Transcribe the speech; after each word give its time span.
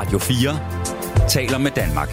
Radio 0.00 0.18
4 0.18 1.28
taler 1.28 1.58
med 1.58 1.70
Danmark. 1.70 2.08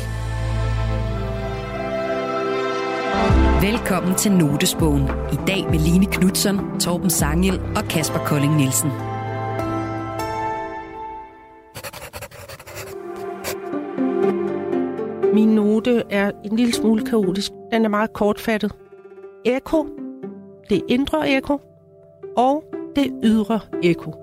Velkommen 3.62 4.15
til 4.15 4.31
Notesbogen. 4.31 5.04
I 5.31 5.36
dag 5.47 5.65
med 5.71 5.79
Line 5.79 6.05
Knudsen, 6.05 6.60
Torben 6.79 7.10
Sangel 7.10 7.62
og 7.76 7.84
Kasper 7.84 8.20
Kolding 8.20 8.55
Nielsen. 8.55 8.89
Min 15.33 15.56
note 15.56 16.04
er 16.09 16.31
en 16.45 16.55
lille 16.58 16.73
smule 16.73 17.05
kaotisk. 17.05 17.52
Den 17.72 17.85
er 17.85 17.90
meget 17.90 18.13
kortfattet. 18.13 18.72
Eko, 19.45 19.88
det 20.70 20.81
indre 20.88 21.38
eko, 21.38 21.59
og 22.38 22.63
det 22.95 23.12
ydre 23.23 23.59
eko. 23.84 24.13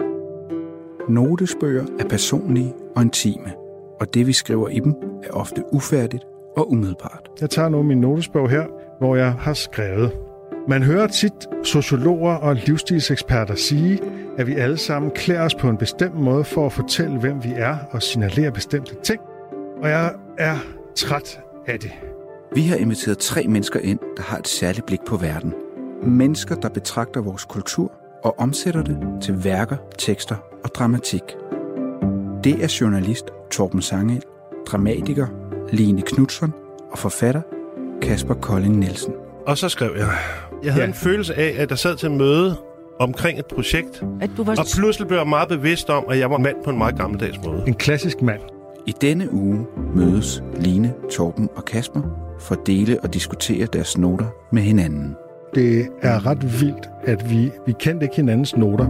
Notesbøger 1.09 1.85
er 1.99 2.09
personlige 2.09 2.75
og 2.97 3.03
intime, 3.03 3.53
og 4.01 4.15
det 4.15 4.27
vi 4.27 4.33
skriver 4.33 4.69
i 4.69 4.79
dem 4.79 4.95
er 5.23 5.31
ofte 5.31 5.63
ufærdigt 5.73 6.25
og 6.57 6.73
umiddelbart. 6.73 7.31
Jeg 7.41 7.51
tager 7.51 7.69
nu 7.69 7.83
min 7.83 8.01
notesbog 8.01 8.51
her, 8.51 8.65
hvor 8.99 9.17
jeg 9.17 9.33
har 9.33 9.55
skrevet. 9.55 10.13
Man 10.69 10.83
hører 10.83 11.07
tit 11.07 11.33
sociologer 11.63 12.35
og 12.35 12.55
livsstilseksperter 12.55 13.55
sige, 13.55 14.01
at 14.39 14.47
vi 14.47 14.55
alle 14.55 14.77
sammen 14.77 15.11
klæder 15.11 15.43
os 15.43 15.55
på 15.55 15.69
en 15.69 15.77
bestemt 15.77 16.15
måde 16.15 16.45
for 16.45 16.67
at 16.67 16.73
fortælle, 16.73 17.19
hvem 17.19 17.45
vi 17.45 17.53
er 17.57 17.77
og 17.91 18.03
signalere 18.03 18.53
bestemte 18.53 18.95
ting. 19.03 19.21
Og 19.83 19.89
jeg 19.89 20.15
er 20.39 20.57
træt 20.97 21.41
af 21.67 21.79
det. 21.81 21.91
Vi 22.55 22.63
har 22.63 22.77
inviteret 22.77 23.19
tre 23.19 23.47
mennesker 23.49 23.81
ind, 23.81 23.99
der 24.17 24.23
har 24.23 24.39
et 24.39 24.49
særligt 24.49 24.87
blik 24.87 25.01
på 25.07 25.17
verden. 25.17 25.55
Mennesker, 26.03 26.55
der 26.55 26.69
betragter 26.69 27.21
vores 27.21 27.45
kultur 27.45 27.93
og 28.25 28.39
omsætter 28.39 28.83
det 28.83 28.99
til 29.23 29.45
værker, 29.45 29.77
tekster 29.99 30.37
og 30.65 30.71
dramatik. 30.75 31.23
Det 32.45 32.65
er 32.65 32.77
journalist 32.81 33.25
Torben 33.51 33.83
Sangel, 33.83 34.23
dramatiker 34.67 35.27
Line 35.73 36.03
Knudsen 36.03 36.53
og 36.93 36.99
forfatter 36.99 37.41
Kasper 38.03 38.35
Kolding 38.35 38.79
Nielsen. 38.79 39.13
Og 39.47 39.59
så 39.59 39.69
skrev 39.69 39.91
jeg. 39.99 40.09
Jeg 40.65 40.73
havde 40.73 40.85
Ja. 40.85 40.89
en 40.89 40.95
følelse 40.95 41.35
af, 41.35 41.55
at 41.59 41.71
jeg 41.71 41.79
sad 41.79 41.97
til 41.97 42.11
møde 42.11 42.57
omkring 43.01 43.39
et 43.39 43.47
projekt, 43.47 44.05
At 44.21 44.31
du 44.37 44.45
var 44.45 44.57
og 44.59 44.65
pludselig 44.77 45.09
blev 45.09 45.19
jeg 45.19 45.27
meget 45.29 45.49
bevidst 45.49 45.91
om, 45.91 46.05
at 46.11 46.19
jeg 46.19 46.31
var 46.31 46.39
mand 46.39 46.57
på 46.65 46.71
en 46.71 46.79
meget 46.79 46.97
gammeldags 46.99 47.39
måde. 47.45 47.63
En 47.67 47.75
klassisk 47.75 48.23
mand. 48.23 48.41
I 48.87 48.95
denne 49.01 49.33
uge 49.33 49.67
mødes 49.95 50.43
Line, 50.57 50.93
Torben 51.11 51.49
og 51.57 51.65
Kasper 51.65 52.01
for 52.41 52.55
at 52.55 52.61
dele 52.67 53.01
og 53.03 53.15
diskutere 53.15 53.67
deres 53.67 53.99
noter 53.99 54.27
med 54.53 54.63
hinanden. 54.63 55.17
Det 55.55 55.89
er 56.03 56.27
ret 56.27 56.61
vildt, 56.61 56.89
at 57.05 57.31
vi, 57.31 57.51
vi 57.67 57.73
kendte 57.81 58.05
ikke 58.05 58.17
hinandens 58.17 58.57
noter. 58.57 58.87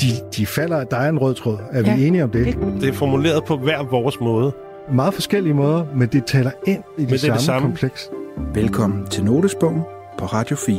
De, 0.00 0.06
de 0.36 0.46
falder, 0.46 0.84
der 0.84 0.96
er 0.96 1.08
en 1.08 1.18
rød 1.18 1.34
tråd. 1.34 1.58
Er 1.72 1.82
Ja, 1.82 1.96
vi 1.96 2.06
enige 2.06 2.24
om 2.24 2.30
det? 2.30 2.46
det- 2.46 2.56
Det 2.80 2.88
er 2.88 2.92
formuleret 2.92 3.44
på 3.44 3.56
hver 3.56 3.82
vores 3.82 4.20
måde. 4.20 4.52
Meget 4.92 5.14
forskellige 5.14 5.54
måder, 5.54 5.84
men 5.94 6.08
det 6.08 6.24
taler 6.26 6.50
ind 6.66 6.82
i 6.98 7.00
det, 7.00 7.10
det 7.10 7.14
er 7.14 7.18
samme, 7.18 7.34
det 7.36 7.42
samme. 7.44 7.68
kompleks. 7.68 8.10
Velkommen 8.54 9.06
til 9.06 9.24
Notesbogen 9.24 9.80
på 10.18 10.24
Radio 10.26 10.56
4. 10.56 10.76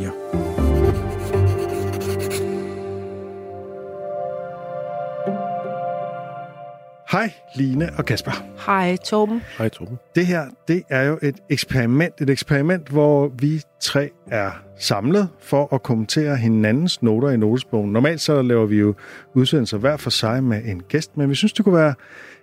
Hej, 7.12 7.34
Line 7.56 7.90
og 7.98 8.06
Kasper. 8.06 8.31
Hej, 8.66 8.98
Torben. 8.98 9.42
Hej, 9.58 9.70
Torben. 9.70 9.98
Det 10.16 10.26
her, 10.26 10.45
det 10.67 10.84
er 10.90 11.04
jo 11.04 11.20
et 11.22 11.36
eksperiment. 11.50 12.22
Et 12.22 12.30
eksperiment, 12.30 12.90
hvor 12.90 13.31
vi 13.40 13.62
tre 13.81 14.09
er 14.28 14.52
samlet 14.80 15.30
for 15.40 15.73
at 15.73 15.84
kommentere 15.84 16.38
hinandens 16.38 17.03
noter 17.03 17.30
i 17.30 17.38
notesbogen. 17.38 17.92
Normalt 17.92 18.22
så 18.22 18.42
laver 18.42 18.66
vi 18.66 18.76
jo 18.76 18.95
udsendelser 19.34 19.78
hver 19.78 19.98
for 19.98 20.09
sig 20.09 20.44
med 20.44 20.62
en 20.66 20.81
gæst, 20.90 21.18
men 21.18 21.30
vi 21.30 21.36
synes, 21.36 21.53
det 21.53 21.66
kunne 21.66 21.78
være 21.78 21.94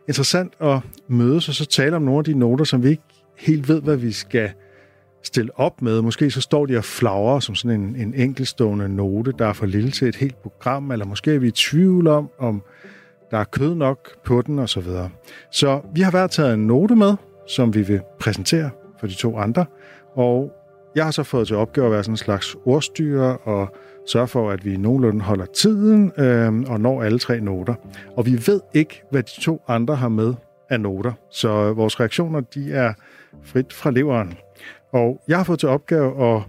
interessant 0.09 0.53
at 0.61 0.79
mødes 1.09 1.49
og 1.49 1.55
så 1.55 1.67
tale 1.67 1.97
om 1.97 2.03
nogle 2.03 2.19
af 2.19 2.25
de 2.25 2.35
noter, 2.35 2.65
som 2.65 2.83
vi 2.83 2.89
ikke 2.89 3.03
helt 3.39 3.69
ved, 3.69 3.83
hvad 3.83 3.97
vi 3.97 4.13
skal 4.13 4.51
stille 5.23 5.59
op 5.59 5.83
med. 5.83 6.03
Måske 6.03 6.31
så 6.31 6.41
står 6.41 6.67
de 6.67 6.77
og 6.77 6.85
flagrer 6.85 7.41
som 7.41 7.55
sådan 7.55 7.81
en, 7.81 7.97
en 7.97 8.15
enkeltstående 8.15 8.89
note, 8.89 9.33
der 9.39 9.47
er 9.47 9.53
for 9.53 9.67
lille 9.67 9.91
til 9.91 10.09
et 10.09 10.17
helt 10.17 10.43
program, 10.43 10.91
eller 10.91 11.07
måske 11.07 11.35
er 11.35 11.39
vi 11.39 11.49
i 11.49 11.51
tvivl 11.51 12.07
om, 12.07 12.31
om 12.39 12.63
der 13.31 13.39
er 13.39 13.45
kød 13.45 13.75
nok 13.75 14.23
på 14.25 14.43
den 14.43 14.59
osv. 14.59 14.67
Så, 14.67 14.81
videre. 14.81 15.11
så 15.51 15.81
vi 15.95 16.01
har 16.01 16.11
været 16.11 16.31
taget 16.31 16.55
en 16.55 16.67
note 16.67 16.97
med, 16.97 17.17
som 17.47 17.75
vi 17.75 17.83
vil 17.83 18.01
præsentere 18.21 18.71
for 19.01 19.07
de 19.07 19.15
to 19.15 19.39
andre, 19.39 19.67
og 20.15 20.53
jeg 20.95 21.05
har 21.05 21.11
så 21.11 21.23
fået 21.23 21.47
til 21.47 21.57
opgave 21.57 21.87
at 21.87 21.93
være 21.93 22.03
sådan 22.03 22.13
en 22.13 22.17
slags 22.17 22.57
ordstyrer 22.65 23.49
og 23.49 23.69
sørge 24.07 24.29
for, 24.29 24.51
at 24.51 24.65
vi 24.65 24.77
nogenlunde 24.77 25.21
holder 25.21 25.47
tiden 25.47 26.13
øh, 26.19 26.61
og 26.71 26.81
når 26.81 27.03
alle 27.03 27.19
tre 27.19 27.41
noter. 27.41 27.75
Og 28.17 28.27
vi 28.27 28.33
ved 28.47 28.61
ikke, 28.75 29.03
hvad 29.11 29.23
de 29.23 29.41
to 29.41 29.63
andre 29.69 29.97
har 29.97 30.09
med 30.09 30.35
af 30.71 30.81
noter, 30.81 31.13
så 31.31 31.73
vores 31.73 32.01
reaktioner 32.01 32.41
de 32.41 32.73
er 32.73 32.93
frit 33.43 33.73
fra 33.73 33.91
leveren. 33.91 34.35
Og 34.93 35.21
jeg 35.29 35.37
har 35.37 35.45
fået 35.45 35.59
til 35.59 35.69
opgave 35.69 36.35
at 36.35 36.43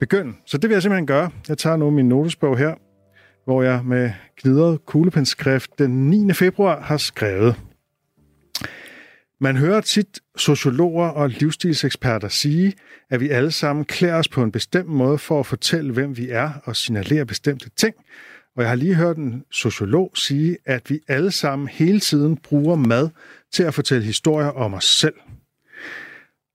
begynde, 0.00 0.32
så 0.46 0.58
det 0.58 0.70
vil 0.70 0.74
jeg 0.74 0.82
simpelthen 0.82 1.06
gøre. 1.06 1.30
Jeg 1.48 1.58
tager 1.58 1.76
nu 1.76 1.90
min 1.90 2.08
notesbog 2.08 2.58
her, 2.58 2.74
hvor 3.44 3.62
jeg 3.62 3.84
med 3.84 4.12
glidret 4.42 4.86
kuglepensskrift 4.86 5.78
den 5.78 6.10
9. 6.10 6.32
februar 6.32 6.80
har 6.80 6.96
skrevet. 6.96 7.56
Man 9.40 9.56
hører 9.56 9.80
tit 9.80 10.20
sociologer 10.36 11.08
og 11.08 11.28
livsstilseksperter 11.28 12.28
sige, 12.28 12.72
at 13.10 13.20
vi 13.20 13.28
alle 13.28 13.50
sammen 13.50 13.84
klæder 13.84 14.14
os 14.14 14.28
på 14.28 14.42
en 14.42 14.52
bestemt 14.52 14.88
måde 14.88 15.18
for 15.18 15.40
at 15.40 15.46
fortælle, 15.46 15.92
hvem 15.92 16.16
vi 16.16 16.30
er 16.30 16.50
og 16.64 16.76
signalere 16.76 17.26
bestemte 17.26 17.70
ting. 17.70 17.94
Og 18.56 18.62
jeg 18.62 18.70
har 18.70 18.76
lige 18.76 18.94
hørt 18.94 19.16
en 19.16 19.44
sociolog 19.50 20.10
sige, 20.14 20.56
at 20.64 20.90
vi 20.90 21.00
alle 21.08 21.30
sammen 21.30 21.68
hele 21.68 22.00
tiden 22.00 22.36
bruger 22.36 22.76
mad 22.76 23.08
til 23.52 23.62
at 23.62 23.74
fortælle 23.74 24.04
historier 24.04 24.48
om 24.48 24.74
os 24.74 24.84
selv. 24.84 25.14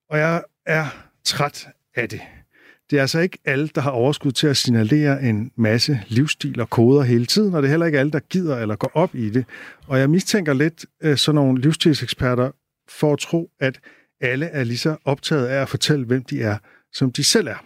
Og 0.10 0.18
jeg 0.18 0.44
er 0.66 0.86
træt 1.24 1.68
af 1.96 2.10
det. 2.10 2.22
Det 2.90 2.98
er 2.98 3.02
altså 3.02 3.20
ikke 3.20 3.38
alle, 3.46 3.70
der 3.76 3.82
har 3.82 3.92
overskud 3.92 4.32
til 4.32 4.48
at 4.48 4.58
signalere 4.58 5.24
en 5.24 5.52
masse 5.56 6.00
livsstil 6.08 6.62
og 6.62 6.70
koder 6.70 7.02
hele 7.02 7.26
tiden, 7.26 7.54
og 7.54 7.62
det 7.62 7.68
er 7.68 7.70
heller 7.70 7.86
ikke 7.86 8.00
alle, 8.00 8.12
der 8.12 8.20
gider 8.20 8.58
eller 8.58 8.76
går 8.76 8.92
op 8.94 9.16
i 9.16 9.30
det. 9.30 9.46
Og 9.88 10.00
jeg 10.00 10.10
mistænker 10.10 10.54
lidt 10.54 10.86
øh, 11.04 11.18
sådan 11.18 11.36
nogle 11.36 11.62
livsstilseksperter 11.62 12.52
for 12.90 13.14
at 13.14 13.20
tro, 13.20 13.50
at 13.60 13.80
alle 14.22 14.46
er 14.46 14.64
lige 14.64 14.78
så 14.78 14.98
optaget 15.06 15.48
af 15.48 15.62
at 15.62 15.70
fortælle, 15.70 16.06
hvem 16.06 16.24
de 16.24 16.42
er, 16.42 16.58
som 16.94 17.12
de 17.12 17.24
selv 17.24 17.48
er. 17.48 17.66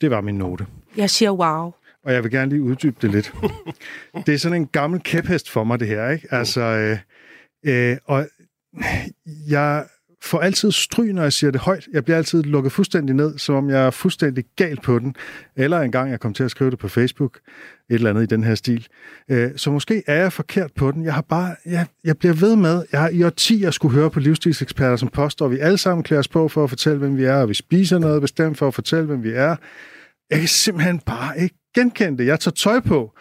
Det 0.00 0.10
var 0.10 0.20
min 0.20 0.38
note. 0.38 0.66
Jeg 0.96 1.10
siger 1.10 1.30
wow. 1.30 1.72
Og 2.04 2.12
jeg 2.12 2.22
vil 2.22 2.30
gerne 2.30 2.50
lige 2.50 2.62
uddybe 2.62 2.96
det 3.02 3.10
lidt. 3.10 3.32
det 4.26 4.34
er 4.34 4.38
sådan 4.38 4.62
en 4.62 4.66
gammel 4.66 5.00
kæphest 5.00 5.50
for 5.50 5.64
mig, 5.64 5.80
det 5.80 5.88
her. 5.88 6.10
Ikke? 6.10 6.28
Altså, 6.30 6.60
øh, 6.60 6.98
øh, 7.66 7.96
og 8.04 8.28
jeg 9.48 9.86
får 10.22 10.40
altid 10.40 10.72
stry, 10.72 11.04
når 11.04 11.22
jeg 11.22 11.32
siger 11.32 11.50
det 11.50 11.60
højt. 11.60 11.88
Jeg 11.92 12.04
bliver 12.04 12.16
altid 12.16 12.42
lukket 12.42 12.72
fuldstændig 12.72 13.16
ned, 13.16 13.38
som 13.38 13.54
om 13.54 13.70
jeg 13.70 13.86
er 13.86 13.90
fuldstændig 13.90 14.44
gal 14.56 14.78
på 14.82 14.98
den. 14.98 15.14
Eller 15.56 15.80
engang 15.80 16.10
jeg 16.10 16.20
kom 16.20 16.34
til 16.34 16.44
at 16.44 16.50
skrive 16.50 16.70
det 16.70 16.78
på 16.78 16.88
Facebook, 16.88 17.38
et 17.90 17.94
eller 17.94 18.10
andet 18.10 18.22
i 18.22 18.26
den 18.26 18.44
her 18.44 18.54
stil. 18.54 18.86
Øh, 19.30 19.50
så 19.56 19.70
måske 19.70 20.02
er 20.06 20.14
jeg 20.14 20.32
forkert 20.32 20.70
på 20.76 20.90
den. 20.90 21.04
Jeg 21.04 21.14
har 21.14 21.22
bare, 21.22 21.56
jeg, 21.66 21.86
jeg 22.04 22.18
bliver 22.18 22.34
ved 22.34 22.56
med, 22.56 22.84
jeg 22.92 23.00
har 23.00 23.08
i 23.08 23.22
årtier 23.22 23.70
skulle 23.70 23.94
høre 23.94 24.10
på 24.10 24.20
livsstilseksperter, 24.20 24.96
som 24.96 25.08
påstår, 25.08 25.46
at 25.46 25.52
vi 25.52 25.58
alle 25.58 25.78
sammen 25.78 26.04
klæder 26.04 26.20
os 26.20 26.28
på 26.28 26.48
for 26.48 26.64
at 26.64 26.70
fortælle, 26.70 26.98
hvem 26.98 27.16
vi 27.16 27.24
er, 27.24 27.36
og 27.36 27.48
vi 27.48 27.54
spiser 27.54 27.98
noget 27.98 28.20
bestemt 28.20 28.58
for 28.58 28.68
at 28.68 28.74
fortælle, 28.74 29.06
hvem 29.06 29.22
vi 29.22 29.30
er. 29.30 29.56
Jeg 30.30 30.38
kan 30.38 30.48
simpelthen 30.48 30.98
bare 30.98 31.40
ikke 31.40 31.54
genkende 31.74 32.18
det. 32.18 32.26
Jeg 32.26 32.40
tager 32.40 32.54
tøj 32.54 32.80
på, 32.80 33.12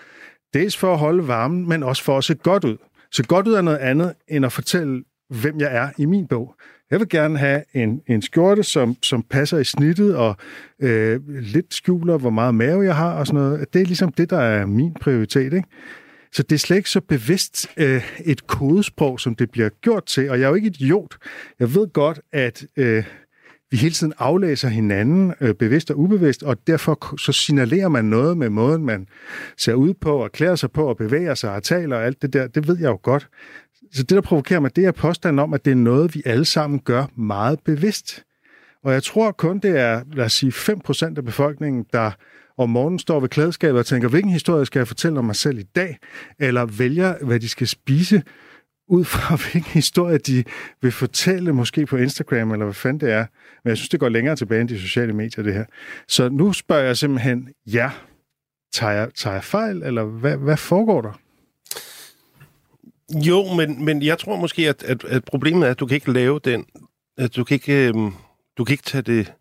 dels 0.54 0.78
for 0.78 0.94
at 0.94 1.00
holde 1.00 1.28
varmen, 1.28 1.70
men 1.70 1.84
også 1.84 2.04
for 2.04 2.18
at 2.18 2.24
se 2.24 2.36
godt 2.36 2.64
ud. 2.64 2.78
Så 3.12 3.24
godt 3.24 3.48
ud 3.48 3.54
er 3.54 3.62
noget 3.62 3.78
andet, 3.78 4.14
end 4.28 4.46
at 4.46 4.52
fortælle, 4.52 5.04
hvem 5.30 5.60
jeg 5.60 5.76
er 5.76 5.90
i 5.98 6.06
min 6.06 6.28
bog. 6.28 6.56
Jeg 6.92 7.00
vil 7.00 7.10
gerne 7.10 7.38
have 7.38 7.64
en, 7.74 8.02
en 8.08 8.22
skjorte, 8.22 8.64
som, 8.64 8.96
som 9.04 9.24
passer 9.24 9.58
i 9.58 9.64
snittet, 9.64 10.16
og 10.16 10.36
øh, 10.82 11.20
lidt 11.28 11.74
skjuler, 11.74 12.18
hvor 12.18 12.30
meget 12.30 12.56
mave 12.56 12.84
jeg 12.84 12.96
har, 12.96 13.14
og 13.14 13.28
sådan 13.28 13.42
noget. 13.42 13.74
Det 13.74 13.82
er 13.82 13.86
ligesom 13.86 14.12
det, 14.12 14.30
der 14.30 14.40
er 14.40 14.66
min 14.66 14.94
prioritet, 15.02 15.54
ikke? 15.54 15.68
Så 16.32 16.44
det 16.44 16.56
er 16.56 16.60
slet 16.60 16.78
ikke 16.78 16.90
så 16.90 17.02
bevidst 17.02 17.68
øh, 17.78 18.04
et 18.26 18.48
kodesprog, 18.48 19.20
som 19.20 19.36
det 19.36 19.52
bliver 19.52 19.70
gjort 19.82 20.06
til. 20.06 20.30
Og 20.30 20.40
jeg 20.40 20.46
er 20.46 20.50
jo 20.50 20.56
ikke 20.56 20.68
idiot. 20.68 21.16
Jeg 21.60 21.76
ved 21.76 21.94
godt, 21.94 22.20
at 22.32 22.66
øh, 22.78 23.04
vi 23.72 23.78
hele 23.78 23.94
tiden 23.94 24.14
aflæser 24.18 24.68
hinanden, 24.68 25.34
øh, 25.42 25.54
bevidst 25.54 25.92
og 25.92 26.00
ubevidst, 26.00 26.44
og 26.44 26.68
derfor 26.68 27.18
så 27.18 27.32
signalerer 27.32 27.88
man 27.88 28.06
noget 28.06 28.38
med 28.38 28.50
måden, 28.50 28.86
man 28.86 29.08
ser 29.58 29.74
ud 29.74 29.94
på, 29.94 30.24
og 30.24 30.32
klæder 30.32 30.56
sig 30.56 30.72
på, 30.72 30.86
og 30.86 30.98
bevæger 30.98 31.36
sig 31.36 31.52
og 31.52 31.64
taler 31.64 31.96
og 31.96 32.06
alt 32.06 32.22
det 32.22 32.34
der. 32.34 32.48
Det 32.48 32.68
ved 32.68 32.78
jeg 32.80 32.88
jo 32.88 33.00
godt. 33.04 33.30
Så 33.92 34.04
det, 34.04 34.10
der 34.10 34.22
provokerer 34.22 34.60
mig, 34.60 34.76
det 34.76 34.86
er 34.86 34.92
påstanden 34.92 35.40
om, 35.40 35.54
at 35.54 35.66
det 35.66 35.72
er 35.72 35.76
noget, 35.76 36.16
vi 36.16 36.22
alle 36.26 36.46
sammen 36.46 36.80
gør 36.80 37.06
meget 37.16 37.60
bevidst. 37.60 38.24
Og 38.84 38.94
jeg 38.94 39.04
tror 39.04 39.32
kun, 39.32 39.60
det 39.60 39.80
er, 39.80 40.04
lad 40.14 40.26
os 40.26 40.34
sige, 40.34 40.52
5% 40.52 41.18
af 41.18 41.26
befolkningen, 41.26 41.86
der 41.94 42.12
om 42.58 42.70
morgenen 42.70 43.00
står 43.00 43.20
ved 43.20 43.30
klædeskabet 43.30 43.80
og 43.80 43.86
tænker, 43.86 44.10
hvilken 44.10 44.32
historie 44.32 44.66
skal 44.66 44.80
jeg 44.80 44.88
fortælle 44.88 45.20
om 45.20 45.26
mig 45.26 45.36
selv 45.36 45.60
i 45.60 45.64
dag? 45.64 45.98
Eller 46.40 46.66
vælger, 46.66 47.26
hvad 47.26 47.40
de 47.40 47.50
skal 47.50 47.68
spise, 47.68 48.24
ud 48.88 49.06
fra 49.06 49.36
hvilken 49.52 49.72
historie 49.72 50.18
de 50.18 50.44
vil 50.82 50.92
fortælle, 50.92 51.54
måske 51.54 51.86
på 51.86 51.98
Instagram, 51.98 52.52
eller 52.52 52.66
hvad 52.66 52.74
fanden 52.74 53.08
det 53.08 53.12
er. 53.14 53.26
Men 53.64 53.70
jeg 53.70 53.78
synes, 53.78 53.90
det 53.90 54.00
går 54.00 54.10
længere 54.10 54.36
tilbage 54.36 54.62
end 54.62 54.70
de 54.70 54.80
sociale 54.80 55.14
medier, 55.14 55.44
det 55.44 55.54
her. 55.54 55.66
Så 56.08 56.30
nu 56.30 56.54
spørger 56.54 56.84
jeg 56.84 56.98
simpelthen, 56.98 57.50
ja, 57.66 57.92
tager 58.74 58.94
jeg, 58.94 59.10
tager 59.16 59.34
jeg 59.34 59.44
fejl, 59.44 59.84
eller 59.84 60.04
hvad, 60.04 60.38
hvad 60.38 60.58
foregår 60.58 61.02
der? 61.02 61.20
Jo, 63.14 63.54
men, 63.54 63.86
men 63.86 64.04
jeg 64.04 64.20
tror 64.20 64.36
måske, 64.36 64.70
at, 64.70 64.84
at, 64.84 65.04
at 65.04 65.24
problemet 65.24 65.68
er, 65.68 65.72
at 65.72 65.80
du 65.80 65.86
kan 65.86 65.96
ikke 65.96 66.12
lave 66.12 66.40
den... 66.44 66.66
At 67.18 67.36
du 67.36 67.44
kan 67.44 67.56
ikke, 67.56 67.88
øhm, 67.88 68.12
du 68.58 68.64
kan 68.64 68.74
ikke 68.74 68.84
tage 68.84 69.02
det, 69.02 69.34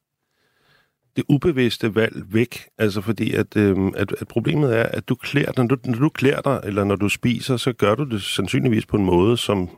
det 1.17 1.25
ubevidste 1.29 1.95
valg 1.95 2.23
væk. 2.29 2.69
Altså 2.79 3.01
fordi, 3.01 3.35
at, 3.35 3.57
øhm, 3.57 3.93
at, 3.97 4.15
at 4.21 4.29
problemet 4.29 4.77
er, 4.77 4.83
at 4.83 5.09
du 5.09 5.15
klæder, 5.15 5.53
når 5.57 5.65
du, 5.65 5.77
når 5.85 5.99
du 5.99 6.09
klæder 6.09 6.41
dig, 6.41 6.61
eller 6.65 6.85
når 6.85 6.97
du 6.97 7.09
spiser, 7.09 7.57
så 7.57 7.73
gør 7.73 7.95
du 7.95 8.05
det 8.05 8.23
sandsynligvis 8.23 8.87
på 8.87 8.97
en 8.97 9.05
måde, 9.05 9.37
som 9.37 9.71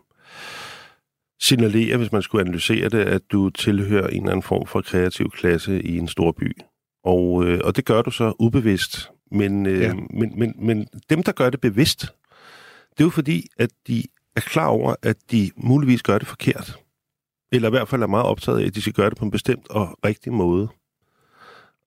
signalerer, 1.40 1.96
hvis 1.96 2.12
man 2.12 2.22
skulle 2.22 2.42
analysere 2.42 2.88
det, 2.88 2.98
at 2.98 3.22
du 3.32 3.50
tilhører 3.50 4.08
en 4.08 4.16
eller 4.16 4.30
anden 4.30 4.42
form 4.42 4.66
for 4.66 4.80
kreativ 4.80 5.30
klasse 5.30 5.82
i 5.82 5.98
en 5.98 6.08
stor 6.08 6.32
by. 6.32 6.56
Og, 7.04 7.46
øh, 7.46 7.60
og 7.64 7.76
det 7.76 7.84
gør 7.84 8.02
du 8.02 8.10
så 8.10 8.32
ubevidst. 8.38 9.10
Men, 9.30 9.66
øh, 9.66 9.80
ja. 9.80 9.94
men, 9.94 10.38
men, 10.38 10.54
men 10.58 10.86
dem, 11.10 11.22
der 11.22 11.32
gør 11.32 11.50
det 11.50 11.60
bevidst, 11.60 12.14
det 12.98 13.04
er 13.04 13.06
jo 13.06 13.10
fordi, 13.10 13.46
at 13.58 13.70
de 13.86 14.02
er 14.36 14.40
klar 14.40 14.66
over, 14.66 14.94
at 15.02 15.16
de 15.30 15.50
muligvis 15.56 16.02
gør 16.02 16.18
det 16.18 16.28
forkert. 16.28 16.78
Eller 17.52 17.68
i 17.68 17.70
hvert 17.70 17.88
fald 17.88 18.02
er 18.02 18.06
meget 18.06 18.26
optaget 18.26 18.60
af, 18.60 18.66
at 18.66 18.74
de 18.74 18.80
skal 18.80 18.92
gøre 18.92 19.10
det 19.10 19.18
på 19.18 19.24
en 19.24 19.30
bestemt 19.30 19.70
og 19.70 19.98
rigtig 20.04 20.32
måde. 20.32 20.68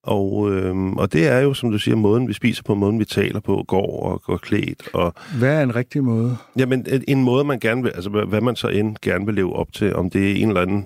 Og, 0.04 0.52
øh, 0.54 0.92
og 0.94 1.13
det 1.13 1.28
er 1.28 1.40
jo, 1.40 1.54
som 1.54 1.72
du 1.72 1.78
siger, 1.80 1.96
måden 1.96 2.28
vi 2.28 2.34
spiser 2.34 2.63
på, 2.63 2.75
måden 2.75 3.00
vi 3.00 3.06
taler 3.06 3.40
på, 3.40 3.63
går 3.68 4.04
og 4.04 4.22
går 4.22 4.38
klædt. 4.38 4.90
Og, 4.94 5.13
Hvad 5.40 5.58
er 5.60 5.63
en 5.63 5.75
rigtig 5.75 6.04
måde? 6.04 6.38
jamen, 6.58 6.86
en- 6.90 7.04
en 7.08 7.24
måde, 7.24 7.44
man 7.44 7.60
gerne 7.60 7.84
vil, 7.84 7.90
altså 7.90 8.10
hvad 8.10 8.42
man 8.42 8.56
så 8.56 8.68
end 8.68 8.96
gerne 9.02 9.25
vil 9.25 9.36
leve 9.36 9.54
op 9.56 9.74
til, 9.74 9.96
om 9.96 10.10
det 10.10 10.31
er 10.31 10.36
en 10.36 10.48
eller 10.48 10.62
anden 10.62 10.86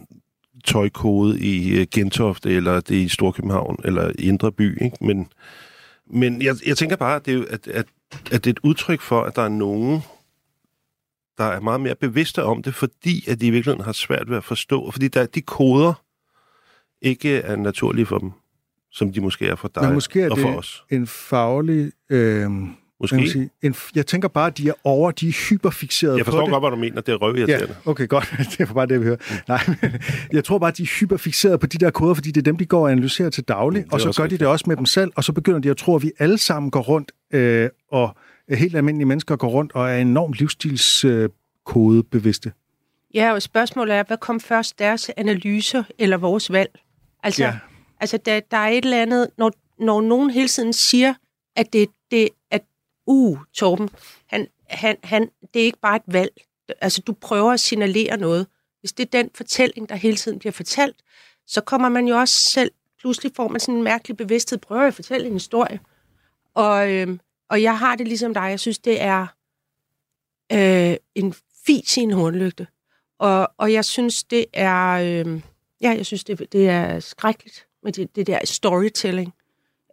tøjkode 0.65 1.39
i 1.39 1.79
øh, 1.79 1.87
Gentofte, 1.93 2.49
eller 2.49 2.79
det 2.79 2.97
er 2.97 3.01
i 3.01 3.07
Storkøbenhavn, 3.07 3.79
eller 3.83 4.11
i 4.19 4.27
Indre 4.27 4.51
By, 4.51 4.83
ikke? 4.83 4.97
Men, 5.01 5.27
men 6.09 6.41
jeg, 6.41 6.55
jeg 6.67 6.77
tænker 6.77 6.95
bare, 6.95 7.15
at 7.15 7.25
det, 7.25 7.35
er, 7.39 7.43
at, 7.49 7.67
at, 7.67 7.85
at 8.31 8.45
det 8.45 8.47
er 8.47 8.53
et 8.53 8.59
udtryk 8.63 9.01
for, 9.01 9.21
at 9.21 9.35
der 9.35 9.41
er 9.41 9.49
nogen, 9.49 10.01
der 11.37 11.43
er 11.43 11.59
meget 11.59 11.81
mere 11.81 11.95
bevidste 11.95 12.43
om 12.43 12.63
det, 12.63 12.75
fordi 12.75 13.29
at 13.29 13.41
de 13.41 13.47
i 13.47 13.49
virkeligheden 13.49 13.85
har 13.85 13.91
svært 13.91 14.29
ved 14.29 14.37
at 14.37 14.43
forstå, 14.43 14.91
fordi 14.91 15.07
der, 15.07 15.25
de 15.25 15.41
koder 15.41 15.93
ikke 17.01 17.37
er 17.37 17.55
naturlige 17.55 18.05
for 18.05 18.17
dem, 18.17 18.31
som 18.91 19.13
de 19.13 19.21
måske 19.21 19.47
er 19.47 19.55
for 19.55 19.67
dig 19.75 19.83
Men 19.83 19.93
måske 19.93 20.21
er 20.21 20.29
og 20.31 20.39
for 20.39 20.55
os. 20.55 20.83
en 20.91 21.07
faglig... 21.07 21.91
Øh, 22.09 22.49
Måske. 22.99 23.15
man 23.17 23.27
sige, 23.27 23.49
en, 23.61 23.75
jeg 23.95 24.05
tænker 24.05 24.27
bare, 24.27 24.47
at 24.47 24.57
de 24.57 24.69
er 24.69 24.73
over, 24.83 25.11
de 25.11 25.27
er 25.27 25.49
hyperfixeret 25.49 26.17
Jeg 26.17 26.25
på 26.25 26.31
forstår 26.31 26.45
det. 26.45 26.51
godt, 26.51 26.61
hvad 26.63 26.71
du 26.71 26.75
mener. 26.75 27.01
Det 27.01 27.09
er 27.09 27.13
Ja, 27.13 27.17
røvirriterende. 27.25 27.75
okay, 27.85 28.07
godt. 28.07 28.33
Det 28.57 28.59
er 28.69 28.73
bare 28.73 28.85
det, 28.85 28.99
vi 28.99 29.05
hører. 29.05 29.17
Nej, 29.47 29.59
men 29.81 29.91
jeg 30.31 30.43
tror 30.43 30.57
bare, 30.59 30.67
at 30.67 30.77
de 30.77 30.83
er 30.83 30.99
hyperfixeret 30.99 31.59
på 31.59 31.67
de 31.67 31.77
der 31.77 31.89
koder, 31.91 32.13
fordi 32.13 32.31
det 32.31 32.37
er 32.41 32.43
dem, 32.43 32.57
de 32.57 32.65
går 32.65 32.83
og 32.83 32.91
analyserer 32.91 33.29
til 33.29 33.43
daglig, 33.43 33.81
Mm, 33.83 33.89
og 33.91 34.01
så 34.01 34.05
gør 34.07 34.11
de 34.13 34.23
rigtigt. 34.23 34.39
det 34.39 34.47
også 34.47 34.65
med 34.67 34.75
dem 34.77 34.85
selv, 34.85 35.11
og 35.15 35.23
så 35.23 35.33
begynder 35.33 35.59
de 35.59 35.69
at 35.69 35.77
tro, 35.77 35.95
at 35.95 36.03
vi 36.03 36.11
alle 36.19 36.37
sammen 36.37 36.71
går 36.71 36.81
rundt, 36.81 37.11
øh, 37.33 37.69
og 37.91 38.15
helt 38.49 38.75
almindelige 38.75 39.07
mennesker 39.07 39.35
går 39.35 39.47
rundt 39.47 39.75
og 39.75 39.91
er 39.91 39.97
enormt 39.97 40.35
livsstilskodebevidste. 40.35 42.51
Ja, 43.13 43.33
og 43.33 43.41
spørgsmålet 43.41 43.95
er, 43.95 44.03
hvad 44.03 44.17
kom 44.17 44.39
først, 44.39 44.79
deres 44.79 45.11
analyser 45.17 45.83
eller 45.99 46.17
vores 46.17 46.51
valg? 46.51 46.79
Altså, 47.23 47.43
Ja. 47.43 47.53
altså 47.99 48.17
der, 48.17 48.39
der 48.39 48.57
er 48.57 48.67
et 48.67 48.83
eller 48.83 49.01
andet, 49.01 49.29
når, 49.37 49.51
når 49.79 50.01
nogen 50.01 50.29
hele 50.29 50.47
tiden 50.47 50.73
siger, 50.73 51.13
at 51.55 51.73
det, 51.73 51.89
det 52.11 52.29
at, 52.51 52.63
uh, 53.05 53.37
Torben, 53.53 53.89
han, 54.25 54.47
han, 54.69 54.97
han, 55.03 55.29
det 55.53 55.61
er 55.61 55.65
ikke 55.65 55.79
bare 55.81 55.95
et 55.95 56.01
valg. 56.07 56.31
Altså, 56.81 57.01
du 57.01 57.13
prøver 57.13 57.51
at 57.51 57.59
signalere 57.59 58.17
noget. 58.17 58.47
Hvis 58.79 58.93
det 58.93 59.05
er 59.05 59.09
den 59.21 59.29
fortælling, 59.35 59.89
der 59.89 59.95
hele 59.95 60.17
tiden 60.17 60.39
bliver 60.39 60.53
fortalt, 60.53 60.95
så 61.47 61.61
kommer 61.61 61.89
man 61.89 62.07
jo 62.07 62.17
også 62.17 62.39
selv, 62.39 62.71
pludselig 62.99 63.31
får 63.35 63.47
man 63.47 63.59
sådan 63.59 63.75
en 63.75 63.83
mærkelig 63.83 64.17
bevidsthed, 64.17 64.57
prøver 64.57 64.87
at 64.87 64.93
fortælle 64.93 65.27
en 65.27 65.33
historie. 65.33 65.79
Og, 66.53 66.91
øhm, 66.91 67.19
og 67.49 67.61
jeg 67.61 67.79
har 67.79 67.95
det 67.95 68.07
ligesom 68.07 68.33
dig, 68.33 68.41
jeg 68.41 68.59
synes, 68.59 68.79
det 68.79 69.01
er 69.01 69.27
øh, 70.51 70.95
en 71.15 71.33
fis 71.65 71.97
i 71.97 72.01
en 72.01 72.11
hornlygte. 72.11 72.67
Og, 73.19 73.51
og 73.57 73.73
jeg 73.73 73.85
synes, 73.85 74.23
det 74.23 74.45
er, 74.53 74.91
øh, 74.91 75.41
ja, 75.81 75.89
jeg 75.97 76.05
synes, 76.05 76.23
det, 76.23 76.51
det 76.51 76.69
er 76.69 76.99
skrækkeligt 76.99 77.67
med 77.83 77.91
det, 77.91 78.15
det 78.15 78.27
der 78.27 78.39
storytelling, 78.43 79.33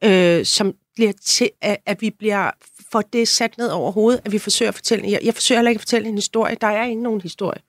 øh, 0.04 0.44
som 0.44 0.74
bliver 0.94 1.12
til, 1.12 1.50
at, 1.60 1.76
at 1.86 2.00
vi 2.00 2.10
bliver 2.10 2.50
for 2.92 3.00
det 3.00 3.28
sat 3.28 3.58
ned 3.58 3.68
over 3.68 3.92
hovedet, 3.92 4.20
at 4.24 4.32
vi 4.32 4.38
forsøger 4.38 4.68
at 4.68 4.74
fortælle. 4.74 5.10
Jeg, 5.10 5.20
jeg 5.24 5.34
forsøger 5.34 5.58
heller 5.58 5.70
ikke 5.70 5.78
at 5.78 5.82
fortælle 5.82 6.08
en 6.08 6.14
historie. 6.14 6.56
Der 6.60 6.66
er 6.66 6.84
ikke 6.84 7.02
nogen 7.02 7.20
historie. 7.20 7.60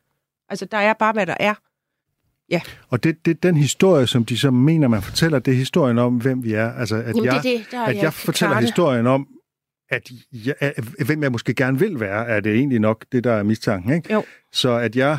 Altså, 0.50 0.66
der 0.66 0.78
er 0.78 0.94
bare, 0.94 1.14
hvad 1.14 1.26
der 1.26 1.36
er. 1.40 1.54
Og 2.90 3.04
det, 3.04 3.26
det 3.26 3.44
den 3.44 3.58
historie, 3.58 4.08
som 4.08 4.26
de 4.26 4.38
så 4.38 4.52
mener, 4.52 4.88
man 4.88 5.02
fortæller, 5.02 5.40
det 5.40 5.52
er 5.52 5.56
historien 5.56 5.98
om, 5.98 6.18
hvem 6.18 6.44
vi 6.44 6.54
er. 6.54 6.74
Altså, 6.74 6.96
at 6.96 7.08
Jamen, 7.08 7.26
jeg, 7.26 7.34
det 7.34 7.44
det, 7.44 7.66
der 7.72 7.84
at 7.84 7.96
jeg 7.96 8.04
jeg 8.04 8.14
fortæller 8.14 8.60
historien 8.60 9.08
om, 9.08 9.28
at 9.90 10.10
jeg, 10.32 10.56
at- 10.60 10.84
hvem 11.06 11.24
jeg 11.24 11.32
måske 11.32 11.54
gerne 11.54 11.80
vil 11.80 12.00
være, 12.00 12.28
er 12.28 12.40
det 12.40 12.56
egentlig 12.56 12.80
nok 12.80 13.06
det, 13.12 13.24
der 13.24 13.32
er 13.34 13.44
mistanken. 13.44 13.94
Ikke? 13.94 14.14
Jo. 14.14 14.24
Så 14.54 14.72
at 14.72 14.96
jeg 14.96 15.18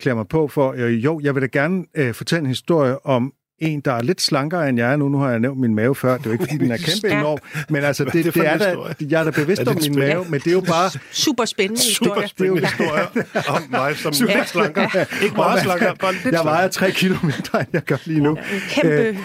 klæder 0.00 0.16
mig 0.16 0.28
på 0.28 0.48
for, 0.48 0.72
øh, 0.72 1.04
jo, 1.04 1.20
jeg 1.22 1.34
vil 1.34 1.42
da 1.42 1.46
gerne 1.46 1.84
øh, 1.94 2.14
fortælle 2.14 2.40
en 2.40 2.46
historie 2.46 3.06
om 3.06 3.32
en, 3.58 3.80
der 3.80 3.92
er 3.92 4.02
lidt 4.02 4.20
slankere 4.20 4.68
end 4.68 4.78
jeg 4.78 4.92
er 4.92 4.96
nu. 4.96 5.08
Nu 5.08 5.18
har 5.18 5.30
jeg 5.30 5.40
nævnt 5.40 5.60
min 5.60 5.74
mave 5.74 5.94
før. 5.94 6.16
Det 6.16 6.26
er 6.26 6.30
jo 6.30 6.32
ikke, 6.32 6.44
fordi 6.44 6.58
den 6.64 6.70
er 6.70 6.76
kæmpe 6.76 7.08
Ja. 7.08 7.18
enorm. 7.18 7.38
Men 7.68 7.84
altså, 7.84 8.02
Hvad 8.04 8.12
det, 8.12 8.20
er 8.20 8.24
det 8.24 8.34
det, 8.34 8.46
er 8.48 8.56
da, 8.58 8.64
historie? 8.68 8.94
jeg 9.00 9.20
er 9.20 9.24
da 9.24 9.30
bevidst 9.30 9.60
Er 9.60 9.64
det 9.64 9.76
om 9.76 9.82
min 9.82 9.98
mave, 9.98 10.24
men 10.28 10.40
det 10.40 10.46
er 10.46 10.52
jo 10.52 10.60
bare... 10.60 10.90
Super 11.12 11.44
spændende 11.44 11.82
Super 11.94 12.20
historie. 12.20 12.28
spændende 12.28 12.66
historier 12.68 13.06
om 13.56 13.62
mig, 13.70 13.96
som 13.96 14.12
er 14.28 14.44
slankere. 14.44 15.06
Ikke 15.22 15.36
meget 15.36 15.62
slankere, 15.62 15.96
bare 15.96 16.12
lidt 16.12 16.24
Jeg 16.34 16.44
vejer 16.44 16.68
tre 16.68 16.90
kilo 16.90 17.16
mindre, 17.22 17.60
end 17.60 17.68
jeg 17.72 17.82
gør 17.82 17.96
lige 18.04 18.20
nu. 18.20 18.30
En 18.30 18.38
kæmpe 18.70 19.18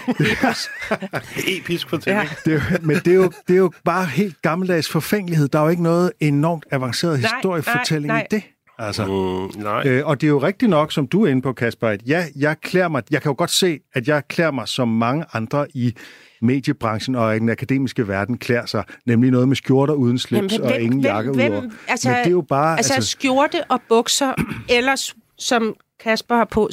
slankere. 0.54 1.20
Episk 1.58 1.88
fortælling. 1.88 2.28
Det 2.44 2.54
er, 2.54 2.60
men 2.80 2.96
det 2.96 3.06
er, 3.08 3.14
jo, 3.14 3.30
det 3.48 3.54
er 3.54 3.58
jo 3.58 3.72
bare 3.84 4.04
helt 4.06 4.42
gammeldags 4.42 4.88
forfængelighed. 4.88 5.48
Der 5.48 5.58
er 5.58 5.62
jo 5.62 5.68
ikke 5.68 5.82
noget 5.82 6.12
enormt 6.20 6.64
avanceret 6.70 7.20
Nej, 7.20 7.30
historiefortælling 7.36 8.06
nej, 8.06 8.22
i 8.30 8.34
det. 8.34 8.42
Altså. 8.80 9.06
Mm, 9.06 9.62
nej. 9.62 9.82
Øh, 9.86 10.06
og 10.06 10.20
det 10.20 10.26
er 10.26 10.30
jo 10.30 10.38
rigtigt 10.38 10.70
nok, 10.70 10.92
som 10.92 11.06
du 11.06 11.24
er 11.24 11.28
inde 11.28 11.42
på, 11.42 11.52
Kasper, 11.52 11.88
at 11.88 12.02
ja, 12.06 12.24
jeg 12.36 12.60
klæder 12.60 12.88
mig, 12.88 13.02
jeg 13.10 13.22
kan 13.22 13.30
jo 13.30 13.34
godt 13.38 13.50
se, 13.50 13.80
at 13.94 14.08
jeg 14.08 14.22
klæder 14.28 14.50
mig 14.50 14.68
som 14.68 14.88
mange 14.88 15.24
andre 15.32 15.66
i 15.74 15.94
mediebranchen 16.42 17.14
og 17.14 17.36
i 17.36 17.38
den 17.38 17.48
akademiske 17.50 18.08
verden 18.08 18.38
klæder 18.38 18.66
sig, 18.66 18.84
nemlig 19.06 19.30
noget 19.30 19.48
med 19.48 19.56
skjorter 19.56 19.94
uden 19.94 20.18
slips 20.18 20.54
Jamen, 20.54 20.66
og 20.66 20.80
ingen 20.80 21.00
jakke 21.00 21.32
hvem, 21.32 21.52
udover. 21.52 21.70
altså, 21.88 22.08
Men 22.08 22.18
det 22.18 22.26
er 22.26 22.30
jo 22.30 22.40
bare... 22.40 22.76
Altså, 22.76 22.94
altså 22.94 23.10
skjorte 23.10 23.64
og 23.64 23.80
bukser, 23.88 24.32
eller 24.76 25.12
som 25.38 25.76
Kasper 26.00 26.36
har 26.36 26.44
på, 26.44 26.70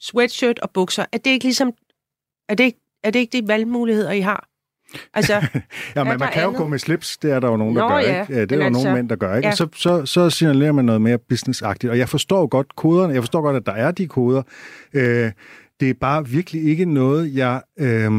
sweatshirt 0.00 0.58
og 0.58 0.70
bukser. 0.70 1.04
Er 1.12 1.18
det 1.18 1.30
ikke 1.30 1.44
ligesom... 1.44 1.72
Er 2.48 2.54
det 2.54 2.64
ikke, 2.64 2.80
er 3.02 3.10
det 3.10 3.18
ikke 3.18 3.40
de 3.40 3.48
valgmuligheder, 3.48 4.10
I 4.10 4.20
har? 4.20 4.48
Altså, 5.14 5.32
Ja, 5.96 6.04
men 6.04 6.18
man 6.18 6.32
kan 6.32 6.42
jo 6.42 6.48
andet? 6.48 6.58
gå 6.58 6.68
med 6.68 6.78
slips, 6.78 7.16
det 7.16 7.32
er 7.32 7.40
der 7.40 7.48
jo 7.48 7.56
nogen, 7.56 7.76
der 7.76 7.82
Nå, 7.82 7.88
gør, 7.88 7.98
ja, 7.98 8.20
ikke? 8.20 8.34
Ja, 8.34 8.40
det 8.40 8.52
er 8.52 8.56
men 8.56 8.60
jo 8.60 8.66
altså, 8.66 8.82
nogle 8.82 8.98
mænd, 8.98 9.08
der 9.08 9.16
gør, 9.16 9.36
ikke? 9.36 9.46
ja. 9.46 9.50
Og 9.50 9.56
så, 9.56 9.68
så, 9.74 10.06
så 10.06 10.30
signalerer 10.30 10.72
man 10.72 10.84
noget 10.84 11.00
mere 11.00 11.18
businessagtigt. 11.18 11.90
Og 11.90 11.98
jeg 11.98 12.08
forstår 12.08 12.40
jo 12.40 12.48
godt 12.50 12.76
koderne, 12.76 13.14
jeg 13.14 13.22
forstår 13.22 13.42
godt, 13.42 13.56
at 13.56 13.66
der 13.66 13.72
er 13.72 13.90
de 13.90 14.06
koder. 14.06 14.42
Øh, 14.94 15.32
det 15.80 15.90
er 15.90 15.94
bare 16.00 16.28
virkelig 16.28 16.64
ikke 16.64 16.84
noget, 16.84 17.34
jeg 17.34 17.62
øh, 17.78 18.10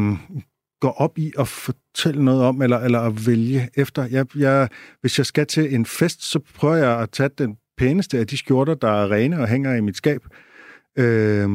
går 0.80 0.92
op 0.92 1.18
i 1.18 1.32
at 1.38 1.48
fortælle 1.48 2.24
noget 2.24 2.42
om, 2.42 2.62
eller, 2.62 2.78
eller 2.78 3.00
at 3.00 3.26
vælge 3.26 3.68
efter. 3.74 4.06
Jeg, 4.10 4.26
jeg, 4.36 4.68
hvis 5.00 5.18
jeg 5.18 5.26
skal 5.26 5.46
til 5.46 5.74
en 5.74 5.86
fest, 5.86 6.30
så 6.30 6.40
prøver 6.54 6.76
jeg 6.76 7.00
at 7.00 7.10
tage 7.10 7.30
den 7.38 7.56
pæneste 7.78 8.18
af 8.18 8.26
de 8.26 8.36
skjorter, 8.36 8.74
der 8.74 8.90
er 8.90 9.10
rene 9.10 9.40
og 9.40 9.48
hænger 9.48 9.74
i 9.74 9.80
mit 9.80 9.96
skab. 9.96 10.20
Øh, 10.98 11.48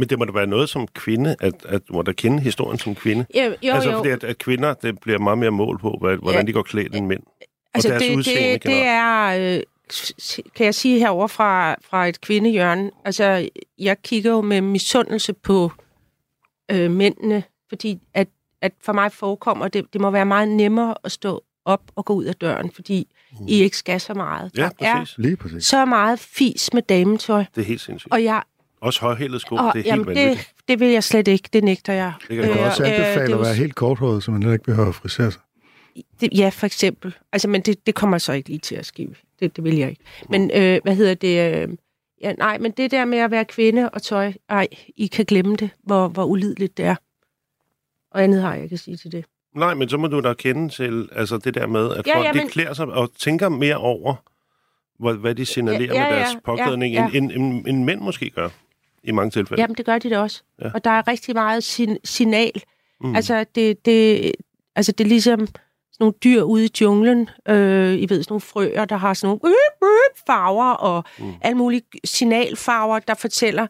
Men 0.00 0.08
det 0.08 0.18
må 0.18 0.24
da 0.24 0.32
være 0.32 0.46
noget 0.46 0.68
som 0.68 0.86
kvinde, 0.88 1.36
at, 1.40 1.54
at 1.68 1.82
må 1.90 2.02
da 2.02 2.12
kende 2.12 2.40
historien 2.42 2.78
som 2.78 2.94
kvinde. 2.94 3.26
jo, 3.36 3.42
jo, 3.62 3.72
altså, 3.72 3.90
jo. 3.90 3.96
fordi 3.96 4.08
at, 4.10 4.24
at 4.24 4.38
kvinder, 4.38 4.74
det 4.74 5.00
bliver 5.00 5.18
meget 5.18 5.38
mere 5.38 5.50
mål 5.50 5.78
på, 5.78 5.96
hvordan 6.00 6.18
Ja. 6.34 6.42
de 6.42 6.52
går 6.52 6.62
klædt 6.62 6.94
end 6.94 7.06
mænd. 7.06 7.22
Altså, 7.74 7.88
deres 7.88 8.02
det, 8.02 8.16
udseende 8.16 8.52
det, 8.52 8.62
det 8.62 8.82
er, 8.82 9.54
øh, 9.56 9.62
kan 10.54 10.64
jeg 10.66 10.74
sige 10.74 10.98
herover 10.98 11.26
fra, 11.26 11.74
fra 11.90 12.06
et 12.06 12.20
kvindehjørne, 12.20 12.90
altså, 13.04 13.48
jeg 13.78 14.02
kigger 14.02 14.30
jo 14.30 14.40
med 14.40 14.60
misundelse 14.60 15.32
på 15.32 15.72
øh, 16.70 16.90
mændene, 16.90 17.42
fordi 17.68 17.98
at, 18.14 18.28
at 18.62 18.72
for 18.82 18.92
mig 18.92 19.12
forekommer, 19.12 19.68
det, 19.68 19.84
det 19.92 20.00
må 20.00 20.10
være 20.10 20.26
meget 20.26 20.48
nemmere 20.48 20.94
at 21.04 21.12
stå 21.12 21.42
op 21.64 21.82
og 21.96 22.04
gå 22.04 22.14
ud 22.14 22.24
af 22.24 22.34
døren, 22.34 22.70
fordi 22.74 23.08
mm. 23.40 23.46
I 23.48 23.62
ikke 23.62 23.76
skal 23.76 24.00
så 24.00 24.14
meget. 24.14 24.50
Ja, 24.56 24.68
Der 24.80 24.86
er 24.86 24.96
præcis. 25.00 25.18
lige 25.18 25.36
præcis. 25.36 25.64
så 25.66 25.84
meget 25.84 26.18
fis 26.18 26.72
med 26.72 26.82
dametøj, 26.82 27.44
Det 27.54 27.60
er 27.60 27.64
helt 27.66 27.80
sindssygt. 27.80 28.12
og 28.12 28.24
jeg, 28.24 28.42
Også 28.80 29.00
højhældet 29.00 29.40
sko, 29.40 29.54
og, 29.54 29.60
det 29.62 29.68
er 29.68 29.72
helt 29.74 29.86
jamen, 29.86 30.06
vanvittigt. 30.06 30.38
det, 30.58 30.68
det 30.68 30.80
vil 30.80 30.88
jeg 30.88 31.04
slet 31.04 31.28
ikke, 31.28 31.48
det 31.52 31.64
nægter 31.64 31.92
jeg. 31.92 32.12
Det 32.20 32.28
kan 32.28 32.36
Jeg 32.36 32.44
jeg 32.44 32.52
kan 32.52 32.58
godt. 32.62 32.70
også 32.70 32.82
øh, 32.82 32.88
anbefale 32.90 33.26
det 33.26 33.32
er 33.32 33.38
at 33.38 33.44
være 33.44 33.54
helt 33.54 33.74
korthåret, 33.74 34.22
så 34.22 34.30
man 34.30 34.42
heller 34.42 34.52
ikke 34.52 34.64
behøver 34.64 34.88
at 34.88 34.94
frisere 34.94 35.32
sig. 35.32 35.40
Det, 36.20 36.28
ja, 36.38 36.48
for 36.48 36.66
eksempel. 36.66 37.14
Altså, 37.32 37.48
men 37.48 37.60
det, 37.60 37.86
det 37.86 37.94
kommer 37.94 38.18
så 38.18 38.32
ikke 38.32 38.48
lige 38.48 38.58
til 38.58 38.74
at 38.74 38.86
ske. 38.86 39.08
Det, 39.40 39.56
det 39.56 39.64
vil 39.64 39.76
jeg 39.76 39.90
ikke. 39.90 40.02
Men 40.28 40.50
øh, 40.54 40.80
hvad 40.82 40.94
hedder 40.96 41.14
det? 41.14 41.54
Øh, 41.62 41.68
ja, 42.22 42.32
nej, 42.32 42.58
men 42.58 42.70
det 42.70 42.90
der 42.90 43.04
med 43.04 43.18
at 43.18 43.30
være 43.30 43.44
kvinde 43.44 43.90
og 43.90 44.02
tøj, 44.02 44.32
ej, 44.48 44.68
I 44.96 45.06
kan 45.06 45.24
glemme 45.24 45.56
det, 45.56 45.70
hvor, 45.82 46.08
hvor 46.08 46.24
ulideligt 46.24 46.76
det 46.76 46.84
er. 46.84 46.94
Og 48.10 48.24
andet 48.24 48.42
har 48.42 48.54
jeg 48.54 48.62
ikke 48.64 48.74
at 48.74 48.80
sige 48.80 48.96
til 48.96 49.12
det. 49.12 49.24
Nej, 49.54 49.74
men 49.74 49.88
så 49.88 49.96
må 49.96 50.06
du 50.06 50.20
da 50.20 50.32
kende 50.32 50.68
til 50.68 51.08
altså 51.12 51.38
det 51.38 51.54
der 51.54 51.66
med, 51.66 51.94
at 51.94 52.06
Ja, 52.06 52.16
folk 52.16 52.26
ja, 52.26 52.32
de 52.32 52.38
men- 52.38 52.48
klæder 52.48 52.74
sig 52.74 52.86
og 52.86 53.10
tænker 53.18 53.48
mere 53.48 53.76
over, 53.76 54.14
hvad, 54.98 55.14
hvad 55.14 55.34
de 55.34 55.46
signalerer 55.46 55.94
Ja, 55.94 56.02
ja, 56.02 56.08
med 56.10 56.16
deres 56.16 56.34
ja, 56.34 56.38
påklædning, 56.44 56.94
ja, 56.94 57.06
end, 57.14 57.32
end, 57.32 57.32
end, 57.32 57.66
end 57.66 57.84
mænd 57.84 58.00
måske 58.00 58.30
gør 58.30 58.48
i 59.04 59.12
mange 59.12 59.30
tilfælde. 59.30 59.62
Jamen, 59.62 59.76
det 59.76 59.86
gør 59.86 59.98
de 59.98 60.10
da 60.10 60.18
også. 60.18 60.42
Ja. 60.62 60.70
Og 60.74 60.84
der 60.84 60.90
er 60.90 61.08
rigtig 61.08 61.34
meget 61.34 61.64
sin, 61.64 61.98
signal. 62.04 62.62
Mm. 63.00 63.16
Altså, 63.16 63.44
det, 63.54 63.86
det, 63.86 64.32
altså, 64.76 64.92
det 64.92 65.04
er 65.04 65.08
ligesom 65.08 65.48
nogle 66.00 66.14
dyr 66.24 66.42
ude 66.42 66.64
i 66.64 66.70
junglen. 66.80 67.28
Øh, 67.48 67.94
I 67.94 68.06
ved, 68.08 68.22
sådan 68.22 68.32
nogle 68.32 68.40
frøer, 68.40 68.84
der 68.84 68.96
har 68.96 69.14
sådan 69.14 69.26
nogle 69.26 69.56
øh, 69.56 69.88
øh, 69.88 70.24
farver 70.26 70.70
og 70.70 71.04
mm. 71.18 71.32
alle 71.40 71.56
mulige 71.56 71.82
signalfarver, 72.04 72.98
der 72.98 73.14
fortæller 73.14 73.66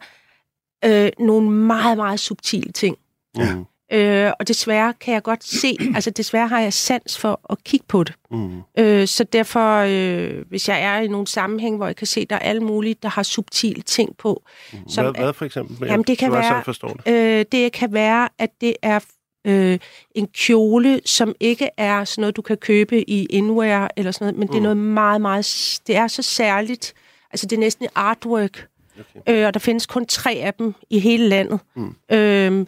øh, 0.85 1.09
nogle 1.19 1.49
meget, 1.49 1.97
meget 1.97 2.19
subtile 2.19 2.71
ting. 2.71 2.97
Mm. 3.37 3.65
Øh, 3.91 4.31
og 4.39 4.47
desværre 4.47 4.93
kan 4.99 5.13
jeg 5.13 5.23
godt 5.23 5.43
se, 5.43 5.77
altså 5.95 6.09
desværre 6.09 6.47
har 6.47 6.59
jeg 6.59 6.73
sans 6.73 7.17
for 7.17 7.39
at 7.49 7.63
kigge 7.63 7.85
på 7.87 8.03
det. 8.03 8.13
Mm. 8.31 8.61
Øh, 8.79 9.07
så 9.07 9.23
derfor, 9.23 9.77
øh, 9.87 10.45
hvis 10.49 10.69
jeg 10.69 10.81
er 10.83 10.97
i 10.99 11.07
nogle 11.07 11.27
sammenhæng, 11.27 11.77
hvor 11.77 11.85
jeg 11.85 11.95
kan 11.95 12.07
se, 12.07 12.25
der 12.25 12.35
er 12.35 12.39
alle 12.39 12.61
mulige, 12.61 12.95
der 13.03 13.09
har 13.09 13.23
subtile 13.23 13.81
ting 13.81 14.17
på. 14.17 14.43
Som, 14.87 15.05
Hvad, 15.05 15.23
hvad 15.23 15.33
for 15.33 15.45
eksempel? 15.45 15.87
Jamen, 15.87 16.03
det 16.07 16.17
kan 16.17 16.31
være- 16.31 16.63
det. 17.05 17.13
Øh, 17.13 17.45
det 17.51 17.71
kan 17.71 17.93
være, 17.93 18.29
at 18.39 18.49
det 18.61 18.73
er 18.81 18.99
øh, 19.47 19.79
en 20.15 20.27
kjole, 20.27 21.01
som 21.05 21.35
ikke 21.39 21.69
er 21.77 22.03
sådan 22.05 22.21
noget, 22.21 22.35
du 22.35 22.41
kan 22.41 22.57
købe 22.57 23.09
i 23.09 23.25
Inwear 23.25 23.91
eller 23.97 24.11
sådan 24.11 24.25
noget, 24.25 24.37
men 24.39 24.45
mm. 24.45 24.51
det 24.51 24.57
er 24.57 24.61
noget 24.63 24.77
meget, 24.77 25.21
meget... 25.21 25.79
Det 25.87 25.95
er 25.95 26.07
så 26.07 26.21
særligt. 26.21 26.93
Altså, 27.31 27.47
det 27.47 27.55
er 27.55 27.59
næsten 27.59 27.85
et 27.85 27.91
artwork. 27.95 28.67
Okay. 28.99 29.41
Øh, 29.41 29.47
og 29.47 29.53
der 29.53 29.59
findes 29.59 29.85
kun 29.85 30.05
tre 30.05 30.31
af 30.31 30.53
dem 30.53 30.73
i 30.89 30.99
hele 30.99 31.27
landet. 31.27 31.59
Mm. 31.75 31.95
Øh, 32.11 32.45
øh, 32.61 32.65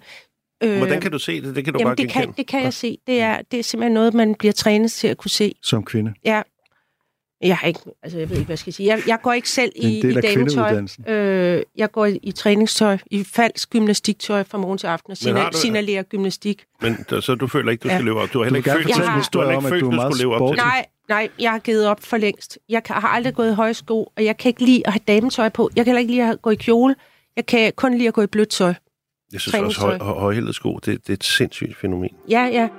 Hvordan 0.78 1.02
kan 1.02 1.12
du 1.12 1.20
se 1.20 1.42
det? 1.42 1.56
Det 1.56 1.64
kan 1.66 1.74
du 1.74 1.80
Jamen, 1.80 1.90
bare 1.90 1.96
det 1.96 2.10
kan, 2.10 2.34
det 2.38 2.48
kan 2.48 2.64
jeg 2.64 2.74
se. 2.74 2.98
Det 3.08 3.22
er, 3.22 3.42
det 3.52 3.60
er 3.60 3.64
simpelthen 3.64 3.94
noget, 3.94 4.14
man 4.14 4.36
bliver 4.36 4.52
trænet 4.54 4.92
til 4.92 5.08
at 5.08 5.18
kunne 5.18 5.32
se. 5.32 5.56
Som 5.64 5.86
kvinde. 5.86 6.14
Ja. 6.26 6.42
Jeg 7.42 7.58
har 7.58 7.68
ikke, 7.68 7.80
altså 8.04 8.20
jeg 8.20 8.30
ved 8.30 8.38
ikke, 8.38 8.46
hvad 8.46 8.54
jeg 8.54 8.60
skal 8.60 8.74
sige. 8.74 8.88
Jeg, 8.88 9.02
jeg 9.08 9.20
går 9.22 9.34
ikke 9.34 9.50
selv 9.50 9.72
i, 9.76 9.98
i 9.98 10.14
dametøj. 10.14 10.82
Øh, 11.08 11.62
jeg 11.76 11.92
går 11.92 12.06
i, 12.06 12.20
i 12.24 12.32
træningstøj, 12.32 12.98
i 13.12 13.24
falsk 13.24 13.70
gymnastiktøj 13.70 14.44
fra 14.44 14.58
morgen 14.58 14.78
til 14.78 14.88
aften, 14.88 15.12
og 15.12 15.18
har 15.18 15.24
signal, 15.24 15.52
du- 15.52 15.58
signalerer 15.58 16.04
gymnastik. 16.04 16.64
Men 16.82 16.98
der, 17.10 17.20
så 17.20 17.36
du 17.36 17.48
føler 17.48 17.72
ikke, 17.72 17.82
du 17.84 17.88
Ja. 17.88 17.96
skal 17.96 18.06
leve 18.06 18.22
op. 18.22 18.34
Du 18.34 18.38
har 18.40 18.44
heller 18.46 18.58
ikke 18.58 18.72
følt, 18.72 18.84
du 18.86 18.90
en 18.90 18.94
har 18.94 19.04
heller 19.04 19.58
om, 19.58 19.66
ikke 19.66 19.68
at 19.68 19.72
følt, 19.72 19.82
du 19.82 19.92
du 19.92 20.02
skulle 20.02 20.18
leve 20.24 20.36
op 20.36 20.50
til 20.50 20.58
det. 20.58 20.66
Nej, 20.66 20.86
nej, 21.10 21.30
jeg 21.40 21.52
har 21.52 21.60
givet 21.60 21.88
op 21.88 22.04
for 22.04 22.18
længst. 22.18 22.60
Jeg 22.70 22.84
kan, 22.84 22.96
har 22.96 23.08
aldrig 23.08 23.34
gået 23.34 23.52
i 23.52 23.54
høje 23.54 23.74
sko, 23.74 24.12
og 24.18 24.26
jeg 24.26 24.38
kan 24.38 24.50
ikke 24.50 24.66
lide 24.66 24.82
at 24.88 24.94
have 24.94 25.02
dametøj 25.08 25.50
på. 25.50 25.70
Jeg 25.76 25.86
kan 25.86 25.92
heller 25.92 26.00
ikke 26.00 26.14
lide 26.14 26.30
at 26.30 26.42
gå 26.42 26.50
i 26.50 26.56
kjole. 26.56 26.96
Jeg 27.36 27.46
kan 27.46 27.74
kun 27.76 27.94
lide 27.98 28.08
at 28.08 28.14
gå 28.14 28.22
i 28.22 28.28
blødt 28.28 28.50
tøj. 28.50 28.74
Jeg 29.34 29.42
synes 29.42 29.56
også, 29.56 29.80
høj, 29.82 29.90
træningstøj. 29.90 30.20
højhældet 30.20 30.56
sko, 30.56 30.76
det, 30.76 30.86
det 30.86 31.10
er 31.10 31.14
et 31.14 31.24
sindssygt 31.24 31.78
fænomen. 31.78 32.10
Ja, 32.30 32.44
ja. 32.46 32.70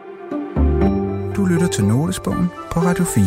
Du 1.36 1.44
lytter 1.44 1.68
til 1.72 1.84
Notesbogen 1.84 2.46
på 2.70 2.80
Radio 2.80 3.04
4. 3.04 3.24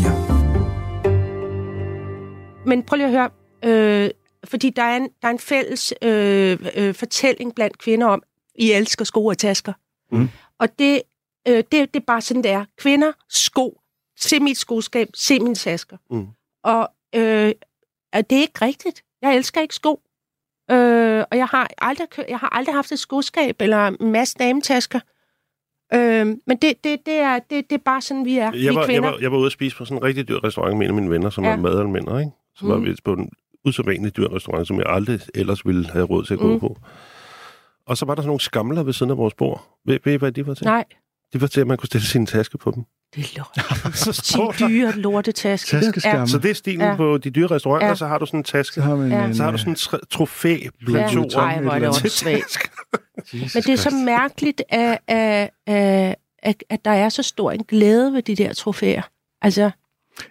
Men 2.66 2.84
prøv 2.84 2.98
lige 2.98 3.08
at 3.08 3.12
høre, 3.12 3.30
øh, 3.66 4.10
fordi 4.44 4.70
der 4.70 4.84
er 4.84 4.98
en, 4.98 5.10
der 5.22 5.28
er 5.28 5.32
en 5.32 5.40
fælles 5.40 5.94
øh, 6.02 6.58
øh, 6.76 6.94
fortælling 6.94 7.56
blandt 7.56 7.78
kvinder 7.78 8.08
om, 8.08 8.24
I 8.56 8.72
elsker 8.72 9.06
sko 9.06 9.26
og 9.26 9.38
tasker. 9.38 9.74
Mm. 10.12 10.30
Og 10.60 10.80
det, 10.80 11.02
øh, 11.48 11.58
det, 11.58 11.72
det 11.72 11.96
er 11.96 12.06
bare 12.08 12.22
sådan, 12.22 12.44
det 12.44 12.52
er. 12.52 12.66
Kvinder, 12.78 13.12
sko, 13.30 13.82
se 14.20 14.40
mit 14.40 14.58
skoskab, 14.58 15.08
se 15.14 15.40
mine 15.40 15.56
tasker. 15.56 15.98
Mm. 16.10 16.28
Og 16.64 16.90
øh, 17.16 17.54
det 18.14 18.32
er 18.32 18.42
ikke 18.42 18.66
rigtigt. 18.66 19.04
Jeg 19.22 19.36
elsker 19.36 19.62
ikke 19.62 19.76
sko. 19.76 20.02
Øh, 20.72 20.97
og 21.32 21.38
jeg 21.38 21.46
har, 21.48 21.70
aldrig, 21.78 22.08
jeg 22.30 22.40
har 22.40 22.56
aldrig 22.56 22.76
haft 22.76 22.92
et 22.92 23.00
skoskab 23.00 23.62
eller 23.62 23.88
en 23.88 24.12
masse 24.12 24.36
dametasker. 24.40 25.00
Øh, 25.94 26.26
men 26.26 26.58
det, 26.62 26.74
det, 26.84 26.98
det, 27.06 27.14
er, 27.14 27.40
det, 27.40 27.70
det 27.70 27.72
er 27.76 27.84
bare 27.86 28.02
sådan, 28.02 28.26
vi 28.26 28.38
er. 28.38 28.52
vi 28.52 28.66
Jeg 28.66 28.76
var, 28.76 28.82
jeg, 28.82 28.90
kvinder. 28.90 29.10
var, 29.10 29.18
jeg 29.22 29.32
var 29.32 29.38
ude 29.38 29.46
at 29.46 29.52
spise 29.52 29.78
på 29.78 29.86
sådan 29.86 29.98
en 29.98 30.04
rigtig 30.04 30.28
dyr 30.28 30.40
restaurant 30.44 30.78
med 30.78 30.86
en 30.86 30.90
af 30.90 30.96
mine 31.02 31.10
venner, 31.12 31.30
som 31.30 31.44
Ja. 31.44 31.50
er 31.50 31.58
madanmelder, 31.58 32.20
ikke? 32.20 32.32
Så 32.56 32.66
Mm. 32.66 32.72
var 32.72 32.78
vi 32.78 32.96
på 33.06 33.14
en 33.14 33.30
usædvanlig 33.66 34.18
dyr 34.18 34.28
restaurant, 34.36 34.68
som 34.68 34.78
jeg 34.78 34.86
aldrig 34.90 35.20
ellers 35.36 35.66
ville 35.66 35.90
have 35.90 36.06
råd 36.06 36.24
til 36.24 36.34
at 36.34 36.40
gå 36.40 36.54
Mm. 36.54 36.60
på. 36.60 36.78
Og 37.86 37.98
så 37.98 38.06
var 38.06 38.16
der 38.16 38.22
sådan 38.22 38.28
nogle 38.28 38.40
skamler 38.40 38.84
ved 38.84 38.94
siden 38.94 39.10
af 39.12 39.18
vores 39.18 39.34
bord. 39.34 39.68
Ved, 39.86 40.00
ved 40.04 40.14
I, 40.14 40.16
hvad 40.16 40.32
de 40.32 40.48
var 40.48 40.54
til? 40.54 40.66
Nej, 40.66 40.84
Det 41.34 41.42
var 41.42 41.48
til, 41.48 41.62
at 41.62 41.68
man 41.68 41.78
kunne 41.78 41.88
stille 41.88 42.06
sin 42.08 42.26
taske 42.26 42.58
på 42.58 42.72
dem. 42.72 42.84
Det 43.18 43.38
er 43.38 43.38
lort. 43.38 43.98
Sin 44.60 44.68
dyre 44.70 44.92
lortetaske. 44.92 45.70
Taskeskærme. 45.70 46.28
Så 46.28 46.38
det 46.38 46.52
er 46.52 46.56
stilen 46.56 46.82
Ja. 46.82 46.88
ja. 46.90 46.96
på 46.96 47.18
de 47.18 47.30
dyre 47.30 47.48
restauranter, 47.48 47.86
Ja. 47.88 47.92
ja. 47.92 47.96
så 47.96 48.08
har 48.08 48.18
du 48.18 48.26
sådan 48.26 48.40
en 48.40 48.44
taske. 48.44 48.74
Så 48.74 48.82
har 48.82 48.96
man 48.96 49.12
Ja. 49.12 49.26
en, 49.26 49.36
Så 49.36 49.44
har 49.44 49.52
du 49.52 49.56
øh, 49.56 49.60
sådan 49.60 49.74
en 49.74 49.78
tr- 49.80 50.08
trofæ 50.12 50.58
Ja. 50.64 50.70
plateau 50.86 51.24
Ej, 51.36 51.62
hvor 51.62 51.72
er 51.72 51.80
det. 51.80 52.04
Jesus 52.04 52.26
Men 53.32 53.64
det 53.64 53.70
er 53.70 53.76
så 53.78 53.90
mærkeligt, 54.06 54.62
at, 54.70 54.98
at, 55.08 55.50
at, 56.44 56.64
at, 56.70 56.86
der 56.86 56.92
er 56.92 57.10
så 57.10 57.24
stor 57.24 57.52
en 57.52 57.64
glæde 57.64 58.14
ved 58.14 58.22
de 58.22 58.36
der 58.36 58.54
trofæer. 58.54 59.02
Altså, 59.42 59.70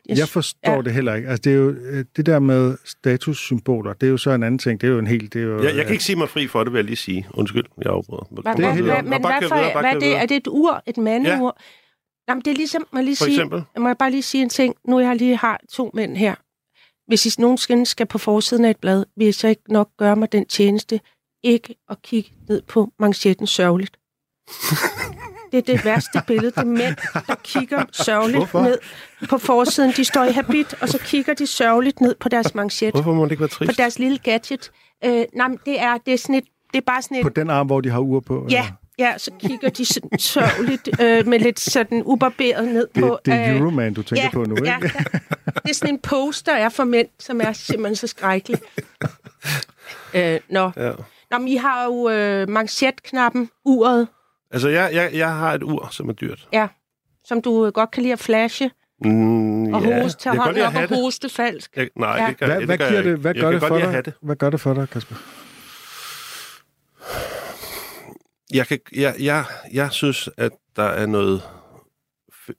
Jeg 0.09 0.29
forstår 0.29 0.71
Ja. 0.71 0.75
ja. 0.77 0.83
det 0.83 0.93
heller 0.93 1.15
ikke. 1.15 1.29
Altså, 1.29 1.43
det 1.45 1.53
er 1.53 1.57
jo 1.57 1.69
øh, 1.71 2.05
det 2.17 2.27
der 2.27 2.39
med 2.39 2.77
statussymboler, 2.85 3.93
det 3.93 4.07
er 4.07 4.11
jo 4.11 4.17
så 4.17 4.31
en 4.31 4.43
anden 4.43 4.59
ting. 4.59 4.81
Det 4.81 4.87
er 4.87 4.91
jo 4.93 4.99
en 4.99 5.07
helt... 5.07 5.33
Det 5.33 5.41
er 5.41 5.45
jo, 5.47 5.63
Jeg, 5.63 5.77
jeg 5.77 5.85
kan 5.85 5.93
ikke 5.93 6.05
sige 6.05 6.17
mig 6.17 6.29
fri 6.29 6.47
for 6.47 6.65
det, 6.65 6.73
vil 6.73 6.79
jeg 6.79 6.85
lige 6.85 6.97
sige. 6.97 7.27
Undskyld, 7.35 7.65
jeg 7.85 7.93
afbryder. 7.93 8.27
Hvad, 8.31 8.55
Det 8.55 8.65
er 8.65 8.73
hvad, 8.83 9.03
men 9.03 9.09
hvad, 9.21 9.49
for, 9.49 9.55
er 9.55 9.99
det? 9.99 10.17
Er 10.17 10.27
det 10.27 10.37
et 10.37 10.47
ur? 10.47 10.83
Et 10.87 10.97
mandeur? 10.99 11.59
Jamen, 12.29 12.43
det 12.45 12.51
er 12.51 12.55
ligesom, 12.55 12.87
må 12.93 12.99
jeg 12.99 13.05
lige 13.05 13.17
For 13.17 13.25
sige, 13.25 13.35
eksempel? 13.35 13.63
må 13.79 13.87
jeg 13.89 13.99
bare 13.99 14.11
lige 14.11 14.23
sige 14.23 14.43
en 14.43 14.49
ting. 14.49 14.75
Nu 14.89 15.01
jeg 15.01 15.17
lige 15.17 15.37
har 15.37 15.61
to 15.73 15.91
mænd 15.95 16.17
her. 16.17 16.35
Hvis 17.09 17.27
I 17.39 17.41
nogensinde 17.41 17.87
skal 17.87 18.07
på 18.07 18.19
forsiden 18.19 18.65
af 18.65 18.71
et 18.71 18.77
blad, 18.81 19.05
vil 19.17 19.25
jeg 19.25 19.35
så 19.35 19.49
ikke 19.49 19.73
nok 19.73 19.89
gøre 19.99 20.17
mig 20.17 20.33
den 20.33 20.47
tjeneste, 20.47 21.01
ikke 21.45 21.75
at 21.91 22.03
kigge 22.03 22.31
ned 22.49 22.63
på 22.63 22.91
manchetten 22.99 23.47
sørgeligt. 23.47 23.97
Det 25.53 25.59
er 25.59 25.63
det 25.77 25.85
værste 25.85 26.23
billede. 26.27 26.51
Det 26.51 26.57
er 26.59 26.65
mænd, 26.65 26.97
der 27.27 27.35
kigger 27.45 27.85
sørgeligt 27.93 28.39
Hvorfor? 28.39 28.63
ned 28.63 28.79
på 29.29 29.39
forsiden. 29.39 29.93
De 29.97 30.05
står 30.05 30.25
i 30.25 30.33
habit, 30.33 30.75
og 30.83 30.89
så 30.89 30.99
kigger 30.99 31.35
de 31.35 31.47
sørgeligt 31.47 32.01
ned 32.01 32.15
på 32.21 32.29
deres 32.29 32.55
manchet. 32.55 32.95
Hvorfor 32.95 33.15
må 33.15 33.25
det 33.25 33.31
ikke 33.31 33.41
være 33.41 33.49
På 33.49 33.55
trist? 33.55 33.79
deres 33.79 33.99
lille 33.99 34.19
gadget. 34.19 34.71
Øh, 35.05 35.25
nej, 35.35 35.49
det 35.67 35.81
er, 35.81 35.99
det 35.99 36.15
er 36.15 36.19
sådan 36.19 36.35
et, 36.35 36.45
det 36.73 36.79
er 36.79 36.85
bare 36.87 37.03
sådan 37.03 37.17
et, 37.17 37.23
På 37.23 37.29
den 37.29 37.51
arm, 37.51 37.67
hvor 37.67 37.81
de 37.81 37.91
har 37.91 37.99
ur 37.99 38.21
på? 38.21 38.47
Ja, 38.51 38.69
ja, 38.99 39.15
så 39.19 39.31
kigger 39.41 39.69
de 39.69 39.85
sådan 39.85 40.19
sørgeligt 40.19 40.89
øh, 41.03 41.27
med 41.27 41.39
lidt 41.39 41.61
sådan 41.61 42.03
ubarberet 42.05 42.69
ned 42.69 42.89
Det, 42.95 43.03
på. 43.03 43.19
det 43.25 43.35
er 43.35 43.51
øh, 43.55 43.57
Euroman, 43.61 43.95
du 43.95 44.03
tænker 44.03 44.23
ja, 44.25 44.31
på 44.33 44.45
nu, 44.45 44.57
ikke? 44.57 44.69
Ja, 44.69 44.79
det 45.63 45.71
er 45.71 45.75
sådan 45.75 45.95
en 45.95 45.99
poster 46.01 46.53
er 46.53 46.69
for 46.69 46.85
mænd, 46.85 47.09
som 47.19 47.41
er 47.41 47.53
simpelthen 47.53 47.97
så 47.97 48.07
skrækkelig. 48.07 48.59
øh, 50.15 50.41
nå. 50.51 50.71
Ja. 50.77 50.93
nå, 51.31 51.39
men 51.39 51.49
I 51.49 51.57
har 51.57 51.85
jo 51.85 52.09
øh, 52.11 52.49
manchetknappen, 52.49 53.51
uret, 53.65 54.09
Altså, 54.51 54.69
jeg, 54.69 54.91
jeg, 54.95 55.11
jeg 55.15 55.29
har 55.35 55.53
et 55.55 55.63
ur, 55.63 55.89
som 55.91 56.09
er 56.09 56.13
dyrt. 56.13 56.49
ja, 56.53 56.69
som 57.25 57.43
du 57.43 57.67
øh, 57.67 57.73
godt 57.73 57.91
kan 57.91 58.03
lide 58.03 58.13
at 58.13 58.19
flashe, 58.19 58.71
Mm, 59.05 59.75
og 59.75 59.83
ja. 59.85 60.03
hoste, 60.03 60.21
tage 60.23 60.37
hånden 60.37 60.63
op 60.63 60.75
og 60.75 60.89
hoste 60.97 61.29
falsk. 61.29 61.77
Jeg, 61.77 61.89
nej, 61.97 62.17
Ja. 62.23 62.27
det 62.29 62.39
gør, 62.39 62.47
Hvad, 62.47 62.57
det 62.59 62.67
hvad, 62.67 62.79
gør 62.79 62.89
giver 62.89 63.01
jeg 63.01 63.05
det, 63.11 63.19
hvad 63.19 63.35
jeg 63.35 63.43
gør 63.43 63.51
det 63.51 63.61
for 63.61 63.79
have 63.79 63.93
dig? 63.97 64.05
det. 64.05 64.15
Hvad 64.23 64.37
gør 64.37 64.51
det 64.51 64.61
for 64.61 64.75
dig, 64.75 64.89
Kasper? 64.91 65.15
Jeg, 68.55 68.67
kan, 68.67 68.79
jeg, 68.97 69.15
jeg, 69.21 69.45
jeg 69.73 69.93
synes, 69.93 70.29
at 70.37 70.53
der 70.77 70.83
er 70.83 71.07
noget... 71.07 71.43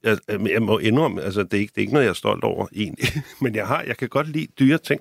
Jeg, 0.02 0.18
jeg 0.28 0.62
må 0.62 0.78
indrømme, 0.78 1.22
altså 1.22 1.42
det 1.42 1.54
er, 1.54 1.58
ikke, 1.58 1.70
det 1.70 1.76
er 1.78 1.80
ikke 1.82 1.92
noget, 1.92 2.04
jeg 2.04 2.10
er 2.10 2.14
stolt 2.14 2.44
over 2.44 2.66
egentlig, 2.76 3.08
men 3.42 3.54
jeg 3.54 3.66
har, 3.66 3.82
jeg 3.82 3.96
kan 3.96 4.08
godt 4.08 4.28
lide 4.28 4.46
dyre 4.58 4.78
ting. 4.78 5.00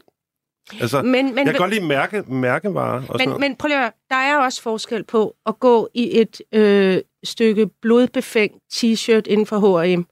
Altså, 0.81 1.01
Men, 1.01 1.25
men, 1.25 1.37
jeg 1.37 1.45
kan 1.45 1.55
godt 1.55 1.71
lide 1.73 1.85
mærke, 1.85 2.21
mærkevarer 2.27 3.07
og 3.07 3.15
men, 3.19 3.39
men 3.39 3.55
prøv 3.55 3.67
lige 3.67 3.77
at 3.77 3.81
høre, 3.83 3.91
der 4.09 4.15
er 4.15 4.37
også 4.37 4.61
forskel 4.61 5.03
på 5.03 5.35
at 5.45 5.59
gå 5.59 5.89
i 5.93 6.19
et 6.19 6.41
øh, 6.51 7.01
stykke 7.23 7.67
blodbefængt 7.81 8.55
t-shirt 8.73 9.21
inden 9.27 9.45
for 9.45 9.83
H&M. 9.95 10.03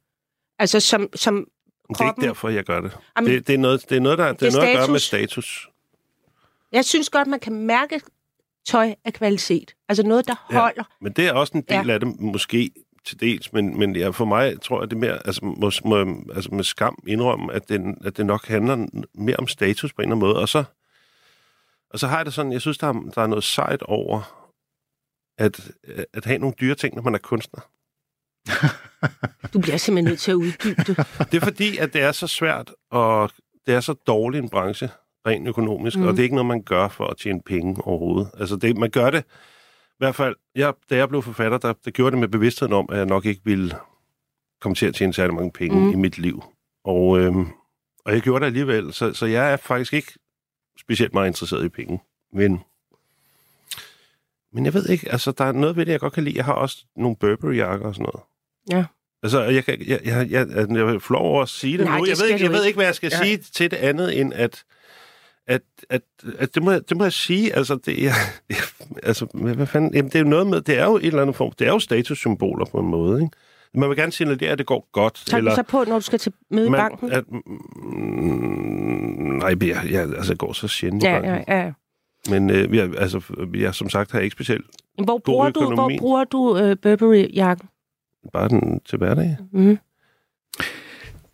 Altså 0.60 0.79
som, 0.79 1.10
som 1.15 1.34
Men 1.34 1.44
det 1.44 1.50
er 1.89 1.94
kroppen- 1.96 2.24
ikke 2.24 2.27
derfor, 2.27 2.50
jeg 2.50 2.63
gør 2.63 2.82
det. 2.82 2.98
Jamen, 3.17 3.32
det, 3.32 3.48
det, 3.48 3.53
er 3.53 3.58
noget, 3.58 3.89
det 3.89 3.96
er 3.96 4.01
noget, 4.01 4.17
der 4.17 4.34
det 4.34 4.48
er 4.48 4.51
noget 4.58 4.67
at 4.67 4.77
gøre 4.77 4.88
med 4.88 5.00
status. 5.00 5.46
status. 5.46 5.70
Jeg 6.72 6.86
synes 6.86 7.10
godt, 7.10 7.27
man 7.27 7.39
kan 7.39 7.53
mærke 7.53 8.01
tøj 8.67 8.95
af 9.05 9.13
kvalitet. 9.13 9.75
Altså 9.89 10.03
noget, 10.03 10.27
der 10.27 10.45
Ja. 10.51 10.60
holder. 10.60 10.84
Men 11.01 11.13
det 11.13 11.27
er 11.27 11.34
også 11.34 11.51
en 11.57 11.62
del 11.69 11.88
Ja. 11.88 11.93
af 11.93 12.00
det, 12.00 12.19
måske 12.19 12.72
til 13.05 13.19
dels, 13.19 13.53
men, 13.53 13.79
men 13.79 13.95
ja, 13.95 14.10
for 14.10 14.25
mig 14.25 14.62
tror 14.62 14.81
jeg, 14.81 14.89
det 14.89 14.95
er 14.95 15.00
mere, 15.00 15.27
altså, 15.27 15.45
må, 15.45 15.72
må, 15.86 16.24
altså 16.36 16.50
med 16.53 16.63
skam 16.63 16.98
indrømme, 17.07 17.53
at 17.53 17.69
det, 17.69 17.95
at 18.05 18.17
det 18.17 18.25
nok 18.25 18.48
handler 18.48 18.88
mere 19.13 19.36
om 19.38 19.48
status 19.48 19.93
på 19.93 20.01
en 20.01 20.03
eller 20.03 20.15
anden 20.15 20.27
måde. 20.29 20.39
Og 20.41 20.50
så, 20.50 20.63
og 21.89 22.00
så 22.00 22.07
har 22.07 22.17
jeg 22.17 22.25
det 22.25 22.34
sådan, 22.34 22.51
jeg 22.51 22.62
synes, 22.62 22.77
der 22.77 22.88
er, 22.88 22.93
der 23.15 23.22
er 23.22 23.27
noget 23.27 23.43
sejt 23.43 23.81
over 23.84 24.45
at, 25.38 25.72
at 26.13 26.25
have 26.25 26.38
nogle 26.38 26.55
dyre 26.60 26.75
ting, 26.75 26.95
når 26.95 27.01
man 27.01 27.13
er 27.15 27.19
kunstner. 27.19 27.62
Du 29.53 29.60
bliver 29.62 29.77
simpelthen 29.77 30.12
nødt 30.12 30.19
til 30.19 30.31
at 30.31 30.36
uddybe 30.36 30.81
det. 30.88 30.98
Det 31.31 31.34
er 31.34 31.45
fordi, 31.45 31.77
at 31.77 31.93
det 31.93 32.01
er 32.01 32.12
så 32.12 32.27
svært, 32.27 32.72
og 32.91 33.31
det 33.65 33.74
er 33.75 33.79
så 33.79 33.93
dårlig 33.93 34.39
en 34.39 34.50
branche, 34.50 34.89
rent 35.25 35.48
økonomisk, 35.48 35.98
Mm. 35.98 36.05
og 36.08 36.12
det 36.13 36.20
er 36.20 36.24
ikke 36.24 36.36
noget, 36.36 36.46
man 36.48 36.63
gør 36.63 36.88
for 36.88 37.05
at 37.08 37.17
tjene 37.17 37.41
penge 37.46 37.82
overhovedet. 37.84 38.32
Altså, 38.39 38.55
det, 38.55 38.77
man 38.77 38.89
gør 38.89 39.10
det, 39.10 39.24
i 39.89 39.98
hvert 39.98 40.15
fald, 40.15 40.36
jeg, 40.55 40.74
da 40.89 40.96
jeg 40.96 41.10
blev 41.10 41.22
forfatter, 41.22 41.58
der, 41.58 41.74
der 41.86 41.91
gjorde 41.91 42.12
det 42.12 42.20
med 42.20 42.27
bevidstheden 42.27 42.74
om, 42.74 42.89
at 42.91 42.98
jeg 42.98 43.05
nok 43.05 43.25
ikke 43.25 43.41
ville 43.44 43.75
komme 44.62 44.75
til 44.75 44.86
at 44.86 44.96
tjene 44.96 45.13
særlig 45.13 45.36
mange 45.36 45.51
penge 45.51 45.79
Mm. 45.79 45.91
i 45.91 45.96
mit 45.96 46.17
liv. 46.17 46.44
Og, 46.84 47.20
øhm, 47.20 47.48
og 48.05 48.13
jeg 48.13 48.22
gjorde 48.22 48.39
det 48.41 48.46
alligevel, 48.46 48.94
så, 48.94 49.13
så 49.13 49.25
jeg 49.25 49.51
er 49.51 49.58
faktisk 49.58 49.94
ikke 49.94 50.13
specielt 50.79 51.13
meget 51.13 51.27
interesseret 51.27 51.65
i 51.65 51.70
penge. 51.70 52.00
Men, 52.34 52.62
men 54.53 54.65
jeg 54.65 54.74
ved 54.74 54.89
ikke, 54.89 55.12
altså, 55.12 55.32
der 55.32 55.46
er 55.46 55.51
noget 55.51 55.75
ved 55.75 55.86
det, 55.86 55.91
jeg 55.91 56.00
godt 56.00 56.13
kan 56.13 56.24
lide. 56.24 56.38
Jeg 56.38 56.46
har 56.46 56.53
også 56.53 56.86
nogle 56.96 57.15
Burberry-jakker 57.15 57.88
og 57.88 57.96
sådan 57.96 58.03
noget. 58.13 58.22
Ja. 58.72 58.86
Altså, 59.24 59.41
jeg, 59.44 59.65
kan, 59.65 59.82
jeg, 59.88 60.00
jeg, 60.05 60.32
jeg, 60.32 60.48
jeg, 60.50 60.70
jeg 60.70 60.79
er 60.96 61.00
flov 61.00 61.22
over 61.25 61.41
at 61.41 61.50
sige 61.50 61.77
det 61.77 61.86
Nej, 61.86 61.98
nu. 61.98 62.03
det 62.03 62.10
Jeg, 62.10 62.17
skal 62.17 62.27
ved, 62.27 62.34
ikke, 62.34 62.44
jeg 62.46 62.51
ved 62.53 62.65
ikke. 62.65 62.77
hvad 62.77 62.86
jeg 62.86 62.96
skal 62.96 63.12
ja. 63.13 63.24
sige 63.24 63.38
til 63.38 63.72
det 63.72 63.77
andet, 63.77 64.20
end 64.20 64.34
at, 64.34 64.63
at, 65.48 65.62
at, 65.90 66.02
at 66.40 66.56
det, 66.56 66.64
må, 66.64 66.72
jeg- 66.72 66.90
det 66.90 66.98
må 66.98 67.04
jeg 67.04 67.14
sige. 67.14 67.56
Altså, 67.56 67.75
det 67.86 68.06
er, 68.08 68.12
altså 69.10 69.25
hvad 69.34 69.68
fanden? 69.68 69.94
Jamen, 69.96 70.10
det 70.12 70.16
er 70.16 70.20
jo 70.24 70.30
noget 70.30 70.48
med, 70.48 70.62
det 70.62 70.80
er 70.80 70.86
jo 70.86 70.96
et 70.98 71.06
eller 71.06 71.22
andet 71.22 71.36
form, 71.36 71.52
det 71.60 71.68
er 71.68 71.72
jo 71.72 71.80
statussymboler 71.80 72.66
på 72.66 72.78
en 72.80 72.88
måde, 72.88 73.22
ikke? 73.22 73.36
Man 73.78 73.90
vil 73.90 73.98
gerne 73.98 74.12
signalere, 74.12 74.52
at 74.52 74.58
det 74.58 74.66
går 74.66 74.90
godt. 74.92 75.24
Tager 75.28 75.38
eller, 75.38 75.52
du 75.52 75.56
så 75.56 75.64
på, 75.64 75.84
når 75.88 75.96
du 75.96 76.02
skal 76.02 76.20
til 76.20 76.34
møde 76.52 76.68
i 76.68 76.70
man, 76.70 76.80
banken? 76.80 77.12
At, 77.12 77.24
mm, 77.32 77.40
nej, 79.38 79.50
jeg, 79.62 79.82
jeg, 79.92 80.02
altså, 80.02 80.32
jeg 80.34 80.38
går 80.38 80.54
så 80.54 80.68
sjældent 80.68 81.04
i 81.04 81.08
Ja, 81.08 81.20
banken. 81.22 81.44
ja, 81.48 81.64
ja. 81.66 81.72
Men 82.30 82.50
øh, 82.50 82.75
jeg, 82.75 82.90
altså, 82.98 83.22
jeg, 83.56 83.75
som 83.75 83.90
sagt 83.90 84.12
har 84.12 84.20
jeg 84.20 84.24
ikke 84.24 84.34
specielt 84.34 84.66
Hvor 85.04 85.18
bruger 85.18 85.50
du, 85.50 85.60
hvor 85.60 85.72
økonomi. 85.72 85.98
bruger 86.00 86.24
du 86.24 86.58
øh, 86.58 86.78
Burberry-jakken? 86.82 87.70
bare 88.34 88.50
den 88.50 88.80
til 88.80 88.98
hverdag. 88.98 89.38
Mm. 89.52 89.78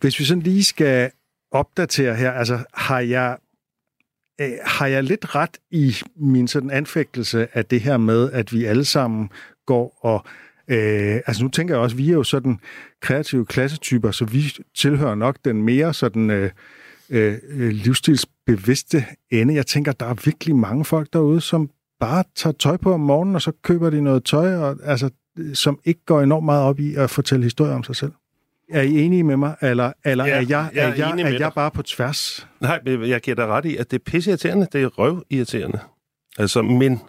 Hvis 0.00 0.18
vi 0.20 0.24
sådan 0.24 0.42
lige 0.42 0.64
skal 0.64 1.10
opdatere 1.50 2.14
her, 2.14 2.32
altså 2.32 2.58
har 2.74 3.00
jeg, 3.00 3.36
øh, 4.42 4.52
har 4.64 4.86
jeg 4.86 5.04
lidt 5.04 5.34
ret 5.34 5.58
i 5.70 5.96
min 6.16 6.48
sådan 6.48 6.70
anfægtelse 6.70 7.48
af 7.52 7.64
det 7.64 7.80
her 7.80 7.96
med, 7.96 8.32
at 8.32 8.52
vi 8.52 8.64
alle 8.64 8.84
sammen 8.84 9.30
går 9.66 9.98
og... 10.00 10.24
Øh, 10.68 11.20
altså 11.26 11.42
nu 11.42 11.48
tænker 11.48 11.74
jeg 11.74 11.82
også, 11.82 11.96
vi 11.96 12.08
er 12.08 12.12
jo 12.12 12.22
sådan 12.22 12.58
kreative 13.00 13.46
klassetyper, 13.46 14.10
så 14.10 14.24
vi 14.24 14.54
tilhører 14.76 15.14
nok 15.14 15.36
den 15.44 15.62
mere 15.62 15.94
sådan 15.94 16.30
øh, 16.30 16.50
øh, 17.10 17.38
livsstilsbevidste 17.68 19.04
ende. 19.30 19.54
Jeg 19.54 19.66
tænker, 19.66 19.92
der 19.92 20.06
er 20.06 20.14
virkelig 20.24 20.56
mange 20.56 20.84
folk 20.84 21.08
derude, 21.12 21.40
som 21.40 21.70
bare 22.00 22.24
tager 22.34 22.54
tøj 22.54 22.76
på 22.76 22.92
om 22.92 23.00
morgenen, 23.00 23.34
og 23.34 23.42
så 23.42 23.52
køber 23.62 23.90
de 23.90 24.00
noget 24.00 24.24
tøj, 24.24 24.54
og, 24.54 24.76
altså, 24.84 25.10
som 25.54 25.80
ikke 25.84 26.00
går 26.06 26.20
enormt 26.20 26.44
meget 26.44 26.64
op 26.64 26.80
i 26.80 26.94
at 26.94 27.10
fortælle 27.10 27.44
historier 27.44 27.74
om 27.74 27.84
sig 27.84 27.96
selv. 27.96 28.12
Er 28.70 28.82
I 28.82 29.00
enige 29.00 29.24
med 29.24 29.36
mig, 29.36 29.54
eller, 29.60 29.92
eller 30.04 30.26
Ja, 30.26 30.30
er, 30.30 30.36
jeg, 30.36 30.48
jeg 30.48 30.84
er 30.84 30.88
er, 30.88 30.94
jeg, 30.94 31.20
er 31.20 31.38
jeg 31.38 31.52
bare 31.54 31.70
på 31.70 31.82
tværs? 31.82 32.46
Nej, 32.60 32.80
jeg 32.86 33.20
giver 33.20 33.34
dig 33.34 33.46
ret 33.46 33.64
i, 33.64 33.76
at 33.76 33.90
det 33.90 33.98
er 33.98 34.10
pisseirriterende. 34.10 34.66
Det 34.72 34.82
er 34.82 34.86
røvirriterende. 34.86 35.78
Altså, 36.38 36.62
men 36.62 37.00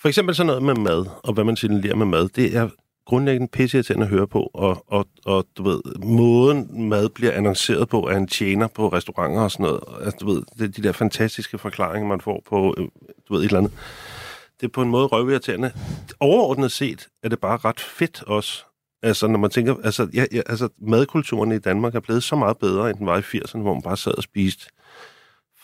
for 0.00 0.08
eksempel 0.08 0.34
sådan 0.34 0.46
noget 0.46 0.62
med 0.62 0.74
mad, 0.74 1.06
og 1.24 1.32
hvad 1.32 1.44
man 1.44 1.56
signalerer 1.56 1.96
med 1.96 2.06
mad, 2.06 2.28
det 2.28 2.56
er 2.56 2.68
grundlæggende 3.06 3.48
pisseirriterende 3.52 4.04
at 4.06 4.10
høre 4.10 4.26
på, 4.26 4.50
og, 4.54 4.84
og, 4.86 5.06
og 5.24 5.46
du 5.56 5.62
ved, 5.62 5.80
måden 6.04 6.88
mad 6.88 7.08
bliver 7.08 7.32
annonceret 7.32 7.88
på 7.88 8.06
af 8.06 8.16
en 8.16 8.26
tjener 8.26 8.66
på 8.66 8.88
restauranter 8.88 9.40
og 9.40 9.50
sådan 9.50 9.64
noget, 9.64 9.80
altså, 10.04 10.18
du 10.20 10.26
ved, 10.26 10.42
det 10.58 10.64
er 10.64 10.68
de 10.68 10.82
der 10.82 10.92
fantastiske 10.92 11.58
forklaringer, 11.58 12.08
man 12.08 12.20
får 12.20 12.42
på, 12.48 12.74
øh, 12.78 12.84
du 13.28 13.34
ved, 13.34 13.40
et 13.40 13.44
eller 13.46 13.58
andet. 13.58 13.72
Det 14.60 14.66
er 14.66 14.72
på 14.72 14.82
en 14.82 14.90
måde 14.90 15.06
røvirriterende. 15.06 15.72
Overordnet 16.20 16.72
set 16.72 17.08
er 17.22 17.28
det 17.28 17.38
bare 17.38 17.56
ret 17.56 17.80
fedt 17.80 18.22
også, 18.26 18.64
Altså, 19.02 19.26
når 19.26 19.38
man 19.38 19.50
tænker, 19.50 19.74
altså, 19.84 20.08
ja, 20.14 20.24
ja, 20.32 20.40
altså, 20.46 20.68
madkulturen 20.78 21.52
i 21.52 21.58
Danmark 21.58 21.94
er 21.94 22.00
blevet 22.00 22.22
så 22.22 22.36
meget 22.36 22.58
bedre, 22.58 22.90
end 22.90 22.98
den 22.98 23.06
var 23.06 23.18
i 23.18 23.20
80'erne, 23.20 23.58
hvor 23.60 23.72
man 23.74 23.82
bare 23.82 23.96
sad 23.96 24.12
og 24.16 24.22
spiste 24.22 24.66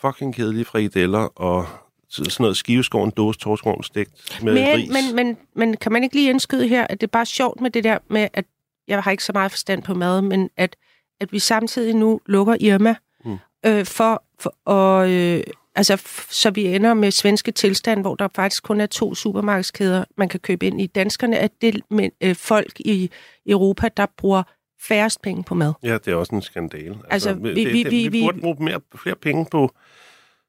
fucking 0.01 0.35
kedelige 0.35 0.65
frikadeller 0.65 1.19
og 1.19 1.67
så- 2.09 2.23
sådan 2.23 2.43
noget 2.43 2.57
skiveskåren, 2.57 3.11
dåse, 3.11 3.39
torskovn, 3.39 3.83
stegt 3.83 4.39
med 4.43 4.53
Men, 4.53 4.75
ris. 4.77 4.89
men, 4.89 5.15
men, 5.15 5.37
men 5.55 5.77
kan 5.77 5.91
man 5.91 6.03
ikke 6.03 6.15
lige 6.15 6.29
indskyde 6.29 6.67
her, 6.67 6.87
at 6.89 7.01
det 7.01 7.07
er 7.07 7.11
bare 7.11 7.25
sjovt 7.25 7.61
med 7.61 7.69
det 7.71 7.83
der 7.83 7.97
med, 8.09 8.27
at 8.33 8.45
jeg 8.87 9.03
har 9.03 9.11
ikke 9.11 9.23
så 9.23 9.31
meget 9.33 9.51
forstand 9.51 9.83
på 9.83 9.93
mad, 9.93 10.21
men 10.21 10.49
at, 10.57 10.75
at 11.19 11.31
vi 11.31 11.39
samtidig 11.39 11.93
nu 11.95 12.21
lukker 12.25 12.55
Irma 12.59 12.95
Mm. 13.25 13.37
øh, 13.65 13.85
for, 13.85 14.23
for 14.39 14.55
og, 14.65 15.11
øh, 15.11 15.43
altså, 15.79 16.01
så 16.29 16.49
vi 16.51 16.75
ender 16.75 16.93
med 16.93 17.11
svenske 17.11 17.51
tilstand, 17.51 18.01
hvor 18.01 18.15
der 18.15 18.27
faktisk 18.35 18.63
kun 18.63 18.81
er 18.81 18.85
to 18.85 19.15
supermarkedskæder, 19.15 20.03
man 20.17 20.29
kan 20.29 20.39
købe 20.39 20.67
ind 20.67 20.81
i. 20.81 20.87
Danskerne 20.87 21.35
er 21.35 21.47
det 21.61 21.81
men, 21.89 22.11
øh, 22.21 22.35
folk 22.35 22.79
i 22.79 23.09
Europa, 23.47 23.87
der 23.97 24.05
bruger 24.17 24.43
færrest 24.87 25.21
penge 25.21 25.43
på 25.43 25.55
mad. 25.55 25.73
Ja, 25.83 25.93
det 25.93 26.07
er 26.07 26.15
også 26.15 26.35
en 26.35 26.41
skandale. 26.41 26.97
Altså, 27.09 27.29
det, 27.33 27.43
vi- 27.43 27.49
det, 27.63 27.73
vi- 27.73 27.83
det, 27.83 27.91
vi- 27.91 27.97
vi, 27.97 28.07
vi- 28.07 28.21
burde 28.25 28.39
bruge 28.41 28.55
mere, 28.59 28.79
flere 28.95 29.15
penge 29.15 29.45
på 29.51 29.71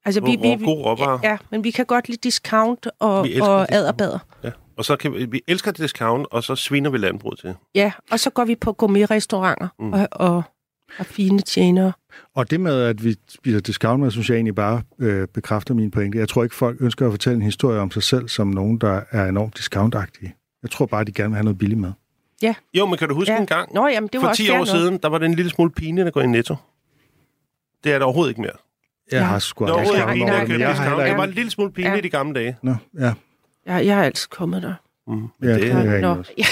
Altså, 0.05 0.21
Hvor- 0.21 0.37
hvor 0.37 0.65
gode 0.65 0.83
råvarer. 0.83 1.19
Ja, 1.23 1.37
men 1.51 1.63
vi 1.63 1.71
kan 1.71 1.85
godt 1.85 2.09
lide 2.09 2.19
discount 2.23 2.87
og, 2.99 3.23
Vi 3.23 3.29
og 3.29 3.35
discount. 3.35 3.67
adderbader. 3.71 4.19
Ja. 4.43 4.51
Og 4.77 4.85
så 4.85 4.95
kan 4.95 5.13
vi, 5.13 5.25
vi 5.25 5.41
elsker 5.47 5.71
discount, 5.71 6.27
og 6.31 6.43
så 6.43 6.55
sviner 6.55 6.89
vi 6.89 6.97
landbrug 6.97 7.37
til. 7.39 7.55
Ja, 7.75 7.91
og 8.11 8.19
så 8.19 8.29
går 8.29 8.45
vi 8.45 8.55
på 8.55 8.73
gourmet-restauranter 8.73 9.67
mm. 9.79 9.93
og, 9.93 10.07
og, 10.11 10.43
og 10.99 11.05
fine 11.05 11.39
tjenere. 11.41 11.91
Og 12.35 12.51
det 12.51 12.59
med, 12.59 12.81
at 12.81 13.03
vi 13.03 13.15
spiser 13.29 13.59
discount 13.59 14.11
synes 14.11 14.29
jeg 14.29 14.35
egentlig 14.35 14.55
bare 14.55 14.81
øh, 14.99 15.27
bekræfter 15.27 15.73
min 15.73 15.91
pointe. 15.91 16.17
Jeg 16.17 16.29
tror 16.29 16.43
ikke, 16.43 16.55
folk 16.55 16.77
ønsker 16.81 17.05
at 17.05 17.11
fortælle 17.13 17.35
en 17.35 17.41
historie 17.41 17.79
om 17.79 17.91
sig 17.91 18.03
selv 18.03 18.27
som 18.29 18.47
nogen, 18.47 18.77
der 18.77 19.01
er 19.11 19.25
enormt 19.25 19.57
discountagtige. 19.57 20.33
Jeg 20.63 20.71
tror 20.71 20.85
bare, 20.85 21.03
de 21.03 21.11
gerne 21.11 21.29
vil 21.29 21.35
have 21.35 21.43
noget 21.43 21.57
billig 21.57 21.77
mad. 21.77 21.91
Jo, 22.73 22.85
men 22.85 22.97
kan 22.97 23.09
du 23.09 23.15
huske 23.15 23.31
Ja. 23.33 23.39
en 23.39 23.45
gang, 23.45 23.73
Nå, 23.73 23.87
jamen, 23.87 24.09
det 24.13 24.17
var 24.17 24.21
for 24.21 24.29
også 24.29 24.43
10 24.43 24.47
fair 24.47 24.55
år 24.55 24.57
nok. 24.59 24.67
siden, 24.67 24.97
der 25.03 25.09
var 25.09 25.17
det 25.17 25.25
en 25.25 25.33
lille 25.33 25.51
smule 25.51 25.71
pinligt 25.71 26.07
at 26.07 26.13
gå 26.13 26.19
i 26.19 26.27
Netto. 26.27 26.55
Det 27.83 27.89
er 27.91 27.95
det 27.95 28.03
overhovedet 28.03 28.31
ikke 28.31 28.41
mere. 28.41 28.51
Jeg 29.11 29.17
Ja. 29.19 29.23
har 29.23 29.39
sgu 29.39 29.65
aldrig 29.65 29.81
ikke 29.81 29.91
over 30.03 30.45
det, 30.45 30.59
jeg 30.59 30.75
har 30.75 31.15
var 31.15 31.23
en 31.23 31.29
lille 31.31 31.51
smule 31.51 31.71
pinligt 31.71 31.95
Ja. 32.03 32.07
i 32.07 32.09
gamle 32.09 32.33
dage. 32.39 32.57
Nå, 32.63 32.75
ja. 32.99 33.13
Jeg, 33.65 33.85
jeg 33.85 33.95
har 33.95 34.03
altid 34.03 34.29
kommet 34.29 34.61
der. 34.63 34.73
Mm. 35.07 35.27
Ja, 35.43 35.53
det, 35.53 35.61
det 35.61 35.71
er, 35.71 35.91
jeg 35.91 36.01
Nå, 36.01 36.07
også. 36.15 36.31
ja. 36.37 36.45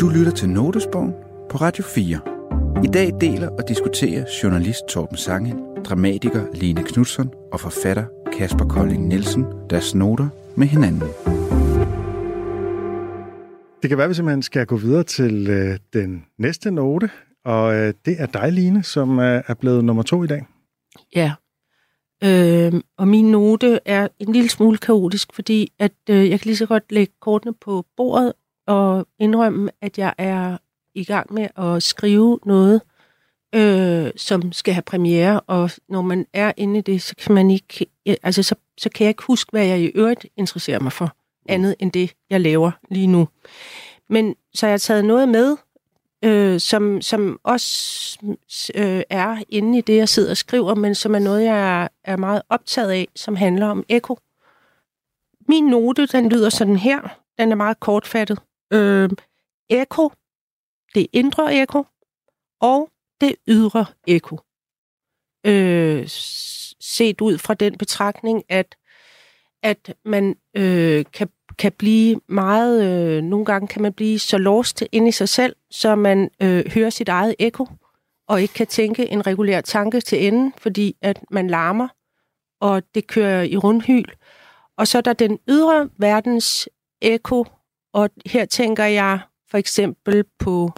Du 0.00 0.08
lytter 0.08 0.32
til 0.32 0.48
Notesbogen 0.48 1.12
på 1.50 1.56
Radio 1.56 1.84
4. 1.84 2.31
I 2.80 2.86
dag 2.86 3.12
deler 3.20 3.48
og 3.48 3.68
diskuterer 3.68 4.24
journalist 4.42 4.86
Torben 4.88 5.16
Sange, 5.16 5.54
dramatiker 5.84 6.46
Line 6.54 6.82
Knudsen 6.84 7.30
og 7.52 7.60
forfatter 7.60 8.04
Kasper 8.38 8.64
Kolding 8.64 9.06
Nielsen 9.08 9.44
deres 9.70 9.94
noter 9.94 10.28
med 10.56 10.66
hinanden. 10.66 11.08
Det 13.82 13.88
kan 13.88 13.98
være, 13.98 14.04
at 14.04 14.10
vi 14.10 14.14
simpelthen 14.14 14.42
skal 14.42 14.66
gå 14.66 14.76
videre 14.76 15.02
til 15.04 15.50
øh, 15.50 15.78
den 15.92 16.24
næste 16.38 16.70
note, 16.70 17.10
og 17.44 17.74
øh, 17.74 17.94
det 18.04 18.16
er 18.18 18.26
dig, 18.26 18.52
Line, 18.52 18.82
som 18.82 19.18
øh, 19.18 19.42
er 19.46 19.54
blevet 19.54 19.84
nummer 19.84 20.02
to 20.02 20.24
i 20.24 20.26
dag. 20.26 20.46
ja. 21.16 21.32
Øhm, 22.24 22.82
og 22.98 23.08
min 23.08 23.30
note 23.30 23.80
er 23.84 24.08
en 24.18 24.32
lille 24.32 24.50
smule 24.50 24.78
kaotisk, 24.78 25.32
fordi 25.34 25.72
at 25.78 25.92
øh, 26.10 26.30
jeg 26.30 26.40
kan 26.40 26.46
lige 26.48 26.56
så 26.56 26.66
godt 26.66 26.92
lægge 26.92 27.12
kortene 27.20 27.54
på 27.60 27.84
bordet 27.96 28.32
og 28.66 29.06
indrømme, 29.18 29.70
at 29.80 29.98
jeg 29.98 30.14
er 30.18 30.58
i 30.94 31.04
gang 31.04 31.32
med 31.32 31.48
at 31.56 31.82
skrive 31.82 32.38
noget, 32.46 32.80
øh, 33.54 34.10
som 34.16 34.52
skal 34.52 34.74
have 34.74 34.82
premiere, 34.82 35.40
og 35.40 35.70
når 35.88 36.02
man 36.02 36.26
er 36.32 36.52
inde 36.56 36.78
i 36.78 36.82
det, 36.82 37.02
så 37.02 37.16
kan 37.16 37.34
man 37.34 37.50
ikke, 37.50 37.86
altså 38.22 38.42
så, 38.42 38.54
så 38.78 38.90
kan 38.90 39.04
jeg 39.04 39.10
ikke 39.10 39.22
huske, 39.26 39.50
hvad 39.50 39.66
jeg 39.66 39.80
i 39.80 39.86
øvrigt 39.86 40.26
interesserer 40.36 40.80
mig 40.80 40.92
for, 40.92 41.16
andet 41.48 41.76
end 41.78 41.92
det, 41.92 42.12
jeg 42.30 42.40
laver 42.40 42.70
lige 42.90 43.06
nu. 43.06 43.28
Men 44.08 44.34
så 44.54 44.66
jeg 44.66 44.72
har 44.72 44.78
taget 44.78 45.04
noget 45.04 45.28
med, 45.28 45.56
øh, 46.24 46.60
som, 46.60 47.00
som 47.00 47.40
også 47.42 48.18
øh, 48.74 49.02
er 49.10 49.42
inde 49.48 49.78
i 49.78 49.80
det, 49.80 49.96
jeg 49.96 50.08
sidder 50.08 50.30
og 50.30 50.36
skriver, 50.36 50.74
men 50.74 50.94
som 50.94 51.14
er 51.14 51.18
noget, 51.18 51.44
jeg 51.44 51.82
er, 51.82 51.88
er 52.04 52.16
meget 52.16 52.42
optaget 52.48 52.90
af, 52.90 53.08
som 53.16 53.36
handler 53.36 53.66
om 53.66 53.84
eko. 53.88 54.18
Min 55.48 55.64
note, 55.64 56.06
den 56.06 56.28
lyder 56.28 56.50
sådan 56.50 56.76
her. 56.76 57.18
Den 57.38 57.52
er 57.52 57.56
meget 57.56 57.80
kortfattet. 57.80 58.38
Øh, 58.72 59.10
eko, 59.70 60.10
det 60.94 61.06
indre 61.12 61.54
ekko 61.54 61.84
og 62.60 62.88
det 63.20 63.36
ydre 63.48 63.86
ekko. 64.06 64.38
Øh, 65.46 66.04
set 66.80 67.20
ud 67.20 67.38
fra 67.38 67.54
den 67.54 67.78
betragtning, 67.78 68.44
at, 68.48 68.76
at 69.62 69.94
man 70.04 70.36
øh, 70.56 71.04
kan, 71.12 71.28
kan 71.58 71.72
blive 71.72 72.20
meget, 72.28 72.84
øh, 72.84 73.22
nogle 73.22 73.44
gange 73.44 73.68
kan 73.68 73.82
man 73.82 73.92
blive 73.92 74.18
så 74.18 74.38
lost 74.38 74.84
ind 74.92 75.08
i 75.08 75.12
sig 75.12 75.28
selv, 75.28 75.56
så 75.70 75.94
man 75.94 76.30
øh, 76.42 76.68
hører 76.74 76.90
sit 76.90 77.08
eget 77.08 77.34
ekko, 77.38 77.66
og 78.28 78.42
ikke 78.42 78.54
kan 78.54 78.66
tænke 78.66 79.08
en 79.08 79.26
regulær 79.26 79.60
tanke 79.60 80.00
til 80.00 80.26
enden, 80.26 80.54
fordi 80.58 80.96
at 81.02 81.20
man 81.30 81.48
larmer, 81.48 81.88
og 82.60 82.82
det 82.94 83.06
kører 83.06 83.42
i 83.42 83.56
rundhyl. 83.56 84.08
Og 84.76 84.88
så 84.88 84.98
er 84.98 85.02
der 85.02 85.12
den 85.12 85.38
ydre 85.48 85.88
verdens 85.96 86.68
ekko, 87.00 87.46
og 87.92 88.10
her 88.26 88.44
tænker 88.44 88.84
jeg 88.84 89.20
for 89.52 89.58
eksempel 89.58 90.24
på, 90.38 90.70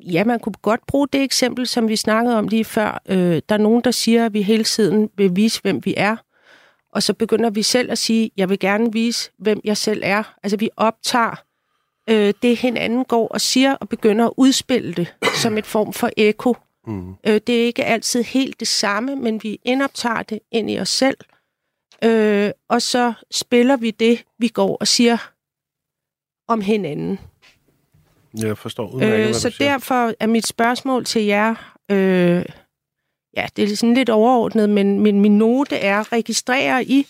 ja, 0.00 0.24
man 0.24 0.40
kunne 0.40 0.54
godt 0.62 0.86
bruge 0.86 1.08
det 1.12 1.22
eksempel, 1.22 1.66
som 1.66 1.88
vi 1.88 1.96
snakkede 1.96 2.38
om 2.38 2.48
lige 2.48 2.64
før. 2.64 3.02
Øh, 3.08 3.42
der 3.48 3.54
er 3.54 3.58
nogen, 3.58 3.84
der 3.84 3.90
siger, 3.90 4.26
at 4.26 4.32
vi 4.32 4.42
hele 4.42 4.64
tiden 4.64 5.10
vil 5.16 5.36
vise, 5.36 5.62
hvem 5.62 5.80
vi 5.84 5.94
er, 5.96 6.16
og 6.92 7.02
så 7.02 7.14
begynder 7.14 7.50
vi 7.50 7.62
selv 7.62 7.90
at 7.90 7.98
sige, 7.98 8.30
jeg 8.36 8.48
vil 8.48 8.58
gerne 8.58 8.92
vise, 8.92 9.30
hvem 9.38 9.60
jeg 9.64 9.76
selv 9.76 10.00
er. 10.04 10.34
Altså, 10.42 10.56
vi 10.56 10.70
optager 10.76 11.44
øh, 12.10 12.34
det, 12.42 12.56
hinanden 12.56 13.04
går 13.04 13.28
og 13.28 13.40
siger, 13.40 13.74
og 13.74 13.88
begynder 13.88 14.26
at 14.26 14.32
udspille 14.36 14.94
det 14.94 15.14
som 15.42 15.58
et 15.58 15.66
form 15.66 15.92
for 15.92 16.10
eko. 16.16 16.56
Mm. 16.86 17.14
Øh, 17.26 17.40
det 17.46 17.60
er 17.60 17.64
ikke 17.64 17.84
altid 17.84 18.22
helt 18.22 18.60
det 18.60 18.68
samme, 18.68 19.16
men 19.16 19.42
vi 19.42 19.60
indoptager 19.64 20.22
det 20.22 20.38
ind 20.50 20.70
i 20.70 20.78
os 20.78 20.88
selv. 20.88 21.16
Øh, 22.04 22.50
og 22.68 22.82
så 22.82 23.12
spiller 23.30 23.76
vi 23.76 23.90
det, 23.90 24.24
vi 24.38 24.48
går 24.48 24.76
og 24.76 24.88
siger 24.88 25.32
om 26.48 26.60
hinanden. 26.60 27.18
Jeg 28.34 28.58
forstår 28.58 28.90
udmærket, 28.90 29.28
Øh, 29.28 29.34
så 29.34 29.50
siger. 29.50 29.70
derfor 29.70 30.12
er 30.20 30.26
mit 30.26 30.46
spørgsmål 30.46 31.04
til 31.04 31.22
jer, 31.24 31.74
øh, 31.90 32.44
ja, 33.36 33.46
det 33.56 33.72
er 33.72 33.76
sådan 33.76 33.94
lidt 33.94 34.08
overordnet, 34.10 34.70
men, 34.70 35.00
men 35.00 35.20
min 35.20 35.38
note 35.38 35.76
er, 35.76 36.12
registrerer 36.12 36.80
I, 36.80 37.06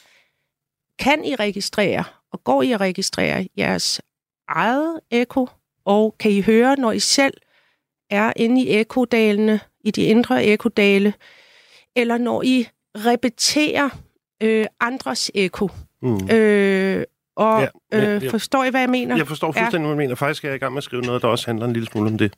kan 0.98 1.24
I 1.24 1.34
registrere, 1.34 2.04
og 2.32 2.44
går 2.44 2.62
I 2.62 2.72
at 2.72 2.80
registrere 2.80 3.48
jeres 3.58 4.00
eget 4.48 5.00
eko, 5.10 5.46
og 5.84 6.14
kan 6.18 6.30
I 6.30 6.40
høre, 6.40 6.76
når 6.76 6.92
I 6.92 6.98
selv 6.98 7.34
er 8.10 8.32
inde 8.36 8.62
i 8.62 8.80
ekodalene, 8.80 9.60
i 9.84 9.90
de 9.90 10.02
indre 10.04 10.44
ekodale, 10.44 11.14
eller 11.96 12.18
når 12.18 12.42
I 12.42 12.68
repeterer 12.96 13.88
øh, 14.42 14.66
andres 14.80 15.30
eko, 15.34 15.68
Mm. 16.04 16.30
øh, 16.30 17.04
Og 17.36 17.60
Ja, 17.60 17.68
ja, 17.92 18.00
men 18.00 18.08
øh, 18.08 18.22
jeg- 18.22 18.30
forstår 18.30 18.64
I, 18.64 18.70
hvad 18.70 18.80
jeg 18.80 18.90
mener? 18.90 19.16
Jeg 19.16 19.26
forstår 19.28 19.52
fuldstændig, 19.52 19.80
hvad 19.80 19.90
du 19.90 19.96
mener. 19.96 20.14
Faktisk 20.14 20.44
er 20.44 20.48
jeg 20.48 20.56
i 20.56 20.58
gang 20.58 20.72
med 20.72 20.78
at 20.78 20.84
skrive 20.84 21.02
noget, 21.02 21.22
der 21.22 21.28
også 21.28 21.46
handler 21.46 21.66
en 21.66 21.72
lille 21.72 21.88
smule 21.88 22.10
om 22.10 22.18
det 22.18 22.34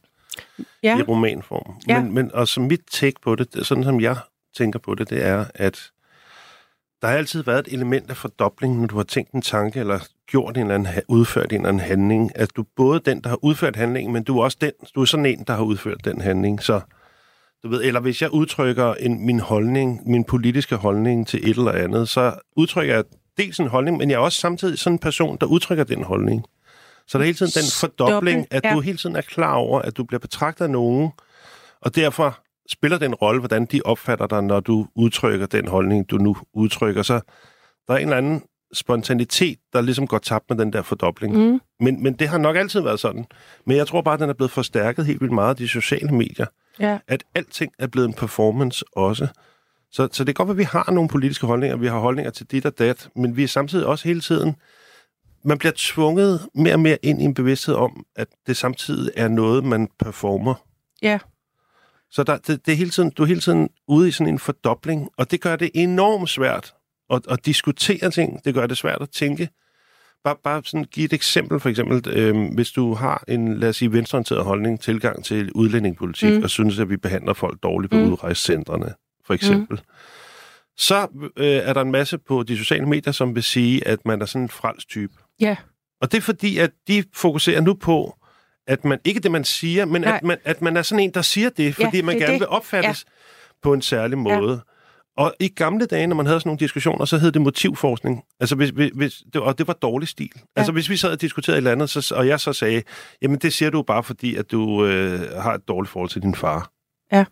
ja. 0.83 0.99
i 0.99 1.03
romanform. 1.03 1.75
Ja. 1.89 2.01
Men, 2.03 2.15
men, 2.15 2.31
og 2.35 2.49
som 2.49 2.65
mit 2.65 2.81
take 2.91 3.15
på 3.23 3.35
det, 3.35 3.67
sådan 3.67 3.85
som 3.85 4.01
jeg 4.01 4.17
tænker 4.57 4.79
på 4.79 4.95
det, 4.95 5.11
det 5.11 5.25
er, 5.27 5.45
at 5.55 5.91
der 7.03 7.09
har 7.09 7.17
altid 7.17 7.43
været 7.43 7.59
et 7.69 7.73
element 7.75 8.11
af 8.11 8.17
fordobling, 8.17 8.81
når 8.81 8.87
du 8.87 8.97
har 8.97 9.03
tænkt 9.03 9.33
en 9.33 9.43
tanke, 9.43 9.81
eller 9.81 9.99
gjort 10.27 10.57
en 10.57 10.63
eller 10.63 10.75
anden, 10.75 10.89
udført 11.09 11.53
en 11.53 11.57
eller 11.57 11.69
anden 11.69 11.81
handling, 11.81 12.31
at 12.35 12.51
du 12.57 12.63
er 12.63 12.67
både 12.77 13.01
den, 13.05 13.21
der 13.21 13.29
har 13.29 13.45
udført 13.45 13.77
handlingen, 13.77 14.13
men 14.13 14.23
du 14.25 14.39
er 14.39 14.45
også 14.45 14.59
den, 14.61 14.71
du 14.95 15.01
er 15.01 15.05
sådan 15.05 15.27
en, 15.27 15.45
der 15.47 15.53
har 15.55 15.63
udført 15.63 16.05
den 16.05 16.21
handling. 16.21 16.63
Så 16.63 16.81
du 17.63 17.69
ved, 17.69 17.83
eller 17.85 18.01
hvis 18.01 18.23
jeg 18.23 18.31
udtrykker 18.31 18.95
en, 18.95 19.27
min 19.27 19.41
holdning, 19.41 20.11
min 20.11 20.25
politiske 20.25 20.77
holdning 20.77 21.27
til 21.27 21.51
et 21.51 21.57
eller 21.57 21.73
andet, 21.73 22.09
så 22.09 22.35
udtrykker 22.57 22.95
jeg 22.95 23.05
dels 23.37 23.61
en 23.61 23.67
holdning, 23.67 23.97
men 23.97 24.11
jeg 24.11 24.17
er 24.17 24.21
også 24.21 24.41
samtidig 24.41 24.79
sådan 24.79 24.95
en 24.95 24.99
person, 24.99 25.39
der 25.41 25.47
udtrykker 25.47 25.85
den 25.85 26.03
holdning. 26.03 26.45
Så 27.07 27.19
der 27.19 27.23
er 27.23 27.27
hele 27.27 27.37
tiden 27.37 27.53
den 27.55 27.71
fordobling, 27.81 28.47
at 28.51 28.65
du 28.73 28.81
hele 28.81 28.99
tiden 28.99 29.17
er 29.17 29.21
klar 29.21 29.55
over, 29.55 29.83
at 29.83 29.97
du 29.97 30.05
bliver 30.05 30.21
betragtet 30.21 30.65
af 30.65 30.71
nogen, 30.71 31.11
og 31.81 31.95
derfor 31.95 32.39
spiller 32.71 32.99
den 32.99 33.15
rolle, 33.15 33.41
hvordan 33.41 33.65
de 33.65 33.81
opfatter 33.85 34.27
dig, 34.27 34.43
når 34.43 34.61
du 34.61 34.87
udtrykker 34.95 35.47
den 35.47 35.69
holdning, 35.69 36.11
du 36.11 36.17
nu 36.17 36.37
udtrykker. 36.55 37.03
Så 37.03 37.21
der 37.89 37.95
er 37.95 37.99
en 37.99 38.03
eller 38.03 38.17
anden 38.17 38.43
spontanitet, 38.75 39.59
der 39.73 39.81
ligesom 39.81 40.07
går 40.07 40.19
tabt 40.19 40.45
med 40.49 40.59
den 40.59 40.73
der 40.73 40.83
fordobling. 40.83 41.37
Mm. 41.37 41.61
Men, 41.81 42.03
men 42.03 42.13
det 42.13 42.29
har 42.29 42.39
nok 42.39 42.57
altid 42.57 42.81
været 42.81 43.01
sådan. 43.01 43.27
Men 43.67 43.77
jeg 43.77 43.87
tror 43.87 44.03
bare, 44.03 44.15
at 44.15 44.21
den 44.21 44.29
er 44.29 44.35
blevet 44.35 44.51
forstærket 44.51 45.07
helt 45.07 45.21
vildt 45.21 45.35
meget 45.35 45.51
af 45.51 45.57
de 45.57 45.69
sociale 45.69 46.11
medier. 46.11 46.47
Ja. 46.81 46.99
At 47.09 47.25
alting 47.35 47.73
er 47.79 47.87
blevet 47.87 48.09
en 48.09 48.15
performance 48.15 48.85
også. 48.93 49.29
Så, 49.95 50.09
så 50.13 50.25
det 50.25 50.29
er 50.29 50.35
godt, 50.35 50.51
at 50.51 50.59
vi 50.59 50.63
har 50.63 50.91
nogle 50.91 51.09
politiske 51.09 51.47
holdninger, 51.47 51.77
vi 51.77 51.87
har 51.87 51.99
holdninger 51.99 52.31
til 52.31 52.47
dit 52.47 52.67
og 52.67 52.79
dat, 52.79 53.09
men 53.17 53.37
vi 53.37 53.43
er 53.43 53.49
samtidig 53.49 53.87
også 53.87 54.09
hele 54.09 54.21
tiden... 54.21 54.57
Man 55.47 55.59
bliver 55.59 55.73
tvunget 55.77 56.49
mere 56.55 56.75
og 56.75 56.81
mere 56.81 56.99
ind 57.03 57.23
i 57.23 57.25
en 57.25 57.35
bevidsthed 57.35 57.75
om, 57.75 58.05
at 58.17 58.29
det 58.47 58.57
samtidig 58.57 59.11
er 59.17 59.29
noget, 59.29 59.65
man 59.65 59.89
performer. 59.99 60.55
Ja. 61.03 61.19
Så 62.11 62.23
der, 62.23 62.37
det, 62.37 62.67
det 62.67 62.73
er 62.73 62.77
hele 62.77 62.91
tiden, 62.91 63.11
du 63.11 63.23
er 63.23 63.27
hele 63.27 63.41
tiden 63.41 63.69
ude 63.89 64.09
i 64.09 64.11
sådan 64.11 64.33
en 64.33 64.39
fordobling, 64.39 65.09
og 65.17 65.31
det 65.31 65.41
gør 65.41 65.57
det 65.57 65.71
enormt 65.75 66.31
svært 66.31 66.75
at, 67.11 67.23
at 67.31 67.47
diskutere 67.47 68.11
ting. 68.11 68.45
Det 68.45 68.55
gør 68.55 68.67
det 68.67 68.77
svært 68.77 69.03
at 69.03 69.11
tænke. 69.11 69.49
Bare, 70.25 70.37
bare 70.45 70.63
sådan 70.65 70.85
give 70.85 71.05
et 71.05 71.13
eksempel, 71.13 71.61
for 71.61 71.69
eksempel, 71.69 72.09
øh, 72.09 72.55
hvis 72.55 72.71
du 72.71 72.95
har 72.95 73.25
en, 73.29 73.57
lad 73.59 73.69
os 73.69 73.77
sige, 73.77 73.93
venstreorienteret 73.93 74.45
holdning, 74.45 74.81
tilgang 74.81 75.25
til 75.25 75.53
udlændingepolitik, 75.53 76.37
mm. 76.37 76.43
Og 76.43 76.51
synes, 76.51 76.79
at 76.79 76.91
vi 76.91 76.97
behandler 76.97 77.33
folk 77.33 77.63
dårligt 77.63 77.91
på. 77.91 77.99
Mm. 77.99 78.13
udrejsecentrene, 78.13 78.95
for 79.27 79.35
eksempel. 79.35 79.77
Mm. 79.77 79.91
Så 80.77 81.09
øh, 81.37 81.47
er 81.47 81.73
der 81.73 81.81
en 81.81 81.91
masse 81.91 82.19
på 82.19 82.43
de 82.43 82.59
sociale 82.59 82.87
medier, 82.87 83.13
som 83.13 83.35
vil 83.35 83.43
sige, 83.43 83.89
at 83.89 84.07
man 84.07 84.23
er 84.23 84.27
sådan 84.27 84.43
en 84.43 84.49
frelst 84.49 84.89
type. 84.89 85.13
Ja. 85.41 85.57
Og 86.01 86.13
det 86.13 86.19
er 86.19 86.23
fordi, 86.23 86.59
at 86.59 86.71
de 86.89 87.05
fokuserer 87.15 87.61
nu 87.61 87.75
på, 87.75 88.17
at 88.67 88.85
man 88.85 88.99
ikke 89.05 89.21
det, 89.21 89.31
man 89.31 89.45
siger, 89.45 89.85
men 89.85 90.03
Nej. 90.03 90.17
at 90.17 90.23
man, 90.23 90.39
at 90.45 90.63
man 90.63 90.77
er 90.77 90.83
sådan 90.83 91.05
en, 91.05 91.11
der 91.11 91.23
siger 91.23 91.51
det, 91.51 91.75
fordi 91.75 91.97
Ja, 91.97 92.03
man 92.03 92.15
det 92.15 92.23
er 92.23 92.27
gerne 92.27 92.33
det. 92.33 92.41
vil 92.41 92.49
opfattes 92.49 93.05
ja. 93.09 93.11
på 93.63 93.73
en 93.73 93.83
særlig 93.83 94.19
måde. 94.19 94.61
Og 95.17 95.35
i 95.41 95.49
gamle 95.49 95.87
dage, 95.87 96.07
når 96.07 96.17
man 96.17 96.27
havde 96.27 96.41
sådan 96.41 96.49
nogle 96.49 96.59
diskussioner, 96.59 97.05
så 97.05 97.19
hed 97.19 97.33
det 97.33 97.43
motivforskning. 97.43 98.23
Altså, 98.41 98.57
hvis, 98.57 98.71
hvis, 98.71 98.91
hvis, 98.95 99.23
det, 99.33 99.41
og 99.41 99.59
det 99.59 99.67
var 99.67 99.73
dårlig 99.73 100.09
stil. 100.09 100.31
Ja. 100.35 100.41
Altså, 100.57 100.73
hvis 100.73 100.91
vi 100.91 100.97
sad 100.97 101.11
og 101.11 101.21
diskuterede 101.21 101.57
et 101.57 101.61
eller 101.61 101.73
andet, 101.73 101.91
så, 101.91 102.15
og 102.17 102.27
jeg 102.29 102.41
så 102.41 102.53
sagde, 102.53 102.83
jamen 103.23 103.39
det 103.39 103.53
siger 103.53 103.71
du 103.71 103.83
bare, 103.83 104.03
fordi 104.03 104.37
at 104.37 104.51
du 104.51 104.87
øh, 104.87 105.21
har 105.43 105.55
et 105.55 105.69
dårligt 105.69 105.91
forhold 105.91 106.11
til 106.11 106.23
din 106.23 106.35
far. 106.35 106.71
Ja. 107.13 107.25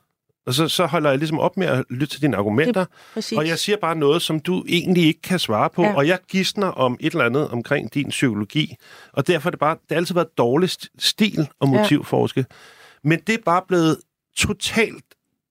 Og 0.47 0.55
så, 0.55 0.69
så 0.69 0.87
holder 0.87 1.11
jeg 1.11 1.19
ligesom 1.19 1.39
op 1.39 1.57
med 1.57 1.67
at 1.67 1.85
lytte 1.91 2.07
til 2.07 2.23
dine 2.23 2.37
argumenter, 2.37 2.85
Præcis. 3.15 3.39
og 3.39 3.47
jeg 3.49 3.59
siger 3.59 3.77
bare 3.77 3.97
noget, 3.97 4.23
som 4.23 4.41
du 4.41 4.65
egentlig 4.69 5.05
ikke 5.07 5.23
kan 5.23 5.39
svare 5.39 5.71
på, 5.71 5.83
ja. 5.83 5.89
Ja. 5.89 5.95
og 5.97 6.07
jeg 6.07 6.19
gidsner 6.29 6.67
om 6.67 6.97
et 7.01 7.13
eller 7.13 7.25
andet 7.25 7.49
omkring 7.49 7.95
din 7.95 8.09
psykologi. 8.09 8.75
Og 9.13 9.27
derfor 9.27 9.49
er 9.49 9.51
det 9.51 9.61
bare, 9.61 9.75
det 9.75 9.81
har 9.91 9.97
altid 9.97 10.15
været 10.15 10.39
dårlig 10.39 10.69
st- 10.69 10.89
stil 10.99 11.49
og 11.61 11.69
Ja. 11.69 11.79
motivforske. 11.79 12.45
Men 13.05 13.21
det 13.27 13.33
er 13.35 13.39
bare 13.45 13.63
blevet 13.69 13.97
totalt 14.37 15.05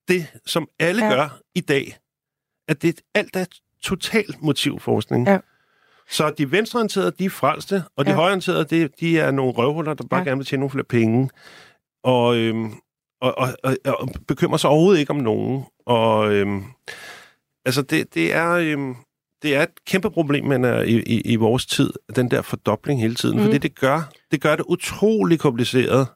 det, 0.08 0.28
som 0.46 0.68
alle 0.80 1.06
ja. 1.06 1.12
Ja. 1.12 1.16
gør 1.18 1.40
i 1.56 1.60
dag. 1.62 1.98
At 2.68 2.82
det 2.82 3.02
alt 3.16 3.36
er 3.36 3.46
totalt 3.84 4.42
motivforskning. 4.44 5.28
Ja. 5.28 5.38
Så 6.10 6.30
de 6.38 6.52
venstreorienterede, 6.52 7.12
de 7.20 7.26
er 7.26 7.30
frelste, 7.30 7.84
og 7.98 8.06
de 8.06 8.10
Ja. 8.10 8.16
højreorienterede, 8.16 8.64
de, 8.66 8.90
de 9.00 9.20
er 9.20 9.32
nogle 9.32 9.52
røvhuller, 9.52 9.94
der 9.94 10.04
bare 10.10 10.18
ja. 10.18 10.24
Ja. 10.24 10.30
gerne 10.30 10.38
vil 10.40 10.46
tjene 10.46 10.60
nogle 10.60 10.72
flere 10.72 10.84
penge. 10.86 11.30
Og, 12.04 12.38
øhm, 12.38 12.74
og, 13.22 13.38
og, 13.38 13.54
og, 13.64 13.78
og 13.86 14.10
bekymrer 14.28 14.58
sig 14.58 14.70
overhovedet 14.70 15.00
ikke 15.00 15.12
om 15.12 15.16
nogen. 15.16 15.64
Og 15.86 16.34
øhm, 16.34 16.64
altså, 17.66 17.82
det, 17.82 18.14
det 18.14 18.34
er... 18.34 18.52
Øhm, 18.52 18.96
det 19.42 19.56
er 19.56 19.64
et 19.64 19.86
kæmpe 19.88 20.12
problem 20.12 20.46
man 20.46 20.66
er 20.66 20.82
i, 20.82 21.04
i, 21.06 21.22
i 21.22 21.36
vores 21.36 21.66
tid, 21.66 21.94
den 22.16 22.32
der 22.32 22.42
fordobling 22.42 23.02
hele 23.02 23.16
tiden. 23.16 23.38
Mm. 23.38 23.44
Fordi 23.44 23.58
det 23.58 23.80
gør, 23.80 24.12
det 24.32 24.42
gør 24.42 24.56
det 24.56 24.66
utrolig 24.68 25.40
kompliceret 25.40 26.08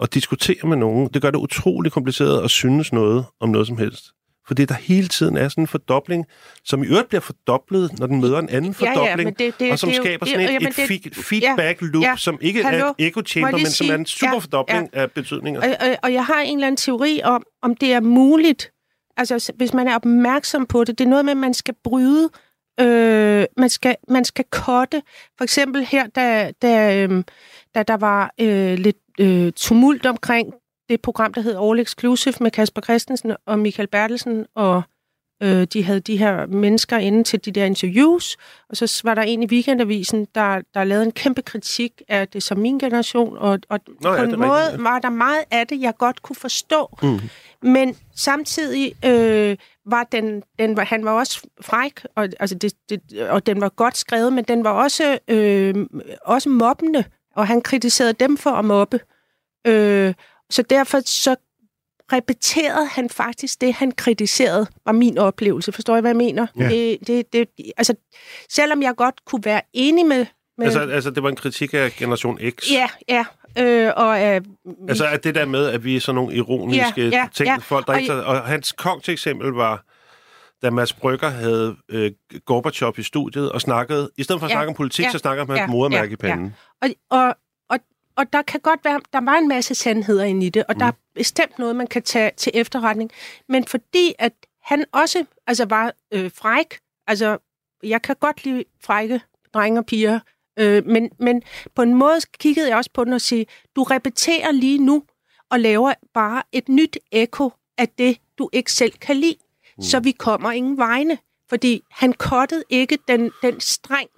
at 0.00 0.14
diskutere 0.14 0.68
med 0.68 0.76
nogen. 0.76 1.08
Det 1.14 1.22
gør 1.22 1.30
det 1.30 1.38
utrolig 1.38 1.92
kompliceret 1.92 2.44
at 2.44 2.50
synes 2.50 2.92
noget 2.92 3.24
om 3.40 3.48
noget 3.48 3.66
som 3.66 3.78
helst. 3.78 4.12
Fordi 4.46 4.64
der 4.64 4.74
hele 4.74 5.08
tiden 5.08 5.36
er 5.36 5.48
sådan 5.48 5.64
en 5.64 5.68
fordobling, 5.68 6.26
som 6.64 6.82
i 6.82 6.86
øvrigt 6.86 7.08
bliver 7.08 7.20
fordoblet, 7.20 7.98
når 7.98 8.06
den 8.06 8.20
møder 8.20 8.38
en 8.38 8.48
anden 8.48 8.74
Ja, 8.80 8.86
ja, 8.90 8.94
fordobling, 8.96 9.24
men 9.26 9.34
det- 9.34 9.54
det- 9.60 9.72
og 9.72 9.78
som 9.78 9.88
det 9.88 9.98
er 9.98 10.02
skaber 10.02 10.24
det- 10.26 10.32
sådan 10.34 10.46
et, 10.48 10.52
jamen, 10.52 10.68
et 10.68 10.76
det- 10.76 11.06
fe- 11.06 11.22
feedback 11.22 11.78
loop, 11.80 12.04
ja. 12.04 12.14
som 12.16 12.38
ikke 12.40 12.64
Hallo? 12.64 12.84
er 12.84 12.88
Må 12.88 12.94
echo 12.98 13.22
chamber, 13.26 13.50
men 13.58 13.66
som 13.66 13.86
er 13.90 13.94
en 13.94 14.06
sige- 14.06 14.18
super 14.18 14.32
ja, 14.34 14.38
fordobling 14.38 14.88
af 14.92 15.10
betydninger. 15.10 15.60
Og, 15.60 15.68
og, 15.88 15.96
og 16.02 16.12
jeg 16.12 16.24
har 16.24 16.40
en 16.40 16.56
eller 16.56 16.66
anden 16.66 16.76
teori 16.76 17.20
om, 17.24 17.42
om 17.62 17.74
det 17.76 17.92
er 17.92 18.00
muligt, 18.00 18.72
altså 19.16 19.52
hvis 19.56 19.74
man 19.74 19.88
er 19.88 19.94
opmærksom 19.96 20.66
på 20.66 20.84
det, 20.84 20.98
det 20.98 21.04
er 21.04 21.08
noget 21.08 21.24
med, 21.24 21.32
at 21.32 21.36
man 21.36 21.54
skal 21.54 21.74
bryde, 21.84 22.30
øh, 22.80 23.44
man, 23.56 23.68
skal, 23.68 23.96
man 24.08 24.24
skal 24.24 24.44
kotte. 24.50 25.02
For 25.38 25.44
eksempel 25.44 25.84
her, 25.84 26.06
da, 26.06 26.50
da, 26.62 26.96
øh, 26.96 27.24
da 27.74 27.82
der 27.82 27.96
var 27.96 28.34
øh, 28.40 28.74
lidt 28.78 28.96
øh, 29.20 29.52
tumult 29.52 30.06
omkring 30.06 30.52
det 30.88 31.00
program, 31.00 31.34
der 31.34 31.40
hed 31.40 31.56
All 31.62 31.80
Exclusive 31.80 32.34
med 32.40 32.50
Kasper 32.50 32.80
Christensen 32.80 33.32
og 33.46 33.58
Michael 33.58 33.88
Bertelsen, 33.88 34.46
og 34.54 34.82
øh, 35.42 35.64
de 35.64 35.84
havde 35.84 36.00
de 36.00 36.16
her 36.16 36.46
mennesker 36.46 36.98
inde 36.98 37.24
til 37.24 37.44
de 37.44 37.50
der 37.50 37.64
interviews, 37.64 38.36
og 38.68 38.76
så 38.76 39.00
var 39.04 39.14
der 39.14 39.22
en 39.22 39.42
i 39.42 39.46
Weekendavisen, 39.46 40.26
der, 40.34 40.60
der 40.74 40.84
lavede 40.84 41.04
en 41.06 41.12
kæmpe 41.12 41.42
kritik 41.42 42.02
af 42.08 42.28
det 42.28 42.42
som 42.42 42.58
min 42.58 42.78
generation, 42.78 43.38
og, 43.38 43.58
og 43.68 43.80
Nå 44.00 44.10
ja, 44.10 44.16
på 44.16 44.22
er 44.22 44.26
en 44.26 44.38
måde 44.38 44.64
rigtigt, 44.64 44.84
var 44.84 44.98
der 44.98 45.10
meget 45.10 45.44
af 45.50 45.66
det, 45.66 45.80
jeg 45.80 45.96
godt 45.98 46.22
kunne 46.22 46.36
forstå. 46.36 46.98
Mm. 47.02 47.20
Men 47.62 47.96
samtidig 48.16 48.94
øh, 49.04 49.56
var 49.86 50.04
den, 50.12 50.42
den 50.58 50.76
var, 50.76 50.84
han 50.84 51.04
var 51.04 51.10
også 51.10 51.46
fræk, 51.60 52.06
og, 52.16 52.28
altså 52.40 52.54
det, 52.54 52.72
det, 52.88 53.28
og 53.28 53.46
den 53.46 53.60
var 53.60 53.68
godt 53.68 53.96
skrevet, 53.96 54.32
men 54.32 54.44
den 54.44 54.64
var 54.64 54.70
også, 54.70 55.18
øh, 55.28 55.74
også 56.24 56.48
mobbende, 56.48 57.04
og 57.36 57.46
han 57.46 57.60
kritiserede 57.60 58.12
dem 58.12 58.36
for 58.36 58.50
at 58.50 58.64
mobbe. 58.64 59.00
Øh, 59.66 60.14
så 60.52 60.62
derfor 60.62 61.00
så 61.04 61.36
repeterede 62.12 62.86
han 62.86 63.10
faktisk 63.10 63.60
det, 63.60 63.74
han 63.74 63.92
kritiserede, 63.92 64.66
var 64.86 64.92
min 64.92 65.18
oplevelse. 65.18 65.72
Forstår 65.72 65.96
I, 65.96 66.00
hvad 66.00 66.10
jeg 66.10 66.16
mener? 66.16 66.46
Ja. 66.58 66.68
Det, 66.68 66.98
det, 67.06 67.32
det, 67.32 67.48
altså, 67.76 67.94
selvom 68.50 68.82
jeg 68.82 68.94
godt 68.96 69.24
kunne 69.26 69.44
være 69.44 69.60
enig 69.72 70.06
med... 70.06 70.26
med 70.58 70.66
Altså, 70.66 70.80
altså, 70.80 71.10
det 71.10 71.22
var 71.22 71.28
en 71.28 71.36
kritik 71.36 71.74
af 71.74 71.92
Generation 71.92 72.38
X. 72.50 72.70
ja, 72.70 72.88
ja. 73.08 73.24
Øh, 73.58 73.92
og, 73.96 74.24
øh, 74.24 74.40
Altså, 74.88 75.06
at 75.06 75.24
det 75.24 75.34
der 75.34 75.46
med, 75.46 75.66
at 75.66 75.84
vi 75.84 75.96
er 75.96 76.00
sådan 76.00 76.14
nogle 76.14 76.34
ironiske 76.34 77.08
Ja, 77.08 77.18
ja, 77.18 77.28
ting, 77.34 77.46
ja. 77.46 77.56
folk, 77.56 77.86
der 77.86 77.92
Og 77.92 78.00
ikke... 78.00 78.24
Og 78.24 78.40
hans 78.40 78.72
kong 78.72 79.02
til 79.02 79.12
eksempel 79.12 79.48
var, 79.48 79.84
da 80.62 80.70
Mads 80.70 80.92
Brygger 80.92 81.28
havde 81.28 81.76
øh, 81.88 82.12
Gorbachev 82.46 82.94
i 82.98 83.02
studiet 83.02 83.52
og 83.52 83.60
snakkede, 83.60 84.10
i 84.16 84.22
stedet 84.22 84.40
for 84.40 84.46
at 84.46 84.50
Ja, 84.50 84.54
snakke 84.54 84.68
om 84.68 84.74
politik, 84.74 85.04
ja, 85.04 85.10
så 85.10 85.18
snakker 85.18 85.46
man 85.46 85.56
ja, 85.56 85.62
ja, 85.62 85.66
modermærke 85.66 86.08
ja, 86.08 86.12
i 86.12 86.16
panden. 86.16 86.54
Og, 86.82 86.88
og, 87.10 87.18
og, 87.18 87.34
og 88.22 88.32
der 88.32 88.42
kan 88.42 88.60
godt 88.60 88.84
være, 88.84 89.00
der 89.12 89.20
var 89.20 89.38
en 89.38 89.48
masse 89.48 89.74
sandheder 89.74 90.24
inde 90.24 90.46
i 90.46 90.50
det, 90.50 90.64
og 90.68 90.74
mm. 90.74 90.78
der 90.78 90.86
er 90.86 90.92
bestemt 91.14 91.58
noget, 91.58 91.76
man 91.76 91.86
kan 91.86 92.02
tage 92.02 92.30
til 92.36 92.52
efterretning. 92.54 93.10
Men 93.48 93.64
fordi 93.64 94.14
at 94.18 94.32
han 94.62 94.84
også 94.92 95.24
altså 95.46 95.64
var 95.64 95.92
øh, 96.12 96.30
fræk, 96.34 96.78
altså 97.06 97.38
jeg 97.82 98.02
kan 98.02 98.16
godt 98.20 98.44
lide 98.44 98.64
frække 98.84 99.20
drenge 99.54 99.80
og 99.80 99.86
piger, 99.86 100.20
øh, 100.58 100.86
men, 100.86 101.10
men 101.18 101.42
på 101.74 101.82
en 101.82 101.94
måde 101.94 102.20
kiggede 102.38 102.68
jeg 102.68 102.76
også 102.76 102.90
på 102.94 103.04
den 103.04 103.12
og 103.12 103.20
sige, 103.20 103.46
du 103.76 103.82
repeterer 103.82 104.52
lige 104.52 104.78
nu 104.78 105.02
og 105.50 105.60
laver 105.60 105.94
bare 106.14 106.42
et 106.52 106.68
nyt 106.68 106.98
ekko 107.12 107.52
af 107.78 107.88
det, 107.88 108.18
du 108.38 108.50
ikke 108.52 108.72
selv 108.72 108.92
kan 108.92 109.16
lide. 109.16 109.36
Mm. 109.76 109.82
Så 109.82 110.00
vi 110.00 110.12
kommer 110.12 110.52
ingen 110.52 110.78
vegne, 110.78 111.18
fordi 111.48 111.82
han 111.90 112.12
kottede 112.12 112.64
ikke 112.70 112.98
den, 113.08 113.30
den 113.42 113.60
streng. 113.60 114.08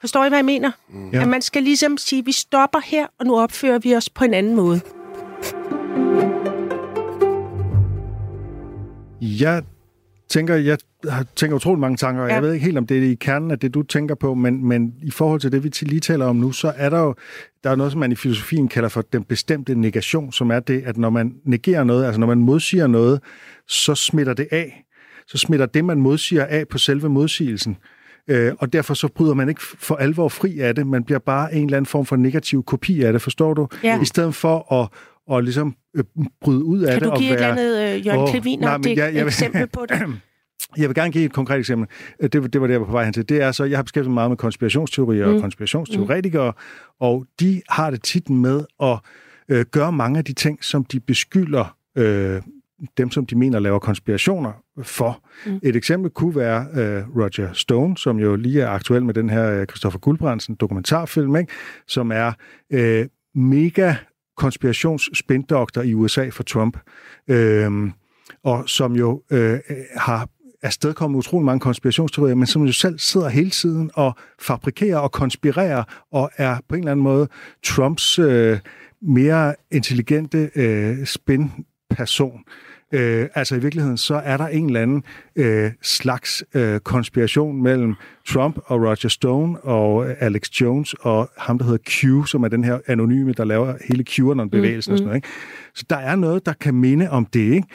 Forstår 0.00 0.24
I, 0.24 0.28
hvad 0.28 0.38
jeg 0.38 0.44
mener? 0.44 0.70
Mm. 0.88 1.10
Ja. 1.10 1.22
At 1.22 1.28
man 1.28 1.42
skal 1.42 1.62
ligesom 1.62 1.96
sige, 1.98 2.24
vi 2.24 2.32
stopper 2.32 2.78
her, 2.84 3.06
og 3.18 3.26
nu 3.26 3.38
opfører 3.38 3.78
vi 3.78 3.94
os 3.96 4.08
på 4.08 4.24
en 4.24 4.34
anden 4.34 4.56
måde. 4.56 4.80
Jeg 9.20 9.62
tænker, 10.28 10.54
jeg 10.54 10.78
har- 11.08 11.26
tænker 11.36 11.56
utrolig 11.56 11.80
mange 11.80 11.96
tanker, 11.96 12.22
og 12.22 12.28
Ja. 12.28 12.34
jeg 12.34 12.42
ved 12.42 12.52
ikke 12.52 12.64
helt, 12.64 12.78
om 12.78 12.86
det 12.86 12.98
er 12.98 13.10
i 13.10 13.14
kernen 13.14 13.50
af 13.50 13.58
det, 13.58 13.74
du 13.74 13.82
tænker 13.82 14.14
på, 14.14 14.34
men, 14.34 14.64
men 14.66 14.94
i 15.02 15.10
forhold 15.10 15.40
til 15.40 15.52
det, 15.52 15.64
vi 15.64 15.68
lige 15.82 16.00
taler 16.00 16.26
om 16.26 16.36
nu, 16.36 16.52
så 16.52 16.72
er 16.76 16.90
der 16.90 17.00
jo 17.00 17.14
der 17.64 17.70
er 17.70 17.76
noget, 17.76 17.92
som 17.92 17.98
man 18.00 18.12
i 18.12 18.14
filosofien 18.14 18.68
kalder 18.68 18.88
for 18.88 19.02
den 19.12 19.24
bestemte 19.24 19.74
negation, 19.74 20.32
som 20.32 20.50
er 20.50 20.60
det, 20.60 20.82
at 20.86 20.96
når 20.98 21.10
man 21.10 21.34
negerer 21.44 21.84
noget, 21.84 22.04
altså 22.04 22.20
når 22.20 22.26
man 22.26 22.38
modsiger 22.38 22.86
noget, 22.86 23.20
så 23.68 23.94
smitter 23.94 24.34
det 24.34 24.48
af. 24.50 24.84
Så 25.26 25.38
smitter 25.38 25.66
det, 25.66 25.84
man 25.84 26.00
modsiger 26.00 26.44
af 26.44 26.68
på 26.68 26.78
selve 26.78 27.08
modsigelsen. 27.08 27.76
Øh, 28.28 28.52
og 28.58 28.72
derfor 28.72 28.94
så 28.94 29.08
bryder 29.08 29.34
man 29.34 29.48
ikke 29.48 29.60
for 29.62 29.96
alvor 29.96 30.28
fri 30.28 30.58
af 30.58 30.74
det. 30.74 30.86
Man 30.86 31.04
bliver 31.04 31.18
bare 31.18 31.54
en 31.54 31.64
eller 31.64 31.76
anden 31.76 31.86
form 31.86 32.06
for 32.06 32.16
negativ 32.16 32.62
kopi 32.64 33.02
af 33.02 33.12
det, 33.12 33.22
forstår 33.22 33.54
du? 33.54 33.68
Ja. 33.84 34.00
I 34.02 34.04
stedet 34.04 34.34
for 34.34 34.72
at, 34.82 34.88
at 35.36 35.44
ligesom 35.44 35.74
øh, 35.96 36.04
bryde 36.40 36.64
ud 36.64 36.80
af 36.80 36.92
Kan 36.92 37.00
det. 37.00 37.06
du 37.06 37.10
og 37.12 37.18
give 37.18 37.32
et 37.34 37.40
være, 37.40 37.50
eller 37.60 37.62
andet 37.82 37.96
øh, 37.98 38.06
Jørgen 38.06 38.20
oh, 38.20 38.30
Klevin 38.30 38.58
nej, 38.58 38.76
men 38.78 38.88
jeg- 38.88 38.96
jeg 38.98 39.12
vil- 39.14 39.22
eksempel 39.26 39.66
på 39.66 39.86
det? 39.88 40.00
Jeg 40.78 40.88
vil 40.88 40.94
gerne 40.94 41.12
give 41.12 41.24
et 41.24 41.32
konkret 41.32 41.58
eksempel. 41.58 41.88
Øh, 42.20 42.28
Det, 42.32 42.52
det 42.52 42.60
var 42.60 42.66
det, 42.66 42.72
jeg 42.72 42.80
var 42.80 42.86
på 42.86 42.92
vej 42.92 43.04
hen 43.04 43.12
til. 43.12 43.28
Det 43.28 43.42
er 43.42 43.52
så, 43.52 43.64
jeg 43.64 43.78
har 43.78 43.82
beskæftiget 43.82 44.06
mig 44.10 44.14
meget 44.14 44.30
med 44.30 44.36
konspirationsteorier 44.36 45.26
mm. 45.28 45.34
og 45.34 45.40
konspirationsteoretikere, 45.40 46.50
mm. 46.50 46.96
og 47.00 47.24
de 47.40 47.62
har 47.68 47.90
det 47.90 48.02
tit 48.02 48.30
med 48.30 48.64
at 48.82 48.98
øh, 49.48 49.64
gøre 49.70 49.92
mange 49.92 50.18
af 50.18 50.24
de 50.24 50.32
ting, 50.32 50.64
som 50.64 50.84
de 50.84 51.00
beskylder 51.00 51.76
øh, 51.98 52.42
dem, 52.98 53.10
som 53.10 53.26
de 53.26 53.34
mener 53.38 53.58
laver 53.58 53.78
konspirationer 53.78 54.52
for. 54.82 55.22
Mm. 55.46 55.60
Et 55.62 55.76
eksempel 55.76 56.10
kunne 56.10 56.36
være 56.36 56.66
øh, 56.74 57.16
Roger 57.16 57.52
Stone, 57.52 57.96
som 57.96 58.18
jo 58.18 58.36
lige 58.36 58.62
er 58.62 58.68
aktuel 58.68 59.04
med 59.04 59.14
den 59.14 59.30
her 59.30 59.60
øh, 59.60 59.66
Christopher 59.66 59.98
Guldbrandsen 59.98 60.54
dokumentarfilm, 60.54 61.36
ikke? 61.36 61.52
som 61.86 62.12
er 62.12 62.32
øh, 62.72 63.06
mega 63.34 63.94
konspirationsspindoktor 64.36 65.82
i 65.82 65.94
USA 65.94 66.28
for 66.28 66.42
Trump. 66.42 66.78
Øh, 67.28 67.70
og 68.44 68.68
som 68.68 68.96
jo 68.96 69.22
øh, 69.30 69.58
har 69.96 70.28
afstedkommet 70.62 71.18
utrolig 71.18 71.44
mange 71.44 71.60
konspirationsteorier, 71.60 72.34
men 72.34 72.46
som 72.46 72.66
jo 72.66 72.72
selv 72.72 72.98
sidder 72.98 73.28
hele 73.28 73.50
tiden 73.50 73.90
og 73.94 74.12
fabrikerer 74.38 74.98
og 74.98 75.12
konspirerer, 75.12 75.84
og 76.12 76.30
er 76.36 76.56
på 76.68 76.74
en 76.74 76.80
eller 76.80 76.92
anden 76.92 77.04
måde 77.04 77.28
Trumps 77.64 78.18
øh, 78.18 78.58
mere 79.02 79.54
intelligente 79.70 80.50
øh, 80.54 81.06
spin-person. 81.06 82.44
Øh, 82.46 82.69
altså 83.34 83.56
i 83.56 83.58
virkeligheden, 83.58 83.96
så 83.96 84.14
er 84.14 84.36
der 84.36 84.46
en 84.46 84.66
eller 84.66 84.80
anden 84.80 85.02
øh, 85.36 85.70
slags 85.82 86.44
øh, 86.54 86.80
konspiration 86.80 87.62
mellem 87.62 87.94
Trump 88.28 88.58
og 88.64 88.80
Roger 88.80 89.08
Stone 89.08 89.60
og 89.60 90.08
øh, 90.08 90.14
Alex 90.18 90.48
Jones 90.60 90.94
og 91.00 91.30
ham, 91.38 91.58
der 91.58 91.64
hedder 91.64 91.78
Q, 91.88 92.28
som 92.28 92.42
er 92.42 92.48
den 92.48 92.64
her 92.64 92.78
anonyme, 92.86 93.32
der 93.32 93.44
laver 93.44 93.74
hele 93.88 94.04
QAnon-bevægelsen 94.04 94.90
mm, 94.90 94.92
og 94.92 94.98
sådan 94.98 95.06
noget. 95.06 95.16
Ikke? 95.16 95.28
Så 95.74 95.84
der 95.90 95.96
er 95.96 96.16
noget, 96.16 96.46
der 96.46 96.52
kan 96.52 96.74
minde 96.74 97.10
om 97.10 97.26
det, 97.26 97.52
ikke? 97.52 97.68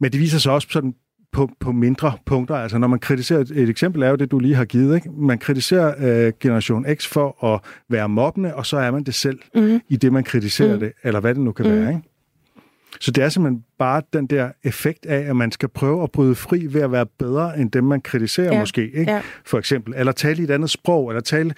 Men 0.00 0.12
det 0.12 0.20
viser 0.20 0.38
sig 0.38 0.52
også 0.52 0.68
sådan 0.70 0.94
på, 1.32 1.50
på 1.60 1.72
mindre 1.72 2.12
punkter. 2.26 2.54
Altså 2.54 2.78
når 2.78 2.88
man 2.88 2.98
kritiserer, 2.98 3.40
et, 3.40 3.50
et 3.50 3.68
eksempel 3.68 4.02
er 4.02 4.08
jo 4.08 4.16
det, 4.16 4.30
du 4.30 4.38
lige 4.38 4.54
har 4.54 4.64
givet. 4.64 4.94
Ikke? 4.94 5.10
Man 5.10 5.38
kritiserer 5.38 5.94
øh, 6.26 6.32
Generation 6.40 6.86
X 6.94 7.06
for 7.06 7.44
at 7.44 7.60
være 7.88 8.08
mobbende, 8.08 8.54
og 8.54 8.66
så 8.66 8.76
er 8.76 8.90
man 8.90 9.04
det 9.04 9.14
selv 9.14 9.38
mm. 9.54 9.80
i 9.88 9.96
det, 9.96 10.12
man 10.12 10.24
kritiserer 10.24 10.74
mm. 10.74 10.80
det, 10.80 10.92
eller 11.04 11.20
hvad 11.20 11.34
det 11.34 11.42
nu 11.42 11.52
kan 11.52 11.66
mm. 11.66 11.72
være. 11.72 11.88
Ikke? 11.88 12.02
Så 13.00 13.10
det 13.10 13.24
er 13.24 13.28
simpelthen 13.28 13.64
bare 13.78 14.02
den 14.12 14.26
der 14.26 14.52
effekt 14.64 15.06
af, 15.06 15.18
at 15.28 15.36
man 15.36 15.52
skal 15.52 15.68
prøve 15.68 16.02
at 16.02 16.10
bryde 16.12 16.34
fri 16.34 16.66
ved 16.68 16.80
at 16.82 16.92
være 16.92 17.06
bedre 17.06 17.58
end 17.58 17.70
dem, 17.70 17.84
man 17.84 18.00
kritiserer 18.00 18.52
Ja, 18.52 18.60
måske. 18.60 18.82
Ikke? 18.90 19.12
ja. 19.12 19.20
For 19.44 19.58
eksempel. 19.58 19.94
Eller 19.96 20.12
tale 20.12 20.40
i 20.40 20.44
et 20.44 20.50
andet 20.50 20.70
sprog, 20.70 21.08
eller 21.10 21.20
tale, 21.20 21.54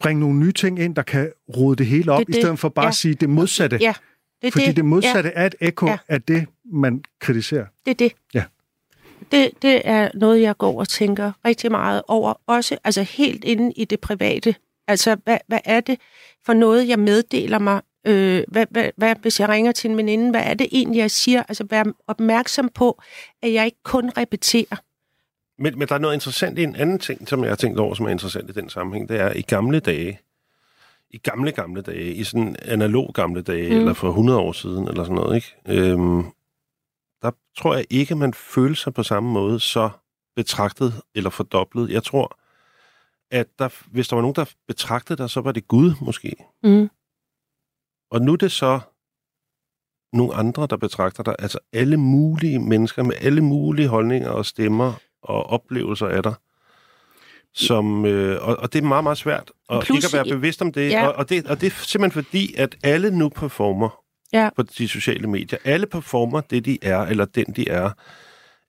bringe 0.00 0.20
nogle 0.20 0.38
nye 0.38 0.52
ting 0.52 0.78
ind, 0.78 0.94
der 0.96 1.02
kan 1.02 1.30
rode 1.56 1.76
det 1.76 1.86
hele 1.86 2.12
op, 2.12 2.18
Det 2.18 2.24
er 2.24 2.28
i 2.28 2.32
det. 2.32 2.42
stedet 2.42 2.58
for 2.58 2.68
bare 2.68 2.84
Ja. 2.84 2.88
at 2.88 2.94
sige 2.94 3.14
det 3.14 3.30
modsatte. 3.30 3.76
Ja, 3.80 3.94
det 4.42 4.52
Fordi 4.52 4.66
det, 4.66 4.76
det 4.76 4.84
modsatte 4.84 5.32
Ja, 5.36 5.40
er 5.42 5.46
et 5.46 5.54
ekko 5.60 5.86
Ja. 5.86 5.98
af 6.08 6.22
det, 6.22 6.46
man 6.72 7.04
kritiserer. 7.20 7.66
det 7.84 7.90
er 7.90 7.94
det. 7.94 8.12
Ja. 8.34 8.44
Det, 9.32 9.50
det 9.62 9.82
er 9.84 10.08
noget, 10.14 10.40
jeg 10.42 10.58
går 10.58 10.78
og 10.80 10.88
tænker 10.88 11.32
rigtig 11.44 11.70
meget 11.70 12.02
over. 12.08 12.34
Også 12.46 12.76
altså 12.84 13.02
helt 13.02 13.44
inde 13.44 13.72
i 13.76 13.84
det 13.84 14.00
private. 14.00 14.54
Altså, 14.88 15.16
hvad, 15.24 15.38
hvad 15.48 15.58
er 15.64 15.80
det 15.80 15.98
for 16.46 16.52
noget, 16.52 16.88
jeg 16.88 16.98
meddeler 16.98 17.58
mig? 17.58 17.80
Øh, 18.06 18.44
hvad, 18.48 18.66
hvad, 18.70 18.90
hvad, 18.96 19.16
hvis 19.22 19.40
jeg 19.40 19.48
ringer 19.48 19.72
til 19.72 19.90
en 19.90 19.96
veninde, 19.96 20.30
hvad 20.30 20.42
er 20.44 20.54
det 20.54 20.68
egentlig, 20.72 20.98
jeg 20.98 21.10
siger? 21.10 21.42
Altså, 21.42 21.66
vær 21.70 21.84
opmærksom 22.06 22.68
på, 22.74 23.02
at 23.42 23.52
jeg 23.52 23.64
ikke 23.64 23.82
kun 23.84 24.10
repeterer. 24.16 24.76
Men, 25.58 25.78
men 25.78 25.88
der 25.88 25.94
er 25.94 25.98
noget 25.98 26.14
interessant 26.14 26.58
i 26.58 26.62
en 26.62 26.76
anden 26.76 26.98
ting, 26.98 27.28
som 27.28 27.42
jeg 27.42 27.50
har 27.50 27.56
tænkt 27.56 27.78
over, 27.78 27.94
som 27.94 28.06
er 28.06 28.10
interessant 28.10 28.50
i 28.50 28.52
den 28.52 28.68
sammenhæng. 28.68 29.08
Det 29.08 29.20
er, 29.20 29.32
i 29.32 29.42
gamle 29.42 29.80
dage, 29.80 30.20
i 31.10 31.18
gamle, 31.18 31.52
gamle 31.52 31.82
dage, 31.82 32.14
i 32.14 32.24
sådan 32.24 32.56
analog 32.62 33.14
gamle 33.14 33.42
dage, 33.42 33.70
mm. 33.70 33.78
eller 33.78 33.92
for 33.92 34.08
100 34.08 34.38
år 34.38 34.52
siden, 34.52 34.88
eller 34.88 35.04
sådan 35.04 35.14
noget, 35.14 35.36
ikke? 35.36 35.54
Øhm, 35.68 36.24
der 37.22 37.30
tror 37.58 37.74
jeg 37.74 37.84
ikke, 37.90 38.14
man 38.14 38.34
følte 38.34 38.80
sig 38.80 38.94
på 38.94 39.02
samme 39.02 39.30
måde 39.30 39.60
så 39.60 39.90
betragtet 40.36 40.94
eller 41.14 41.30
fordoblet. 41.30 41.90
Jeg 41.90 42.02
tror, 42.02 42.38
at 43.30 43.46
der, 43.58 43.68
hvis 43.90 44.08
der 44.08 44.16
var 44.16 44.20
nogen, 44.20 44.36
der 44.36 44.44
betragtede 44.66 45.22
dig, 45.22 45.30
så 45.30 45.40
var 45.40 45.52
det 45.52 45.68
Gud 45.68 45.94
måske. 46.00 46.36
Mm. 46.62 46.88
Og 48.12 48.22
nu 48.22 48.32
er 48.32 48.36
det 48.36 48.52
så 48.52 48.80
nogle 50.12 50.34
andre, 50.34 50.66
der 50.70 50.76
betragter 50.76 51.22
dig. 51.22 51.34
Altså 51.38 51.58
alle 51.72 51.96
mulige 51.96 52.58
mennesker 52.58 53.02
med 53.02 53.14
alle 53.20 53.40
mulige 53.40 53.88
holdninger 53.88 54.30
og 54.30 54.46
stemmer 54.46 54.92
og 55.22 55.46
oplevelser 55.46 56.06
af 56.06 56.22
dig. 56.22 56.34
Som, 57.54 58.06
øh, 58.06 58.48
og, 58.48 58.56
og 58.56 58.72
det 58.72 58.78
er 58.78 58.88
meget, 58.88 59.04
meget 59.04 59.18
svært 59.18 59.50
at 59.70 59.82
Plus 59.82 59.96
ikke 59.96 60.06
at 60.06 60.12
være 60.26 60.36
bevidst 60.36 60.62
om 60.62 60.72
det. 60.72 60.90
Ja. 60.90 61.06
Og, 61.06 61.14
og 61.14 61.28
det. 61.28 61.46
Og 61.46 61.60
det 61.60 61.66
er 61.66 61.70
simpelthen 61.70 62.24
fordi, 62.24 62.54
at 62.54 62.76
alle 62.82 63.10
nu 63.18 63.28
performer 63.28 63.98
Ja. 64.32 64.48
på 64.56 64.62
de 64.62 64.88
sociale 64.88 65.26
medier. 65.26 65.58
Alle 65.64 65.86
performer 65.86 66.40
det, 66.40 66.64
de 66.64 66.78
er, 66.82 66.98
eller 67.00 67.24
den, 67.24 67.44
de 67.44 67.68
er. 67.68 67.90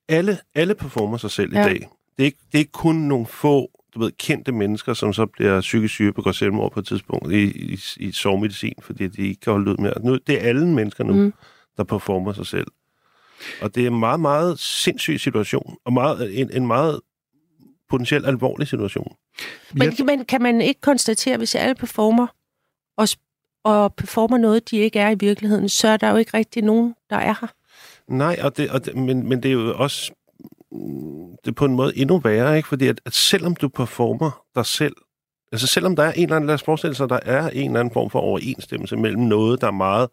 Alle, 0.10 0.38
alle 0.56 0.76
performer 0.76 1.18
sig 1.18 1.32
selv 1.32 1.54
Ja. 1.54 1.62
i 1.66 1.70
dag. 1.70 1.90
Det 2.18 2.24
er, 2.24 2.26
ikke, 2.26 2.38
det 2.52 2.58
er 2.58 2.60
ikke 2.60 2.72
kun 2.72 2.96
nogle 2.96 3.26
få 3.26 3.70
du 3.96 4.00
ved, 4.00 4.12
kendte 4.12 4.52
mennesker, 4.52 4.94
som 4.94 5.14
så 5.14 5.26
bliver 5.26 5.62
psykisk 5.62 5.94
syge 5.94 6.14
begår 6.14 6.32
selvmord 6.32 6.72
på 6.72 6.80
et 6.80 6.88
tidspunkt 6.88 7.32
i, 7.32 7.74
i, 7.74 7.80
i 7.98 8.12
sovemedicin, 8.12 8.74
fordi 8.82 9.08
de 9.08 9.28
ikke 9.28 9.42
kan 9.42 9.54
holde 9.54 9.72
ud 9.72 9.78
mere. 9.78 9.94
Nu, 10.06 10.18
det 10.28 10.36
er 10.44 10.48
alle 10.50 10.68
mennesker 10.68 11.04
nu, 11.04 11.14
Mm. 11.14 11.34
der 11.78 11.84
performer 11.84 12.34
sig 12.34 12.46
selv. 12.48 12.68
Og 13.62 13.76
det 13.76 13.84
er 13.84 13.88
en 13.88 14.00
meget, 14.00 14.20
meget 14.20 14.60
sindssyg 14.60 15.20
situation, 15.20 15.78
og 15.86 15.94
meget, 15.94 16.40
en, 16.40 16.52
en 16.54 16.68
meget 16.68 17.00
potentielt 17.90 18.26
alvorlig 18.26 18.68
situation. 18.68 19.16
Men, 19.74 19.94
men 20.06 20.26
kan 20.26 20.42
man 20.42 20.62
ikke 20.62 20.82
konstatere, 20.82 21.38
hvis 21.38 21.56
alle 21.56 21.76
performer 21.76 22.28
og, 22.98 23.08
og 23.64 23.94
performer 23.96 24.38
noget, 24.38 24.72
de 24.72 24.78
ikke 24.78 25.00
er 25.00 25.10
i 25.10 25.16
virkeligheden, 25.20 25.70
så 25.70 25.88
er 25.88 25.98
der 25.98 26.10
jo 26.10 26.16
ikke 26.18 26.38
rigtig 26.38 26.64
nogen, 26.64 26.96
der 27.10 27.16
er 27.16 27.36
her. 27.42 27.48
Nej, 28.08 28.40
og 28.44 28.58
det, 28.58 28.70
og 28.70 28.86
det, 28.86 28.96
men, 28.96 29.30
men 29.30 29.44
det 29.44 29.50
er 29.50 29.54
jo 29.54 29.78
også 29.78 30.12
det 31.46 31.48
er 31.52 31.56
på 31.56 31.66
en 31.66 31.76
måde 31.76 31.98
endnu 31.98 32.18
værre, 32.18 32.58
ikke? 32.58 32.70
Fordi 32.70 32.88
at, 32.88 33.02
at 33.06 33.14
selvom 33.14 33.56
du 33.56 33.68
performer 33.68 34.42
dig 34.56 34.66
selv, 34.66 34.96
altså 35.52 35.68
selvom 35.68 35.96
der 35.96 36.04
er 36.04 36.12
en 36.12 36.24
eller 36.24 36.36
anden, 36.36 36.48
lad 36.48 36.54
os 36.56 36.64
forestille 36.64 36.96
sig, 36.96 37.10
der 37.10 37.20
er 37.26 37.50
en 37.50 37.66
eller 37.70 37.80
anden 37.80 37.94
form 37.94 38.10
for 38.10 38.20
overensstemmelse 38.20 38.96
mellem 38.98 39.22
noget, 39.22 39.62
der 39.62 39.68
er 39.68 39.72
meget 39.72 40.10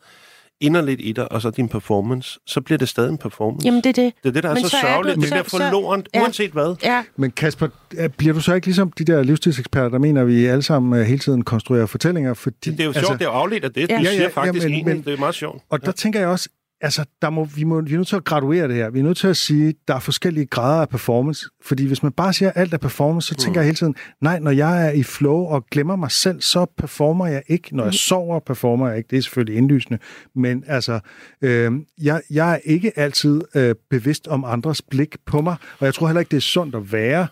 inderligt 0.63 1.01
i 1.01 1.13
dig, 1.13 1.33
og 1.33 1.43
så 1.43 1.51
din 1.51 1.69
performance, 1.69 2.39
så 2.47 2.61
bliver 2.61 2.79
det 2.79 2.89
stadig 2.89 3.11
en 3.11 3.19
performance. 3.19 3.65
Jamen, 3.67 3.81
det 3.85 3.99
er 3.99 4.03
det. 4.05 4.13
det 4.23 4.29
er 4.29 4.33
det, 4.33 4.43
der 4.43 4.49
er 4.51 4.55
men 4.55 4.63
så, 4.65 4.69
så 4.69 4.77
sørgeligt. 4.81 5.17
du- 5.17 5.21
det 5.21 5.29
så- 5.29 5.35
bliver 5.35 5.45
så- 5.45 5.51
forlorent, 5.59 6.09
ja. 6.15 6.21
uanset 6.23 6.51
hvad. 6.51 6.75
Ja, 6.83 7.05
Men 7.17 7.31
Kasper, 7.31 7.69
er- 7.99 8.09
bliver 8.09 8.35
du 8.35 8.41
så 8.41 8.55
ikke 8.55 8.67
ligesom 8.67 8.93
de 8.93 9.05
der 9.05 9.23
livsstilseksperter, 9.23 9.89
der 9.89 9.99
mener, 9.99 10.21
at 10.21 10.27
vi 10.27 10.47
alle 10.47 10.63
sammen 10.63 11.01
øh, 11.01 11.07
hele 11.07 11.19
tiden 11.19 11.43
konstruerer 11.45 11.87
fortællinger? 11.87 12.35
Fordi, 12.35 12.71
Det, 12.71 12.81
er 12.81 12.85
jo 12.85 12.93
sjovt, 12.93 13.13
det 13.13 13.21
er 13.21 13.25
jo 13.25 13.31
afledt 13.31 13.65
af 13.65 13.73
det. 13.73 13.91
Ja. 13.91 13.97
Du 13.97 14.03
Ja, 14.03 14.11
siger 14.11 14.23
ja, 14.23 14.29
faktisk 14.29 14.65
ja, 14.65 14.69
men- 14.69 14.75
egentlig, 14.77 14.97
men- 14.97 15.05
det 15.05 15.13
er 15.15 15.19
meget 15.19 15.35
sjovt. 15.35 15.63
Og 15.71 15.85
der 15.87 15.93
tænker 15.93 16.21
jeg 16.21 16.29
også, 16.29 16.49
altså, 16.81 17.05
der 17.23 17.31
må, 17.31 17.45
vi, 17.45 17.65
må, 17.65 17.81
vi 17.81 17.93
er 17.93 17.97
nødt 17.97 18.09
til 18.09 18.17
at 18.17 18.25
graduere 18.25 18.69
det 18.69 18.77
her. 18.77 18.91
Vi 18.91 18.99
er 18.99 19.03
nødt 19.03 19.17
til 19.17 19.29
at 19.29 19.37
sige, 19.37 19.69
at 19.69 19.75
der 19.89 19.95
er 19.95 19.99
forskellige 19.99 20.47
grader 20.47 20.81
af 20.81 20.89
performance. 20.89 21.47
Fordi 21.63 21.87
hvis 21.87 22.03
man 22.03 22.13
bare 22.13 22.33
siger, 22.33 22.49
at 22.51 22.61
alt 22.61 22.75
er 22.75 22.79
performance, 22.79 23.29
så 23.29 23.35
tænker 23.35 23.61
jeg 23.61 23.67
hele 23.67 23.77
tiden, 23.77 23.95
nej, 24.21 24.39
når 24.39 24.51
jeg 24.51 24.87
er 24.87 24.91
i 24.91 25.03
flow 25.03 25.37
og 25.37 25.67
glemmer 25.67 25.97
mig 25.97 26.11
selv, 26.11 26.41
så 26.41 26.67
performer 26.79 27.27
jeg 27.27 27.43
ikke. 27.49 27.77
Når 27.77 27.85
jeg 27.85 27.95
sover, 27.95 28.41
performer 28.41 28.89
jeg 28.89 28.99
ikke. 28.99 29.09
Det 29.11 29.19
er 29.19 29.23
selvfølgelig 29.23 29.57
indlysende. 29.57 29.99
Men 30.35 30.65
altså, 30.67 31.01
øh, 31.43 31.73
jeg, 32.03 32.23
jeg 32.31 32.53
er 32.53 32.59
ikke 32.65 32.99
altid 32.99 33.41
øh, 33.55 33.75
bevidst 33.91 34.29
om 34.29 34.45
andres 34.45 34.83
blik 34.83 35.17
på 35.27 35.41
mig, 35.41 35.57
og 35.79 35.87
jeg 35.87 35.95
tror 35.95 36.07
heller 36.07 36.21
ikke, 36.21 36.31
det 36.31 36.37
er 36.37 36.41
sundt 36.41 36.75
at 36.75 36.93
være. 36.93 37.27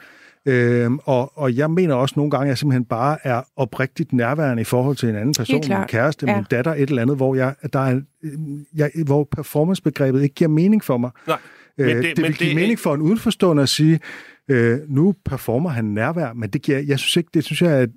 Øhm, 0.46 0.98
og, 1.05 1.38
og 1.38 1.57
jeg 1.57 1.70
mener 1.70 1.94
også 1.94 2.12
nogle 2.16 2.31
gange, 2.31 2.44
at 2.44 2.48
jeg 2.48 2.59
simpelthen 2.59 2.85
bare 2.85 3.18
er 3.24 3.42
oprigtigt 3.57 4.12
nærværende 4.12 4.61
i 4.61 4.64
forhold 4.64 4.96
til 4.96 5.09
en 5.09 5.16
anden 5.16 5.35
person, 5.38 5.61
min 5.68 5.87
kæreste, 5.88 6.27
Ja. 6.27 6.35
min 6.37 6.44
datter, 6.51 6.74
et 6.74 6.88
eller 6.88 7.03
andet, 7.03 7.16
hvor, 7.16 7.35
jeg, 7.35 7.55
der 7.72 7.79
er, 7.79 8.01
øh, 8.24 8.33
jeg, 8.74 8.90
hvor 9.07 9.29
performancebegrebet 9.37 10.22
ikke 10.22 10.35
giver 10.35 10.48
mening 10.51 10.85
for 10.85 10.96
mig. 10.98 11.11
Nej, 11.27 11.38
Øh, 11.81 11.87
men 11.87 11.96
det, 11.96 12.05
det- 12.05 12.16
det 12.16 12.22
men 12.22 12.29
vil 12.29 12.38
give 12.38 12.48
det- 12.48 12.57
mening 12.57 12.79
for 12.79 12.94
en 12.94 13.01
udenforstående 13.01 13.62
at 13.62 13.68
sige, 13.68 14.01
øh, 14.48 14.79
nu 14.88 15.14
performer 15.24 15.70
han 15.70 15.85
nærvær, 15.85 16.33
men 16.33 16.51
det 16.51 16.62
giver, 16.62 16.79
jeg 16.79 16.98
synes 16.98 17.16
ikke, 17.16 17.31
det 17.35 17.44
synes 17.44 17.62
jeg, 17.62 17.70
at... 17.70 17.88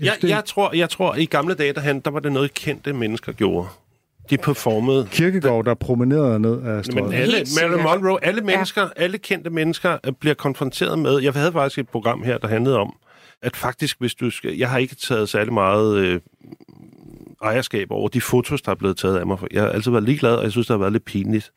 Jeg, 0.00 0.12
det, 0.22 0.28
jeg, 0.28 0.42
tror, 0.44 0.76
jeg 0.76 0.90
tror, 0.90 1.14
i 1.14 1.24
gamle 1.24 1.54
dage, 1.54 1.72
der, 1.72 1.80
han, 1.80 2.00
der 2.00 2.10
var 2.10 2.20
det 2.20 2.32
noget, 2.32 2.54
kendte 2.54 2.92
mennesker 2.92 3.32
gjorde. 3.32 3.68
De 4.30 4.38
performede 4.38 5.08
Kirkegaard, 5.10 5.64
der 5.64 5.74
promenerede 5.74 6.40
ned 6.40 6.62
af 6.62 6.74
Men 6.74 6.84
strøget. 6.84 7.14
alle, 7.14 7.36
Helt 7.36 7.48
Marilyn. 7.62 7.82
Monroe, 7.82 8.24
alle 8.24 8.40
mennesker, 8.40 8.82
ja. 8.82 8.88
alle 8.96 9.18
kendte 9.18 9.50
mennesker 9.50 9.98
øh, 10.06 10.12
bliver 10.20 10.34
konfronteret 10.34 10.98
med... 10.98 11.18
Jeg 11.18 11.32
havde 11.32 11.52
faktisk 11.52 11.78
et 11.78 11.88
program 11.88 12.22
her, 12.22 12.38
der 12.38 12.48
handlede 12.48 12.78
om, 12.78 12.96
at 13.42 13.56
faktisk, 13.56 13.96
hvis 14.00 14.14
du 14.14 14.30
skal... 14.30 14.56
Jeg 14.56 14.70
har 14.70 14.78
ikke 14.78 14.94
taget 14.94 15.28
særlig 15.28 15.52
meget 15.52 15.96
øh, 15.96 16.20
ejerskab 17.42 17.90
over 17.90 18.08
de 18.08 18.20
fotos, 18.20 18.62
der 18.62 18.70
er 18.70 18.76
blevet 18.76 18.96
taget 18.96 19.18
af 19.18 19.26
mig. 19.26 19.38
Jeg 19.52 19.62
har 19.62 19.68
altid 19.68 19.90
været 19.90 20.04
ligeglad, 20.04 20.34
og 20.34 20.42
jeg 20.44 20.52
synes, 20.52 20.66
det 20.66 20.74
har 20.74 20.78
været 20.78 20.92
lidt 20.92 21.04
pinligt. 21.04 21.52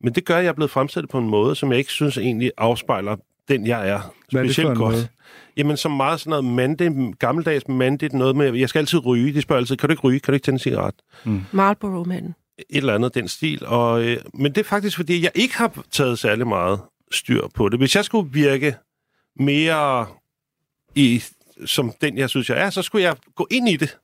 Men 0.00 0.14
det 0.14 0.24
gør, 0.24 0.36
at 0.36 0.44
jeg 0.44 0.48
er 0.48 0.54
blevet 0.54 0.70
fremstillet 0.70 1.10
på 1.10 1.18
en 1.18 1.28
måde, 1.28 1.54
som 1.54 1.70
jeg 1.70 1.78
ikke 1.78 1.90
synes 1.92 2.18
egentlig 2.18 2.52
afspejler 2.58 3.16
den, 3.48 3.66
jeg 3.66 3.88
er. 3.88 4.14
Hvad 4.32 4.42
er 4.42 4.46
det 4.46 4.54
for 4.54 4.62
en 4.62 4.68
godt. 4.68 4.94
måde? 4.94 5.08
Jamen, 5.56 5.76
som 5.76 5.92
meget 5.92 6.20
sådan 6.20 6.30
noget 6.30 6.44
mandigt, 6.44 7.18
gammeldags 7.18 7.68
mandigt, 7.68 8.12
noget 8.12 8.36
med, 8.36 8.54
jeg 8.54 8.68
skal 8.68 8.78
altid 8.78 9.06
ryge. 9.06 9.34
De 9.34 9.42
spørger 9.42 9.60
altid, 9.60 9.76
kan 9.76 9.88
du 9.88 9.92
ikke 9.92 10.02
ryge? 10.02 10.20
Kan 10.20 10.32
du 10.32 10.34
ikke 10.34 10.44
tænde 10.44 10.54
en 10.54 10.58
cigaret? 10.58 10.94
Marlboro-manden. 11.52 12.34
et 12.58 12.76
eller 12.76 12.94
andet 12.94 13.14
den 13.14 13.28
stil. 13.28 13.66
Og, 13.66 14.04
øh, 14.04 14.16
men 14.34 14.52
det 14.54 14.60
er 14.60 14.64
faktisk, 14.64 14.96
fordi 14.96 15.22
jeg 15.22 15.30
ikke 15.34 15.56
har 15.56 15.84
taget 15.90 16.18
særlig 16.18 16.46
meget 16.46 16.80
styr 17.12 17.42
på 17.54 17.68
det. 17.68 17.78
Hvis 17.78 17.96
jeg 17.96 18.04
skulle 18.04 18.32
virke 18.32 18.74
mere 19.36 20.06
i, 20.94 21.22
som 21.66 21.92
den, 22.00 22.18
jeg 22.18 22.30
synes, 22.30 22.50
jeg 22.50 22.58
er, 22.58 22.70
så 22.70 22.82
skulle 22.82 23.04
jeg 23.04 23.16
gå 23.36 23.46
ind 23.50 23.68
i 23.68 23.76
det 23.76 23.96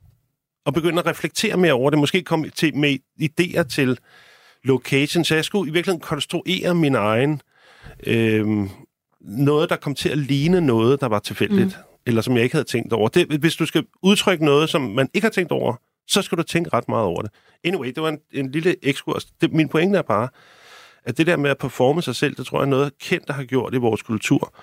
og 0.65 0.75
begynde 0.75 0.99
at 0.99 1.07
reflektere 1.07 1.57
mere 1.57 1.73
over 1.73 1.91
det. 1.91 1.99
Måske 1.99 2.23
komme 2.23 2.49
til, 2.49 2.77
med 2.77 2.99
idéer 3.23 3.63
til 3.63 3.99
location, 4.65 5.25
så 5.25 5.35
jeg 5.35 5.45
skulle 5.45 5.71
i 5.71 5.73
virkeligheden 5.73 6.01
konstruere 6.01 6.75
min 6.75 6.95
egen 6.95 7.41
øh, 8.07 8.47
noget, 9.27 9.71
der 9.71 9.77
kom 9.77 9.95
til 9.95 10.09
at 10.09 10.19
ligne 10.19 10.61
noget, 10.61 11.01
der 11.01 11.07
var 11.07 11.19
tilfældigt, 11.19 11.67
mm. 11.67 12.01
eller 12.07 12.23
som 12.23 12.35
jeg 12.37 12.43
ikke 12.43 12.55
havde 12.55 12.69
tænkt 12.69 12.93
over. 12.93 13.09
Det, 13.09 13.27
hvis 13.41 13.57
du 13.57 13.67
skal 13.67 13.85
udtrykke 14.03 14.45
noget, 14.45 14.71
som 14.71 14.81
man 14.83 15.09
ikke 15.15 15.25
har 15.25 15.31
tænkt 15.31 15.53
over, 15.53 15.75
så 16.09 16.23
skal 16.23 16.39
du 16.39 16.43
tænke 16.43 16.71
ret 16.73 16.89
meget 16.89 17.05
over 17.05 17.23
det. 17.23 17.31
Anyway, 17.65 17.87
det 17.87 18.03
var 18.03 18.09
en, 18.09 18.19
en 18.33 18.51
lille 18.51 18.77
ekskurs. 18.83 19.25
Det, 19.25 19.53
min 19.53 19.69
pointe 19.69 19.99
er 19.99 20.03
bare, 20.03 20.29
at 21.05 21.19
det 21.19 21.27
der 21.27 21.37
med 21.37 21.51
at 21.51 21.59
performe 21.59 22.03
sig 22.03 22.17
selv, 22.17 22.37
det 22.37 22.47
tror 22.47 22.59
jeg 22.59 22.65
er 22.65 22.71
noget, 22.71 22.99
kendte 22.99 23.33
har 23.33 23.45
gjort 23.45 23.75
i 23.75 23.77
vores 23.77 24.03
kultur. 24.03 24.55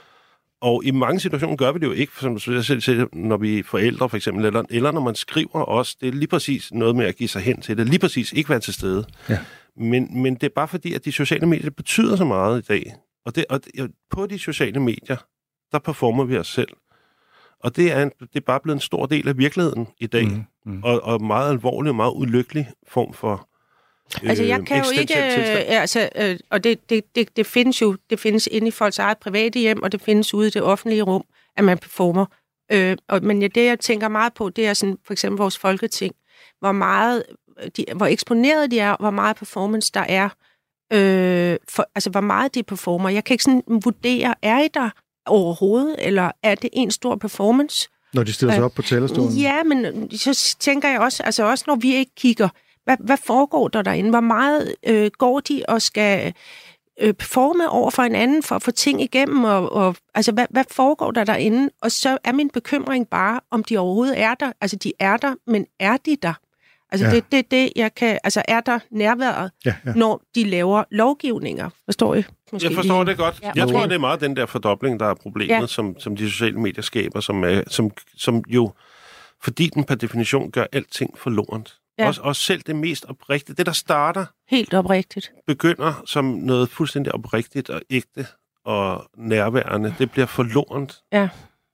Og 0.62 0.86
i 0.86 0.91
mange 0.91 1.19
situationer 1.19 1.56
gør 1.56 1.71
vi 1.71 1.80
det 1.80 1.86
jo 1.86 1.91
ikke, 1.91 2.12
som 2.19 2.39
jeg 2.47 2.63
selv 2.63 2.82
siger, 2.82 3.06
når 3.13 3.38
vi 3.38 3.60
er 3.60 3.63
forældre 3.63 4.10
for 4.10 4.17
eksempel, 4.17 4.45
eller, 4.45 4.63
eller 4.69 4.91
når 4.91 5.02
man 5.02 5.15
skriver 5.15 5.62
også. 5.62 5.97
Det 6.02 6.08
er 6.08 6.12
lige 6.12 6.28
præcis 6.28 6.71
noget 6.71 6.95
med 6.95 7.06
at 7.06 7.15
give 7.15 7.30
sig 7.30 7.41
hen 7.41 7.62
til 7.62 7.78
det. 7.78 7.89
Lige 7.89 7.99
præcis 7.99 8.34
ikke 8.34 8.49
være 8.49 8.60
til 8.60 8.73
stede. 8.73 9.06
Ja. 9.30 9.39
Men, 9.78 10.21
men 10.21 10.34
det 10.34 10.43
er 10.43 10.54
bare 10.56 10.67
fordi, 10.67 10.93
at 10.93 11.06
de 11.06 11.12
sociale 11.12 11.45
medier 11.45 11.69
betyder 11.69 12.15
så 12.15 12.26
meget 12.26 12.60
i 12.60 12.65
dag. 12.67 12.93
Og, 13.26 13.36
det, 13.36 13.46
og 13.50 13.62
på 14.10 14.28
de 14.28 14.40
sociale 14.40 14.80
medier, 14.80 15.18
der 15.72 15.80
performer 15.80 16.24
vi 16.24 16.38
os 16.38 16.48
selv. 16.48 16.70
Og 17.60 17.76
det 17.76 17.92
er, 17.92 18.04
en, 18.04 18.12
det 18.20 18.36
er 18.36 18.46
bare 18.46 18.60
blevet 18.60 18.76
en 18.76 18.82
stor 18.82 19.06
del 19.06 19.28
af 19.28 19.38
virkeligheden 19.38 19.88
i 19.98 20.08
dag. 20.08 20.28
Mm, 20.28 20.46
mm. 20.66 20.84
Og, 20.84 21.04
og 21.04 21.22
meget 21.22 21.50
alvorlig 21.50 21.90
og 21.90 21.96
meget 21.96 22.14
ulykkelig 22.16 22.72
form 22.88 23.14
for 23.14 23.50
øh, 24.24 24.30
Altså 24.30 24.44
jeg 24.44 24.66
kan 24.66 24.78
jo 24.78 25.00
ikke, 25.00 25.18
øh, 25.18 25.82
altså, 25.82 26.10
øh, 26.16 26.40
og 26.50 26.64
det, 26.64 26.90
det, 26.90 27.16
det, 27.16 27.38
det 27.38 27.46
findes 27.46 27.82
jo, 27.82 27.98
det 28.10 28.20
findes 28.20 28.48
inde 28.52 28.68
i 28.68 28.72
folks 28.72 29.00
eget 29.00 29.18
private 29.18 29.60
hjem, 29.60 29.84
og 29.84 29.92
det 29.92 30.02
findes 30.02 30.34
ude 30.34 30.48
i 30.48 30.52
det 30.52 30.62
offentlige 30.62 31.02
rum, 31.02 31.24
at 31.58 31.64
man 31.64 31.78
performer. 31.78 32.26
Øh, 32.72 32.98
og, 33.08 33.24
men 33.24 33.42
ja, 33.42 33.48
det 33.48 33.66
jeg 33.66 33.80
tænker 33.80 34.08
meget 34.08 34.34
på, 34.34 34.50
det 34.50 34.68
er 34.68 34.74
sådan, 34.74 34.98
for 35.06 35.14
eksempel 35.14 35.38
vores 35.38 35.58
folketing, 35.58 36.16
hvor 36.60 36.72
meget, 36.72 37.24
de, 37.78 37.86
hvor 37.96 38.06
eksponeret 38.06 38.72
de 38.72 38.80
er, 38.80 38.96
hvor 39.00 39.12
meget 39.12 39.36
performance 39.36 39.92
der 39.94 40.06
er, 40.10 40.30
øh, 40.93 41.58
for, 41.69 41.86
altså 41.96 42.10
hvor 42.10 42.22
meget 42.22 42.56
de 42.56 42.63
performer. 42.63 43.10
Jeg 43.10 43.24
kan 43.24 43.34
ikke 43.34 43.43
sådan 43.43 43.63
vurdere, 43.67 44.36
er 44.41 44.60
I 44.60 44.67
der 44.74 44.89
overhovedet, 45.26 45.96
eller 46.00 46.32
er 46.43 46.56
det 46.56 46.69
en 46.74 46.91
stor 46.91 47.15
performance? 47.15 47.89
Når 48.13 48.24
de 48.24 48.34
stiller 48.34 48.54
sig 48.54 48.60
øh, 48.60 48.65
op 48.65 48.74
på 48.74 48.82
talerstolen? 48.82 49.34
Ja, 49.34 49.63
men 49.63 50.12
så 50.12 50.56
tænker 50.60 50.89
jeg 50.89 51.00
også, 51.00 51.24
altså 51.24 51.43
også 51.43 51.63
når 51.67 51.76
vi 51.76 51.96
ikke 51.96 52.12
kigger, 52.15 52.50
hvad, 52.84 52.98
hvad 53.00 53.17
foregår 53.17 53.67
der 53.67 53.82
derinde? 53.82 54.10
Hvor 54.10 54.19
meget 54.19 54.76
øh, 54.88 55.12
går 55.17 55.39
de 55.39 55.63
og 55.67 55.82
skal 55.82 56.34
øh, 57.02 57.13
performe 57.13 57.69
over 57.69 57.89
for 57.89 58.04
hinanden 58.04 58.43
for 58.43 58.56
at 58.56 58.62
få 58.62 58.72
ting 58.72 59.02
igennem? 59.02 59.43
Og, 59.43 59.72
og, 59.72 59.96
altså, 60.15 60.32
hvad, 60.32 60.46
hvad 60.50 60.63
foregår 60.72 61.12
der 61.12 61.24
derinde? 61.24 61.69
Og 61.82 61.91
så 61.91 62.17
er 62.24 62.32
min 62.32 62.50
bekymring 62.50 63.08
bare, 63.10 63.39
om 63.52 63.63
de 63.63 63.78
overhovedet 63.78 64.19
er 64.19 64.34
der. 64.34 64.52
Altså, 64.62 64.78
de 64.78 64.93
er 65.00 65.17
der, 65.17 65.36
men 65.48 65.65
er 65.80 65.98
de 65.98 66.17
der? 66.22 66.34
Altså, 66.94 67.06
ja. 67.06 67.12
det 67.12 67.18
er 67.18 67.28
det, 67.32 67.52
det, 67.52 67.74
jeg 67.76 67.96
kan... 67.96 68.20
Altså, 68.24 68.42
er 68.48 68.60
der 68.60 68.80
nærværet, 68.92 69.52
ja, 69.66 69.76
ja. 69.86 69.94
når 69.94 70.22
de 70.36 70.44
laver 70.44 70.84
lovgivninger? 70.92 71.70
Forstår 71.86 72.16
I? 72.16 72.24
Måske 72.52 72.68
jeg 72.68 72.76
forstår 72.76 73.04
lige. 73.04 73.12
det 73.12 73.18
godt. 73.18 73.40
Ja. 73.44 73.52
Jeg 73.56 73.68
tror, 73.68 73.82
det 73.82 73.92
er 73.92 74.00
meget 74.00 74.22
den 74.22 74.36
der 74.36 74.46
fordobling, 74.46 75.00
der 75.00 75.06
er 75.06 75.14
problemet, 75.14 75.62
ja. 75.62 75.68
som, 75.68 76.00
som 76.00 76.16
de 76.16 76.32
sociale 76.32 76.60
medier 76.60 76.82
skaber, 76.82 77.20
som, 77.20 77.44
er, 77.44 77.62
som, 77.68 77.92
som 78.18 78.44
jo, 78.48 78.72
fordi 79.42 79.68
den 79.68 79.84
per 79.84 79.96
definition 79.96 80.52
gør 80.52 80.66
alting 80.72 81.18
for 81.18 81.30
lorent. 81.30 81.78
Ja. 82.00 82.08
Også, 82.08 82.22
også 82.22 82.42
selv 82.42 82.62
det 82.62 82.76
mest 82.76 83.06
oprigtige. 83.06 83.56
Det, 83.56 83.66
der 83.66 83.72
starter... 83.72 84.26
Helt 84.50 84.74
oprigtigt. 84.74 85.32
Begynder 85.48 86.04
som 86.06 86.26
noget 86.26 86.70
fuldstændig 86.70 87.16
oprigtigt 87.16 87.70
og 87.70 87.82
ægte 87.90 88.28
og 88.66 89.06
nærværende. 89.18 89.96
Det 90.00 90.12
bliver 90.12 90.26
for 90.26 90.44
lorent. 90.44 91.02
Ja 91.12 91.30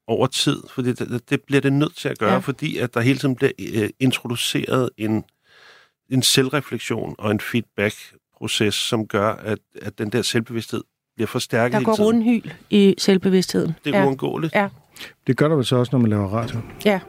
over 0.09 0.27
tid, 0.27 0.63
for 0.69 0.81
det, 0.81 1.21
det 1.29 1.41
bliver 1.41 1.61
det 1.61 1.73
nødt 1.73 1.95
til 1.95 2.09
at 2.09 2.19
gøre, 2.19 2.33
ja. 2.33 2.37
fordi 2.37 2.77
at 2.77 2.93
der 2.93 3.01
hele 3.01 3.19
tiden 3.19 3.35
bliver 3.35 3.51
øh, 3.59 3.89
introduceret 3.99 4.89
en, 4.97 5.23
en 6.09 6.23
selvreflektion 6.23 7.15
og 7.17 7.31
en 7.31 7.39
feedback-proces, 7.39 8.75
som 8.75 9.07
gør, 9.07 9.31
at, 9.33 9.59
at 9.81 9.97
den 9.97 10.09
der 10.09 10.21
selvbevidsthed 10.21 10.83
bliver 11.15 11.27
forstærket 11.27 11.79
Der 11.79 11.85
går 11.85 12.05
rundhyl 12.05 12.51
i 12.69 12.95
selvbevidstheden. 12.97 13.75
Det 13.85 13.95
er 13.95 13.99
ja. 13.99 14.05
uundgåeligt. 14.05 14.55
Ja. 14.55 14.67
Det 15.27 15.37
gør 15.37 15.47
der 15.47 15.55
vel 15.55 15.65
så 15.65 15.75
også, 15.75 15.89
når 15.91 15.99
man 15.99 16.09
laver 16.09 16.27
radio. 16.27 16.59
Ja. 16.85 16.99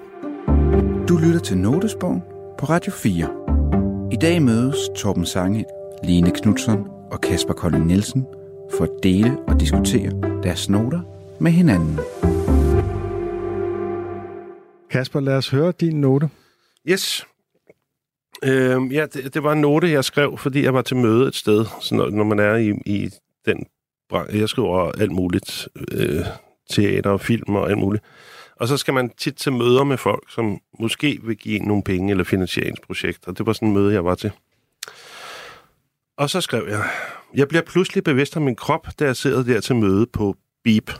Du 1.08 1.16
lytter 1.16 1.40
til 1.40 1.58
Notesbogen 1.58 2.22
på 2.58 2.66
Radio 2.66 2.92
4. 2.92 4.10
I 4.12 4.16
dag 4.16 4.42
mødes 4.42 4.76
Torben 4.96 5.26
Sange, 5.26 5.64
Line 6.04 6.30
Knudsen 6.30 6.78
og 7.12 7.20
Kasper 7.20 7.54
Kolding 7.54 7.86
Nielsen 7.86 8.26
for 8.76 8.84
at 8.84 8.90
dele 9.02 9.38
og 9.48 9.60
diskutere 9.60 10.40
deres 10.42 10.68
noter 10.68 11.00
med 11.38 11.52
hinanden. 11.52 11.98
Kasper, 14.90 15.20
lad 15.20 15.36
os 15.36 15.48
høre 15.48 15.72
din 15.80 16.00
note. 16.00 16.30
Yes. 16.88 17.26
Øh, 18.44 18.94
ja, 18.94 19.06
det, 19.06 19.34
det 19.34 19.42
var 19.42 19.52
en 19.52 19.60
note, 19.60 19.90
jeg 19.90 20.04
skrev, 20.04 20.38
fordi 20.38 20.62
jeg 20.62 20.74
var 20.74 20.82
til 20.82 20.96
møde 20.96 21.28
et 21.28 21.34
sted, 21.34 21.66
så 21.80 21.94
når, 21.94 22.10
når 22.10 22.24
man 22.24 22.38
er 22.38 22.54
i, 22.54 22.74
i 22.86 23.10
den 23.46 23.66
branche. 24.08 24.38
Jeg 24.40 24.48
skriver 24.48 24.92
alt 24.92 25.12
muligt, 25.12 25.68
øh, 25.92 26.24
teater 26.70 27.10
og 27.10 27.20
film 27.20 27.54
og 27.54 27.70
alt 27.70 27.78
muligt. 27.78 28.04
Og 28.56 28.68
så 28.68 28.76
skal 28.76 28.94
man 28.94 29.10
tit 29.10 29.34
til 29.34 29.52
møder 29.52 29.84
med 29.84 29.96
folk, 29.96 30.30
som 30.30 30.58
måske 30.78 31.20
vil 31.22 31.36
give 31.36 31.58
nogle 31.58 31.82
penge 31.82 32.10
eller 32.10 32.24
finansieringsprojekter. 32.24 33.32
Det 33.32 33.46
var 33.46 33.52
sådan 33.52 33.68
en 33.68 33.74
møde, 33.74 33.92
jeg 33.92 34.04
var 34.04 34.14
til. 34.14 34.30
Og 36.16 36.30
så 36.30 36.40
skrev 36.40 36.66
jeg, 36.68 36.84
jeg 37.34 37.48
bliver 37.48 37.62
pludselig 37.62 38.04
bevidst 38.04 38.36
om 38.36 38.42
min 38.42 38.56
krop, 38.56 38.86
da 38.98 39.04
jeg 39.04 39.16
sidder 39.16 39.42
der 39.42 39.60
til 39.60 39.76
møde 39.76 40.06
på 40.06 40.36
Beep, 40.64 40.90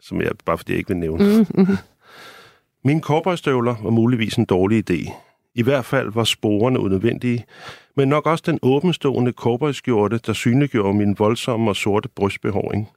som 0.00 0.20
jeg, 0.20 0.32
bare 0.44 0.58
fordi 0.58 0.72
jeg 0.72 0.78
ikke 0.78 0.88
vil 0.88 0.96
nævne. 0.96 1.46
Mm-hmm. 1.54 1.76
Mine 2.84 3.00
korporstøvler 3.00 3.76
var 3.82 3.90
muligvis 3.90 4.34
en 4.34 4.44
dårlig 4.44 4.90
idé. 4.90 5.12
I 5.54 5.62
hvert 5.62 5.84
fald 5.84 6.12
var 6.12 6.24
sporene 6.24 6.78
unødvendige, 6.80 7.44
men 7.96 8.08
nok 8.08 8.26
også 8.26 8.44
den 8.46 8.58
åbenstående 8.62 9.32
korporskjorte, 9.32 10.18
der 10.26 10.32
synliggjorde 10.32 10.98
min 10.98 11.18
voldsomme 11.18 11.70
og 11.70 11.76
sorte 11.76 12.08
brystbehåring. 12.08 12.88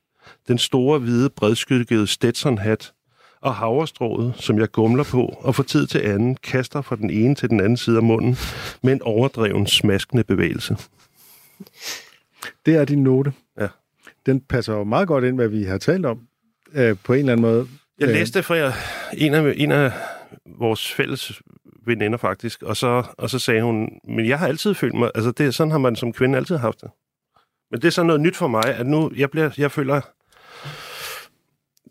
Den 0.47 0.57
store, 0.57 0.99
hvide, 0.99 1.29
bredskyggede 1.29 2.07
Stetson-hat 2.07 2.93
og 3.41 3.55
havrestrået, 3.55 4.33
som 4.35 4.59
jeg 4.59 4.71
gumler 4.71 5.03
på, 5.03 5.37
og 5.39 5.55
for 5.55 5.63
tid 5.63 5.87
til 5.87 5.99
anden 5.99 6.35
kaster 6.35 6.81
fra 6.81 6.95
den 6.95 7.09
ene 7.09 7.35
til 7.35 7.49
den 7.49 7.59
anden 7.59 7.77
side 7.77 7.97
af 7.97 8.03
munden 8.03 8.37
med 8.83 8.93
en 8.93 9.01
overdreven, 9.01 9.67
smaskende 9.67 10.23
bevægelse. 10.23 10.77
Det 12.65 12.75
er 12.75 12.85
din 12.85 13.03
note. 13.03 13.33
Ja. 13.59 13.67
Den 14.25 14.41
passer 14.41 14.73
jo 14.73 14.83
meget 14.83 15.07
godt 15.07 15.23
ind, 15.23 15.35
hvad 15.35 15.47
vi 15.47 15.63
har 15.63 15.77
talt 15.77 16.05
om, 16.05 16.19
øh, 16.73 16.95
på 17.03 17.13
en 17.13 17.19
eller 17.19 17.31
anden 17.31 17.41
måde. 17.41 17.67
Jeg 18.01 18.13
læste 18.13 18.43
fra 18.43 18.73
en 19.13 19.33
af, 19.33 19.53
en 19.57 19.71
af 19.71 19.91
vores 20.45 20.91
fælles 20.91 21.41
veninder 21.85 22.17
faktisk, 22.17 22.63
og 22.63 22.77
så, 22.77 23.03
og 23.17 23.29
så 23.29 23.39
sagde 23.39 23.61
hun, 23.61 23.89
men 24.07 24.27
jeg 24.27 24.39
har 24.39 24.47
altid 24.47 24.73
følt 24.73 24.93
mig, 24.93 25.11
altså 25.15 25.31
det, 25.31 25.55
sådan 25.55 25.71
har 25.71 25.77
man 25.77 25.95
som 25.95 26.13
kvinde 26.13 26.37
altid 26.37 26.57
haft 26.57 26.81
det. 26.81 26.89
Men 27.71 27.81
det 27.81 27.87
er 27.87 27.91
så 27.91 28.03
noget 28.03 28.21
nyt 28.21 28.35
for 28.35 28.47
mig, 28.47 28.65
at 28.65 28.87
nu 28.87 29.11
jeg, 29.15 29.31
bliver, 29.31 29.49
jeg 29.57 29.71
føler, 29.71 30.01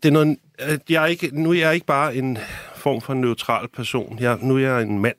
det 0.03 0.09
er 0.09 0.13
noget, 0.13 0.37
at 0.59 0.81
jeg 0.89 1.03
er 1.03 1.07
ikke, 1.07 1.29
nu 1.33 1.49
er 1.49 1.57
jeg 1.57 1.73
ikke 1.73 1.85
bare 1.85 2.15
en 2.15 2.37
form 2.75 3.01
for 3.01 3.13
neutral 3.13 3.67
person. 3.73 4.17
Jeg, 4.19 4.37
nu 4.41 4.55
er 4.55 4.59
jeg 4.59 4.81
en 4.81 4.99
mand. 4.99 5.15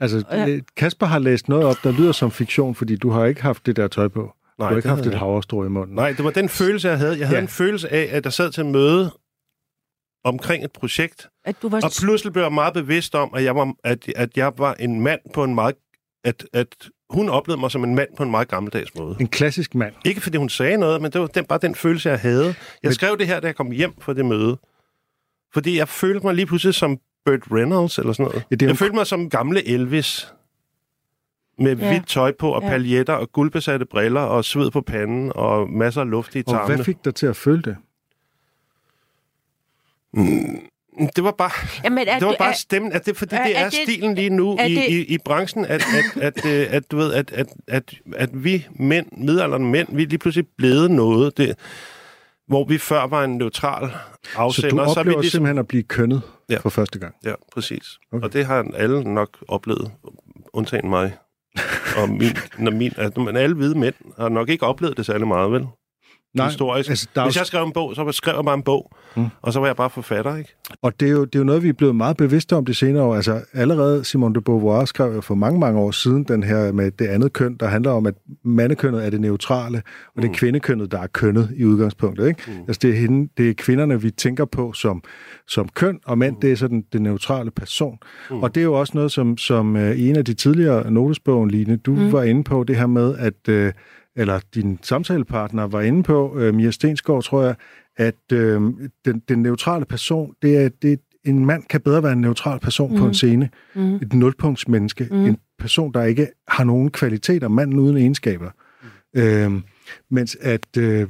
Altså, 0.00 0.24
ja. 0.32 0.58
Kasper 0.76 1.06
har 1.06 1.18
læst 1.18 1.48
noget 1.48 1.64
op, 1.64 1.76
der 1.84 1.92
lyder 1.92 2.12
som 2.12 2.30
fiktion, 2.30 2.74
fordi 2.74 2.96
du 2.96 3.10
har 3.10 3.24
ikke 3.24 3.42
haft 3.42 3.66
det 3.66 3.76
der 3.76 3.88
tøj 3.88 4.08
på. 4.08 4.20
Nej, 4.58 4.68
du 4.68 4.72
har 4.72 4.76
ikke 4.76 4.88
haft 4.88 5.06
et 5.06 5.14
havrestrå 5.14 5.64
i 5.64 5.68
munden. 5.68 5.96
Nej, 5.96 6.12
det 6.12 6.24
var 6.24 6.30
den 6.30 6.48
følelse, 6.48 6.88
jeg 6.88 6.98
havde. 6.98 7.18
Jeg 7.18 7.26
havde 7.26 7.38
ja. 7.38 7.42
en 7.42 7.48
følelse 7.48 7.92
af, 7.92 8.08
at 8.12 8.24
jeg 8.24 8.32
sad 8.32 8.50
til 8.50 8.66
møde 8.66 9.10
omkring 10.24 10.64
et 10.64 10.72
projekt, 10.72 11.28
at 11.44 11.62
du 11.62 11.68
var... 11.68 11.80
og 11.84 11.90
pludselig 12.00 12.32
blev 12.32 12.42
jeg 12.42 12.52
meget 12.52 12.74
bevidst 12.74 13.14
om, 13.14 13.34
at 13.34 13.44
jeg 13.44 13.56
var, 13.56 13.72
at, 13.84 14.12
at 14.16 14.36
jeg 14.36 14.52
var 14.58 14.74
en 14.74 15.00
mand 15.00 15.20
på 15.34 15.44
en 15.44 15.54
meget... 15.54 15.74
At, 16.24 16.46
at 16.52 16.88
hun 17.10 17.28
oplevede 17.28 17.60
mig 17.60 17.70
som 17.70 17.84
en 17.84 17.94
mand 17.94 18.08
på 18.16 18.22
en 18.22 18.30
meget 18.30 18.48
gammeldags 18.48 18.94
måde. 18.94 19.16
En 19.20 19.28
klassisk 19.28 19.74
mand. 19.74 19.94
Ikke 20.04 20.20
fordi 20.20 20.38
hun 20.38 20.48
sagde 20.48 20.76
noget, 20.76 21.02
men 21.02 21.12
det 21.12 21.20
var 21.20 21.26
den, 21.26 21.44
bare 21.44 21.58
den 21.62 21.74
følelse, 21.74 22.10
jeg 22.10 22.18
havde. 22.18 22.44
Jeg 22.46 22.54
men... 22.82 22.92
skrev 22.92 23.18
det 23.18 23.26
her, 23.26 23.40
da 23.40 23.46
jeg 23.46 23.56
kom 23.56 23.70
hjem 23.70 23.92
fra 24.00 24.14
det 24.14 24.26
møde. 24.26 24.58
Fordi 25.54 25.78
jeg 25.78 25.88
følte 25.88 26.26
mig 26.26 26.34
lige 26.34 26.46
pludselig 26.46 26.74
som 26.74 26.98
Burt 27.24 27.40
Reynolds 27.52 27.98
eller 27.98 28.12
sådan 28.12 28.24
noget. 28.24 28.44
Ja, 28.50 28.56
det 28.56 28.62
jeg 28.62 28.70
en... 28.70 28.76
følte 28.76 28.94
mig 28.94 29.06
som 29.06 29.30
gamle 29.30 29.68
Elvis. 29.68 30.32
Med 31.58 31.76
ja. 31.76 31.88
hvidt 31.88 32.08
tøj 32.08 32.32
på, 32.38 32.50
og 32.50 32.62
ja. 32.62 32.68
paljetter, 32.68 33.12
og 33.12 33.32
guldbesatte 33.32 33.86
briller, 33.86 34.20
og 34.20 34.44
sved 34.44 34.70
på 34.70 34.80
panden, 34.80 35.32
og 35.34 35.70
masser 35.70 36.00
af 36.00 36.10
luft 36.10 36.34
i 36.34 36.42
tarmene. 36.42 36.62
Og 36.62 36.66
hvad 36.66 36.84
fik 36.84 37.04
dig 37.04 37.14
til 37.14 37.26
at 37.26 37.36
føle 37.36 37.62
det? 37.62 37.76
Mm, 40.14 40.60
det 41.16 41.24
var 41.24 41.30
bare, 41.30 41.50
Jamen, 41.84 42.06
det 42.06 42.26
var 42.26 42.36
bare 42.38 42.54
stemmen, 42.54 42.92
at 42.92 43.06
det, 43.06 43.16
fordi 43.16 43.34
er, 43.34 43.44
det 43.44 43.58
er, 43.58 43.64
er 43.64 43.70
stilen 43.70 44.14
lige 44.14 44.30
nu 44.30 44.58
i, 44.58 44.74
det, 44.74 44.88
i, 44.88 45.14
i 45.14 45.18
branchen, 45.24 45.64
at, 45.64 45.70
at, 45.72 46.22
at, 46.22 46.44
at, 46.44 46.46
øh, 46.46 46.66
at, 46.70 46.90
du 46.90 46.96
ved, 46.96 47.12
at, 47.14 47.32
at, 47.32 47.46
at, 47.68 47.94
at 48.16 48.44
vi 48.44 48.66
mænd, 48.70 49.06
midalderne 49.12 49.66
mænd, 49.66 49.88
vi 49.96 50.02
er 50.02 50.06
lige 50.06 50.18
pludselig 50.18 50.46
blevet 50.58 50.90
noget, 50.90 51.36
det, 51.36 51.58
hvor 52.46 52.64
vi 52.64 52.78
før 52.78 53.06
var 53.06 53.24
en 53.24 53.36
neutral 53.38 53.90
afsender. 54.36 54.70
Så 54.70 54.76
du 54.76 54.80
oplever 54.80 54.94
så 54.94 55.00
er 55.00 55.04
vi 55.04 55.10
ligesom, 55.10 55.30
simpelthen 55.30 55.58
at 55.58 55.68
blive 55.68 55.82
kønnet 55.82 56.22
ja, 56.50 56.58
for 56.58 56.70
første 56.70 56.98
gang? 56.98 57.14
Ja, 57.24 57.32
præcis. 57.52 57.84
Okay. 58.12 58.24
Og 58.24 58.32
det 58.32 58.46
har 58.46 58.66
alle 58.76 59.14
nok 59.14 59.44
oplevet, 59.48 59.90
undtagen 60.52 60.88
mig. 60.88 61.16
Og 61.96 62.08
min, 62.08 62.36
når 62.58 62.70
min, 62.70 62.92
at, 62.96 63.16
men 63.16 63.36
alle 63.36 63.56
hvide 63.56 63.78
mænd 63.78 63.94
har 64.18 64.28
nok 64.28 64.48
ikke 64.48 64.66
oplevet 64.66 64.96
det 64.96 65.06
særlig 65.06 65.26
meget, 65.26 65.52
vel? 65.52 65.66
Nej, 66.34 66.46
historisk. 66.46 66.90
Altså, 66.90 67.08
der 67.14 67.24
Hvis 67.24 67.36
jeg 67.36 67.46
skrev 67.46 67.64
en 67.64 67.72
bog, 67.72 67.94
så 67.94 68.12
skrev 68.12 68.34
jeg 68.36 68.44
bare 68.44 68.54
en 68.54 68.62
bog, 68.62 68.90
mm. 69.16 69.26
og 69.42 69.52
så 69.52 69.60
var 69.60 69.66
jeg 69.66 69.76
bare 69.76 69.90
forfatter, 69.90 70.36
ikke? 70.36 70.54
Og 70.82 71.00
det 71.00 71.08
er, 71.08 71.12
jo, 71.12 71.24
det 71.24 71.34
er 71.34 71.38
jo 71.38 71.44
noget, 71.44 71.62
vi 71.62 71.68
er 71.68 71.72
blevet 71.72 71.96
meget 71.96 72.16
bevidste 72.16 72.56
om 72.56 72.64
det 72.64 72.76
senere 72.76 73.02
år. 73.02 73.14
Altså 73.14 73.40
allerede 73.52 74.04
Simone 74.04 74.34
de 74.34 74.40
Beauvoir 74.40 74.84
skrev 74.84 75.14
jo 75.14 75.20
for 75.20 75.34
mange, 75.34 75.60
mange 75.60 75.80
år 75.80 75.90
siden 75.90 76.24
den 76.24 76.42
her 76.42 76.72
med 76.72 76.90
det 76.90 77.06
andet 77.06 77.32
køn, 77.32 77.56
der 77.60 77.66
handler 77.66 77.90
om, 77.90 78.06
at 78.06 78.14
mandekønnet 78.44 79.06
er 79.06 79.10
det 79.10 79.20
neutrale, 79.20 79.76
og 79.76 80.12
mm. 80.16 80.22
det 80.22 80.28
er 80.28 80.32
mm. 80.32 80.34
kvindekønnet, 80.34 80.92
der 80.92 80.98
er 81.00 81.06
kønnet 81.06 81.50
i 81.56 81.64
udgangspunktet, 81.64 82.28
ikke? 82.28 82.42
Mm. 82.46 82.52
Altså 82.68 82.78
det 82.82 82.90
er, 82.90 82.94
hende, 82.94 83.30
det 83.36 83.50
er 83.50 83.54
kvinderne, 83.54 84.02
vi 84.02 84.10
tænker 84.10 84.44
på 84.44 84.72
som, 84.72 85.02
som 85.46 85.68
køn, 85.68 86.00
og 86.06 86.18
mænd, 86.18 86.34
mm. 86.34 86.40
det 86.40 86.52
er 86.52 86.56
sådan 86.56 86.84
den 86.92 87.02
neutrale 87.02 87.50
person. 87.50 87.98
Mm. 88.30 88.42
Og 88.42 88.54
det 88.54 88.60
er 88.60 88.64
jo 88.64 88.74
også 88.74 88.92
noget, 88.94 89.12
som, 89.12 89.38
som 89.38 89.74
uh, 89.74 89.90
i 89.90 90.08
en 90.08 90.16
af 90.16 90.24
de 90.24 90.34
tidligere 90.34 90.90
notesbogen, 90.90 91.50
Line, 91.50 91.76
du 91.76 91.94
mm. 91.94 92.12
var 92.12 92.22
inde 92.22 92.44
på, 92.44 92.64
det 92.64 92.76
her 92.76 92.86
med, 92.86 93.14
at 93.18 93.48
uh, 93.48 93.72
eller 94.18 94.40
din 94.54 94.78
samtalepartner 94.82 95.66
var 95.66 95.80
inde 95.80 96.02
på, 96.02 96.38
øh, 96.38 96.54
Mia 96.54 96.70
Stensgaard, 96.70 97.22
tror 97.22 97.42
jeg, 97.42 97.54
at 97.96 98.32
øh, 98.32 98.60
den, 99.04 99.22
den 99.28 99.42
neutrale 99.42 99.84
person, 99.84 100.34
det 100.42 100.56
er, 100.56 100.68
det, 100.82 101.00
en 101.24 101.46
mand 101.46 101.62
kan 101.70 101.80
bedre 101.80 102.02
være 102.02 102.12
en 102.12 102.20
neutral 102.20 102.60
person 102.60 102.90
mm. 102.90 102.96
på 102.96 103.02
en 103.02 103.08
mhm. 103.08 103.14
scene. 103.14 103.50
Mm. 103.74 103.94
Et 103.94 104.12
nulpunktsmenneske. 104.12 105.08
Mm. 105.10 105.24
En 105.24 105.38
person, 105.58 105.92
der 105.92 106.04
ikke 106.04 106.28
har 106.48 106.64
nogen 106.64 106.90
kvaliteter, 106.90 107.48
manden 107.48 107.78
uden 107.78 107.96
egenskaber. 107.96 108.50
Mm. 109.14 109.20
Øh, 109.20 109.52
mens 110.10 110.36
at, 110.40 110.76
øh, 110.78 111.08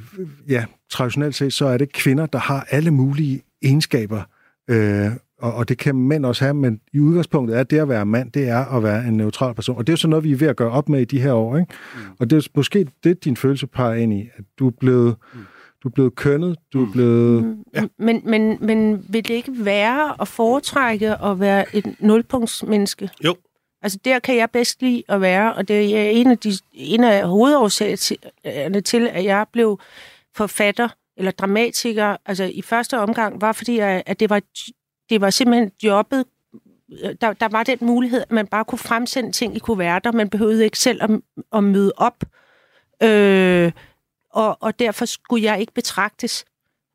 ja, 0.49 0.65
traditionelt 0.91 1.35
set, 1.35 1.53
så 1.53 1.67
er 1.67 1.79
det 1.79 1.93
kvinder, 1.93 2.27
der 2.27 2.39
har 2.39 2.67
alle 2.71 2.91
mulige 2.91 3.43
egenskaber, 3.63 4.23
øh, 4.71 5.11
og, 5.39 5.55
og 5.55 5.69
det 5.69 5.79
kan 5.79 5.97
mænd 5.97 6.27
også 6.27 6.45
have, 6.45 6.55
men 6.55 6.81
i 6.93 7.01
udgangspunktet 7.01 7.59
er 7.59 7.63
det 7.63 7.79
at 7.79 7.89
være 7.89 8.07
mand, 8.07 8.33
det 8.33 8.49
er 8.49 8.65
at 8.77 8.83
være 8.83 9.05
en 9.09 9.17
neutral 9.17 9.55
person. 9.55 9.77
Og 9.77 9.87
det 9.87 9.91
er 9.91 9.93
jo 9.93 9.97
sådan 9.97 10.11
noget, 10.11 10.25
vi 10.25 10.33
er 10.33 10.37
ved 10.37 10.49
at 10.49 10.57
gøre 10.57 10.71
op 10.71 10.89
med 10.89 11.01
i 11.01 11.05
de 11.05 11.21
her 11.21 11.33
år. 11.33 11.57
Ikke? 11.57 11.73
Mm. 11.95 12.01
Og 12.21 12.31
det 12.31 12.37
er 12.37 12.49
måske 12.55 12.87
det, 13.05 13.25
din 13.25 13.37
følelse 13.37 13.67
peger 13.67 13.95
ind 13.95 14.13
i, 14.13 14.29
at 14.37 14.45
du 14.59 14.67
er 14.67 14.73
blevet, 14.81 15.17
mm. 15.35 15.41
du 15.83 15.89
er 15.89 15.93
blevet 15.93 16.15
kønnet, 16.15 16.57
du 16.73 16.83
er 16.83 16.87
mm. 16.87 16.93
blevet... 16.93 17.45
Mm. 17.45 17.57
Ja. 17.75 17.83
Men, 17.99 18.23
men, 18.25 18.59
men 18.61 19.05
vil 19.09 19.29
det 19.29 19.35
ikke 19.35 19.53
være 19.65 20.21
at 20.21 20.29
foretrække 20.29 21.23
at 21.23 21.41
være 21.41 21.77
et 21.77 21.95
nulpunktsmenneske? 22.01 23.11
Jo. 23.25 23.37
Altså 23.83 23.99
der 24.05 24.19
kan 24.19 24.37
jeg 24.37 24.51
bedst 24.51 24.83
lide 24.83 25.03
at 25.09 25.21
være, 25.21 25.55
og 25.55 25.69
det 25.69 25.97
er 25.97 26.11
en 26.11 26.31
af, 26.31 26.39
de, 26.39 26.53
en 26.73 27.05
af 27.05 27.29
hovedårsagerne 27.29 28.81
til, 28.81 29.09
at 29.13 29.25
jeg 29.25 29.47
blev 29.53 29.81
forfatter 30.37 30.89
eller 31.17 31.31
dramatiker, 31.31 32.17
altså 32.27 32.45
i 32.45 32.63
første 32.63 32.99
omgang, 32.99 33.41
var 33.41 33.53
fordi, 33.53 33.79
at 33.79 34.21
det 34.21 34.31
var 34.31 34.41
det 35.11 35.21
var 35.21 35.31
simpelthen 35.31 35.71
jobbet. 35.83 36.25
Der, 37.21 37.33
der 37.33 37.49
var 37.49 37.63
den 37.63 37.79
mulighed, 37.81 38.21
at 38.21 38.33
man 38.33 38.47
bare 38.47 38.65
kunne 38.65 38.79
fremsende 38.79 39.33
ting 39.33 39.57
i 39.57 39.59
kuverter. 39.59 40.13
Man 40.13 40.31
behøvede 40.31 40.65
ikke 40.65 40.79
selv 40.79 41.03
at, 41.03 41.11
at 41.53 41.65
møde 41.65 41.93
op. 41.97 42.25
Øh, 43.03 43.73
og, 44.31 44.59
og 44.61 44.79
derfor 44.79 45.05
skulle 45.05 45.45
jeg 45.45 45.61
ikke 45.61 45.75
betragtes 45.75 46.45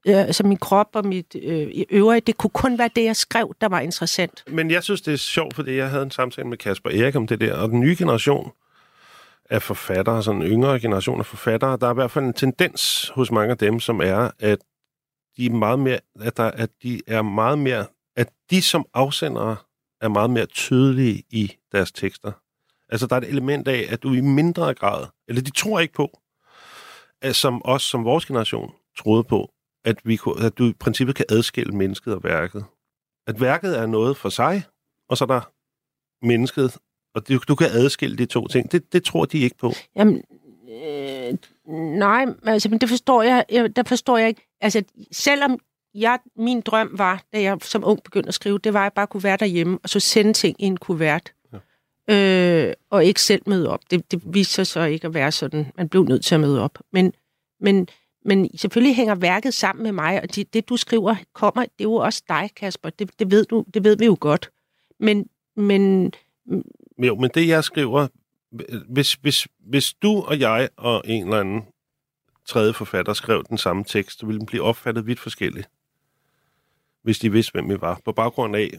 øh, 0.08 0.34
som 0.34 0.48
min 0.48 0.58
krop 0.58 0.90
og 0.94 1.06
mit 1.06 1.36
øh, 1.44 1.84
øvrige. 1.90 2.22
Det 2.22 2.38
kunne 2.38 2.50
kun 2.50 2.78
være 2.78 2.90
det, 2.96 3.04
jeg 3.04 3.16
skrev, 3.16 3.56
der 3.62 3.68
var 3.68 3.80
interessant. 3.80 4.44
Men 4.48 4.72
jeg 4.72 4.84
synes, 4.84 5.02
det 5.02 5.14
er 5.14 5.18
sjovt, 5.18 5.56
fordi 5.56 5.76
jeg 5.76 5.90
havde 5.90 6.04
en 6.04 6.12
samtale 6.12 6.48
med 6.48 6.58
Kasper 6.58 6.90
Erik 6.90 7.16
om 7.16 7.28
det 7.28 7.42
der, 7.42 7.56
og 7.56 7.70
den 7.70 7.80
nye 7.80 7.96
generation 8.00 8.52
af 9.50 9.62
forfattere, 9.62 10.24
sådan 10.24 10.42
en 10.42 10.48
yngre 10.48 10.80
generation 10.80 11.20
af 11.20 11.26
forfattere, 11.26 11.78
der 11.78 11.88
er 11.88 11.92
i 11.92 11.94
hvert 11.94 12.12
fald 12.12 12.26
en 12.26 12.34
tendens 12.34 13.12
hos 13.16 13.32
mange 13.32 13.52
af 13.52 13.58
dem, 13.58 13.80
som 13.80 14.02
er, 14.02 14.30
at 14.40 14.60
de 15.38 15.46
er 15.46 15.50
meget 15.50 15.80
mere, 15.80 16.00
at, 16.22 16.38
der, 16.38 16.52
at 16.52 16.70
de 16.84 17.02
er 17.08 17.22
meget 17.22 17.58
mere 17.58 17.86
at 18.16 18.34
de 18.50 18.62
som 18.62 18.86
afsendere 18.94 19.56
er 20.02 20.08
meget 20.08 20.30
mere 20.30 20.46
tydelige 20.46 21.24
i 21.30 21.52
deres 21.72 21.92
tekster. 21.92 22.32
Altså, 22.90 23.08
der 23.08 23.16
er 23.16 23.22
et 23.22 23.28
element 23.28 23.68
af, 23.68 23.86
at 23.90 24.04
du 24.04 24.14
i 24.14 24.22
mindre 24.22 24.74
grad, 24.74 25.08
eller 25.28 25.42
de 25.42 25.52
tror 25.52 25.80
ikke 25.80 25.94
på, 25.94 26.20
at 27.22 27.36
som 27.36 27.62
os, 27.66 27.84
som 27.84 28.06
vores 28.06 28.26
generation, 28.26 28.72
troede 28.98 29.24
på, 29.24 29.54
at, 29.86 29.98
vi, 30.04 30.16
kunne, 30.16 30.46
at 30.46 30.58
du 30.58 30.66
i 30.66 30.74
princippet 30.74 31.16
kan 31.16 31.26
adskille 31.30 31.74
mennesket 31.76 32.14
og 32.14 32.24
værket. 32.24 32.66
At 33.28 33.42
værket 33.42 33.80
er 33.80 33.86
noget 33.86 34.18
for 34.18 34.30
sig, 34.30 34.64
og 35.10 35.18
så 35.18 35.24
er 35.24 35.28
der 35.28 35.52
mennesket, 36.26 36.78
og 37.16 37.28
du, 37.28 37.40
du 37.48 37.56
kan 37.56 37.68
adskille 37.72 38.18
de 38.18 38.26
to 38.26 38.48
ting. 38.48 38.72
Det, 38.72 38.94
det 38.94 39.04
tror 39.04 39.26
de 39.26 39.40
ikke 39.40 39.58
på. 39.58 39.72
Jamen, 39.96 40.24
øh, 40.70 41.38
nej, 41.98 42.26
altså, 42.46 42.70
men 42.70 42.82
det 42.82 42.90
forstår 42.90 43.22
jeg, 43.22 43.46
jeg, 43.52 43.76
der 43.76 43.84
forstår 43.84 44.18
jeg 44.18 44.28
ikke. 44.28 44.48
Altså, 44.62 44.84
selvom 45.12 45.60
jeg, 45.96 46.20
min 46.36 46.62
drøm 46.62 46.90
var, 46.98 47.24
da 47.34 47.42
jeg 47.42 47.58
som 47.62 47.84
ung 47.86 48.04
begyndte 48.04 48.28
at 48.28 48.34
skrive, 48.34 48.58
det 48.58 48.74
var, 48.74 48.80
at 48.80 48.84
jeg 48.84 48.94
bare 48.94 49.08
kunne 49.08 49.24
være 49.24 49.38
derhjemme, 49.38 49.80
og 49.84 49.90
så 49.90 50.00
sende 50.00 50.34
ting 50.34 50.56
i 50.60 50.66
en 50.66 50.78
kuvert. 50.78 51.34
Ja. 52.08 52.68
Øh, 52.68 52.74
og 52.90 53.06
ikke 53.06 53.22
selv 53.22 53.42
møde 53.46 53.70
op. 53.70 53.80
Det, 53.92 54.12
det 54.12 54.22
viste 54.26 54.54
sig 54.54 54.68
så 54.68 54.84
ikke 54.84 55.08
at 55.08 55.14
være 55.14 55.32
sådan. 55.32 55.72
Man 55.78 55.90
blev 55.90 56.04
nødt 56.04 56.26
til 56.26 56.36
at 56.36 56.42
møde 56.42 56.62
op. 56.62 56.80
Men, 56.92 57.14
men, 57.60 57.88
men 58.26 58.58
selvfølgelig 58.58 58.96
hænger 58.96 59.16
værket 59.16 59.54
sammen 59.54 59.84
med 59.84 59.92
mig, 59.92 60.22
og 60.22 60.36
det, 60.36 60.54
det 60.54 60.70
du 60.70 60.78
skriver 60.78 61.16
kommer, 61.34 61.62
det 61.62 61.80
er 61.80 61.84
jo 61.84 61.94
også 61.94 62.24
dig, 62.30 62.50
Kasper. 62.56 62.90
Det, 62.90 63.20
det, 63.20 63.32
ved, 63.32 63.46
du, 63.46 63.66
det 63.74 63.84
ved 63.84 63.98
vi 63.98 64.06
jo 64.06 64.18
godt. 64.20 64.52
Men, 65.00 65.30
men... 65.56 66.14
Jo, 66.98 67.16
men 67.16 67.30
det 67.34 67.48
jeg 67.48 67.64
skriver, 67.64 68.08
hvis, 68.90 69.14
hvis, 69.14 69.48
hvis 69.60 69.94
du 69.94 70.22
og 70.22 70.40
jeg 70.40 70.70
og 70.78 71.02
en 71.06 71.24
eller 71.24 71.40
anden 71.40 71.62
tredje 72.46 72.74
forfatter 72.74 73.14
skrev 73.14 73.44
den 73.50 73.58
samme 73.58 73.84
tekst, 73.84 74.20
så 74.20 74.26
ville 74.26 74.40
den 74.40 74.46
blive 74.46 74.64
opfattet 74.64 75.08
vidt 75.08 75.20
forskelligt 75.20 75.70
hvis 77.04 77.20
de 77.20 77.32
vidste, 77.32 77.52
hvem 77.52 77.70
vi 77.70 77.76
var, 77.82 78.00
på 78.06 78.12
baggrund 78.12 78.56
af, 78.56 78.70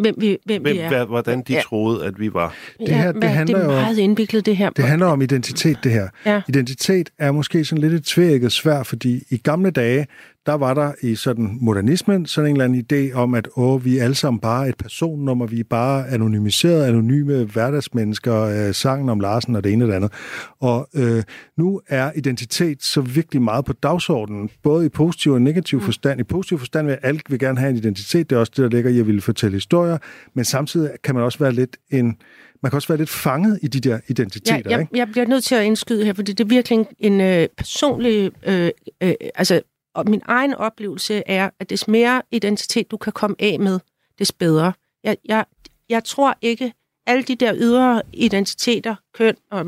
hvem 0.00 0.14
vi, 0.18 0.38
hvem 0.44 0.62
hvem, 0.62 0.74
vi 0.74 0.78
er. 0.78 0.88
Hvad, 0.88 1.06
hvordan 1.06 1.42
de 1.42 1.52
ja. 1.52 1.60
troede, 1.60 2.06
at 2.06 2.20
vi 2.20 2.34
var. 2.34 2.54
Det, 2.78 2.88
her, 2.88 3.12
det, 3.12 3.24
handler 3.24 3.58
det 3.58 3.64
er 3.64 3.68
meget 3.68 3.96
jo, 3.98 4.02
indviklet, 4.02 4.46
det 4.46 4.56
her. 4.56 4.70
Det 4.70 4.84
handler 4.84 5.06
om 5.06 5.22
identitet, 5.22 5.78
det 5.84 5.92
her. 5.92 6.08
Ja. 6.26 6.42
Identitet 6.48 7.10
er 7.18 7.32
måske 7.32 7.64
sådan 7.64 7.82
lidt 7.82 7.92
et 7.92 8.04
tvækket 8.04 8.52
svær, 8.52 8.82
fordi 8.82 9.22
i 9.30 9.36
gamle 9.36 9.70
dage, 9.70 10.06
der 10.46 10.52
var 10.52 10.74
der 10.74 10.92
i 11.02 11.14
sådan 11.14 11.58
modernismen 11.60 12.26
sådan 12.26 12.50
en 12.50 12.56
eller 12.56 12.64
anden 12.64 12.86
idé 12.92 13.14
om, 13.14 13.34
at 13.34 13.48
åh, 13.56 13.84
vi 13.84 13.98
er 13.98 14.04
alle 14.04 14.14
sammen 14.14 14.40
bare 14.40 14.68
et 14.68 14.76
personnummer, 14.76 15.46
vi 15.46 15.60
er 15.60 15.64
bare 15.64 16.08
anonymiserede, 16.08 16.86
anonyme 16.86 17.44
hverdagsmennesker, 17.44 18.40
øh, 18.40 18.74
sangen 18.74 19.08
om 19.08 19.20
Larsen 19.20 19.56
og 19.56 19.64
det 19.64 19.72
ene 19.72 19.84
og 19.84 19.88
det 19.88 19.94
andet. 19.94 20.12
Og 20.60 20.88
øh, 20.94 21.22
nu 21.56 21.80
er 21.88 22.12
identitet 22.16 22.82
så 22.82 23.00
virkelig 23.00 23.42
meget 23.42 23.64
på 23.64 23.72
dagsordenen, 23.72 24.50
både 24.62 24.86
i 24.86 24.88
positiv 24.88 25.32
og 25.32 25.42
negativ 25.42 25.78
mm. 25.78 25.84
forstand. 25.84 26.20
I 26.20 26.24
positiv 26.24 26.58
forstand 26.58 26.86
vil 26.86 26.98
alle 27.02 27.20
vil 27.28 27.38
gerne 27.38 27.58
have 27.58 27.70
en 27.70 27.76
identitet, 27.76 28.30
det 28.30 28.36
er 28.36 28.40
også 28.40 28.52
det, 28.56 28.62
der 28.62 28.68
ligger 28.68 28.90
i 28.90 28.98
at 28.98 29.06
ville 29.06 29.20
fortælle 29.20 29.56
historier, 29.56 29.98
men 30.34 30.44
samtidig 30.44 30.90
kan 31.04 31.14
man 31.14 31.24
også 31.24 31.38
være 31.38 31.52
lidt 31.52 31.76
en 31.90 32.16
man 32.62 32.70
kan 32.70 32.76
også 32.76 32.88
være 32.88 32.98
lidt 32.98 33.10
fanget 33.10 33.58
i 33.62 33.66
de 33.66 33.80
der 33.80 33.98
identiteter, 34.08 34.62
ja, 34.64 34.70
jeg, 34.70 34.80
ikke? 34.80 34.98
jeg 34.98 35.08
bliver 35.12 35.26
nødt 35.26 35.44
til 35.44 35.54
at 35.54 35.64
indskyde 35.64 36.04
her, 36.04 36.12
fordi 36.12 36.32
det 36.32 36.44
er 36.44 36.48
virkelig 36.48 36.78
en, 36.78 36.86
en 36.98 37.20
øh, 37.20 37.48
personlig... 37.56 38.30
Øh, 38.46 38.70
øh, 39.02 39.14
altså, 39.34 39.60
og 39.94 40.10
min 40.10 40.22
egen 40.24 40.54
oplevelse 40.54 41.22
er, 41.26 41.50
at 41.60 41.70
des 41.70 41.88
mere 41.88 42.22
identitet 42.30 42.90
du 42.90 42.96
kan 42.96 43.12
komme 43.12 43.36
af 43.38 43.60
med, 43.60 43.80
des 44.18 44.32
bedre. 44.32 44.72
Jeg, 45.04 45.16
jeg, 45.24 45.44
jeg 45.88 46.04
tror 46.04 46.38
ikke, 46.40 46.72
alle 47.06 47.22
de 47.22 47.36
der 47.36 47.54
ydre 47.56 48.02
identiteter, 48.12 48.94
køn 49.14 49.36
og 49.50 49.60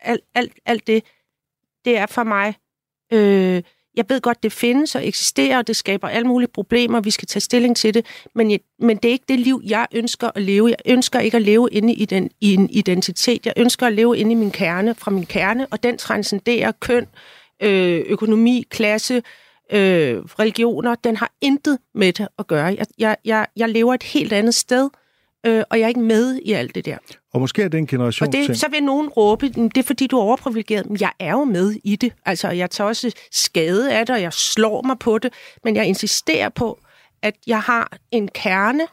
alt, 0.00 0.24
alt, 0.34 0.52
alt 0.66 0.86
det, 0.86 1.04
det 1.84 1.98
er 1.98 2.06
for 2.06 2.22
mig... 2.22 2.54
Øh, 3.12 3.62
jeg 3.96 4.04
ved 4.08 4.20
godt, 4.20 4.42
det 4.42 4.52
findes 4.52 4.94
og 4.94 5.06
eksisterer, 5.06 5.58
og 5.58 5.66
det 5.66 5.76
skaber 5.76 6.08
alle 6.08 6.28
mulige 6.28 6.48
problemer, 6.48 7.00
vi 7.00 7.10
skal 7.10 7.28
tage 7.28 7.40
stilling 7.40 7.76
til 7.76 7.94
det, 7.94 8.06
men, 8.34 8.50
jeg, 8.50 8.60
men 8.78 8.96
det 8.96 9.08
er 9.08 9.12
ikke 9.12 9.24
det 9.28 9.40
liv, 9.40 9.62
jeg 9.64 9.86
ønsker 9.92 10.30
at 10.34 10.42
leve. 10.42 10.68
Jeg 10.68 10.76
ønsker 10.86 11.20
ikke 11.20 11.36
at 11.36 11.42
leve 11.42 11.68
inde 11.72 11.94
i, 11.94 12.04
den, 12.04 12.30
i 12.40 12.54
en 12.54 12.70
identitet. 12.70 13.46
Jeg 13.46 13.54
ønsker 13.56 13.86
at 13.86 13.92
leve 13.92 14.18
inde 14.18 14.32
i 14.32 14.34
min 14.34 14.50
kerne, 14.50 14.94
fra 14.94 15.10
min 15.10 15.26
kerne, 15.26 15.66
og 15.66 15.82
den 15.82 15.98
transcenderer 15.98 16.72
køn, 16.72 17.06
øh, 17.62 18.04
økonomi, 18.06 18.66
klasse, 18.70 19.14
øh, 19.14 19.22
religioner, 19.72 20.94
den 20.94 21.16
har 21.16 21.32
intet 21.40 21.78
med 21.94 22.12
det 22.12 22.28
at 22.38 22.46
gøre. 22.46 22.64
Jeg, 22.64 22.86
jeg, 22.98 23.16
jeg, 23.24 23.46
jeg 23.56 23.68
lever 23.68 23.94
et 23.94 24.02
helt 24.02 24.32
andet 24.32 24.54
sted, 24.54 24.90
øh, 25.46 25.62
og 25.70 25.78
jeg 25.78 25.84
er 25.84 25.88
ikke 25.88 26.00
med 26.00 26.40
i 26.44 26.52
alt 26.52 26.74
det 26.74 26.84
der. 26.84 26.96
Og 27.32 27.40
måske 27.40 27.62
er 27.62 27.68
det 27.68 27.78
en 27.78 27.86
generation 27.86 28.26
Og 28.26 28.32
det, 28.32 28.58
så 28.58 28.68
vil 28.70 28.84
nogen 28.84 29.08
råbe, 29.08 29.48
det 29.48 29.78
er 29.78 29.82
fordi, 29.82 30.06
du 30.06 30.18
er 30.18 30.22
overprivilegeret. 30.22 30.86
Men 30.86 31.00
jeg 31.00 31.12
er 31.20 31.32
jo 31.32 31.44
med 31.44 31.74
i 31.84 31.96
det. 31.96 32.12
Altså, 32.26 32.50
jeg 32.50 32.70
tager 32.70 32.88
også 32.88 33.12
skade 33.32 33.92
af 33.92 34.06
det, 34.06 34.14
og 34.14 34.22
jeg 34.22 34.32
slår 34.32 34.82
mig 34.82 34.98
på 34.98 35.18
det. 35.18 35.32
Men 35.64 35.76
jeg 35.76 35.86
insisterer 35.86 36.48
på, 36.48 36.78
at 37.22 37.34
jeg 37.46 37.60
har 37.60 37.96
en 38.10 38.28
kerne, 38.28 38.86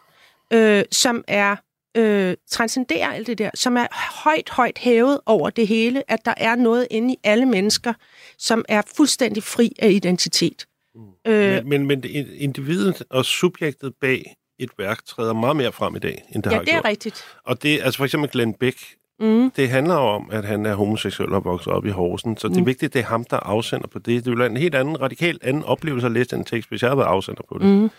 øh, 0.53 0.83
som 0.91 1.23
er 1.27 1.55
øh, 1.97 2.35
transcenderer 2.49 3.11
alt 3.11 3.27
det 3.27 3.37
der, 3.37 3.49
som 3.55 3.77
er 3.77 3.87
højt, 4.23 4.49
højt 4.49 4.77
hævet 4.77 5.19
over 5.25 5.49
det 5.49 5.67
hele, 5.67 6.03
at 6.11 6.25
der 6.25 6.33
er 6.37 6.55
noget 6.55 6.87
inde 6.91 7.13
i 7.13 7.17
alle 7.23 7.45
mennesker, 7.45 7.93
som 8.37 8.65
er 8.69 8.81
fuldstændig 8.95 9.43
fri 9.43 9.75
af 9.79 9.89
identitet. 9.89 10.65
Mm. 10.95 11.31
Øh, 11.31 11.65
men, 11.65 11.67
men, 11.67 11.87
men 11.87 12.03
individet 12.37 13.03
og 13.09 13.25
subjektet 13.25 13.93
bag 14.01 14.35
et 14.59 14.69
værk 14.77 15.05
træder 15.05 15.33
meget 15.33 15.55
mere 15.55 15.71
frem 15.71 15.95
i 15.95 15.99
dag, 15.99 16.23
end 16.35 16.43
det 16.43 16.51
ja, 16.51 16.55
har 16.55 16.63
det 16.63 16.73
er 16.73 16.85
rigtigt. 16.85 17.23
Og 17.45 17.63
det, 17.63 17.81
altså 17.83 17.97
for 17.97 18.05
eksempel 18.05 18.29
Glenn 18.29 18.53
Beck, 18.53 18.77
mm. 19.19 19.51
det 19.51 19.69
handler 19.69 19.95
om, 19.95 20.29
at 20.31 20.45
han 20.45 20.65
er 20.65 20.75
homoseksuel 20.75 21.33
og 21.33 21.45
vokset 21.45 21.73
op 21.73 21.85
i 21.85 21.89
Horsen, 21.89 22.37
så 22.37 22.47
mm. 22.47 22.53
det 22.53 22.61
er 22.61 22.65
vigtigt, 22.65 22.89
at 22.89 22.93
det 22.93 22.99
er 22.99 23.05
ham, 23.05 23.23
der 23.23 23.37
afsender 23.37 23.87
på 23.87 23.99
det. 23.99 24.25
Det 24.25 24.31
vil 24.31 24.39
være 24.39 24.49
en 24.49 24.57
helt 24.57 24.75
anden, 24.75 25.01
radikal 25.01 25.39
anden 25.41 25.63
oplevelse 25.63 26.05
at 26.05 26.11
læse 26.11 26.35
den 26.35 26.45
tekst, 26.45 26.69
hvis 26.69 26.81
jeg 26.81 26.89
havde 26.89 26.97
været 26.97 27.07
afsender 27.07 27.41
på 27.49 27.57
det. 27.57 27.67
Mm. 27.67 27.89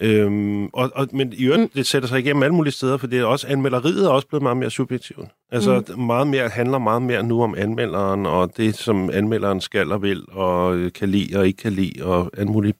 Øhm, 0.00 0.66
og, 0.66 0.90
og, 0.94 1.08
men 1.12 1.32
i 1.32 1.44
øvrigt, 1.44 1.62
mm. 1.62 1.68
det 1.68 1.86
sætter 1.86 2.08
sig 2.08 2.18
igennem 2.18 2.42
alle 2.42 2.54
mulige 2.54 2.72
steder, 2.72 2.96
for 2.96 3.06
det 3.06 3.18
er 3.18 3.24
også, 3.24 3.46
anmelderiet 3.46 4.04
er 4.04 4.08
også 4.08 4.28
blevet 4.28 4.42
meget 4.42 4.56
mere 4.56 4.70
subjektivt. 4.70 5.28
Altså, 5.52 5.84
mm. 5.88 6.02
meget 6.02 6.26
mere, 6.26 6.48
handler 6.48 6.78
meget 6.78 7.02
mere 7.02 7.22
nu 7.22 7.42
om 7.42 7.54
anmelderen, 7.58 8.26
og 8.26 8.56
det, 8.56 8.74
som 8.74 9.10
anmelderen 9.10 9.60
skal 9.60 9.92
og 9.92 10.02
vil, 10.02 10.24
og 10.28 10.92
kan 10.92 11.08
lide 11.08 11.38
og 11.38 11.46
ikke 11.46 11.56
kan 11.56 11.72
lide, 11.72 12.04
og 12.04 12.30
alt 12.36 12.48
muligt. 12.48 12.76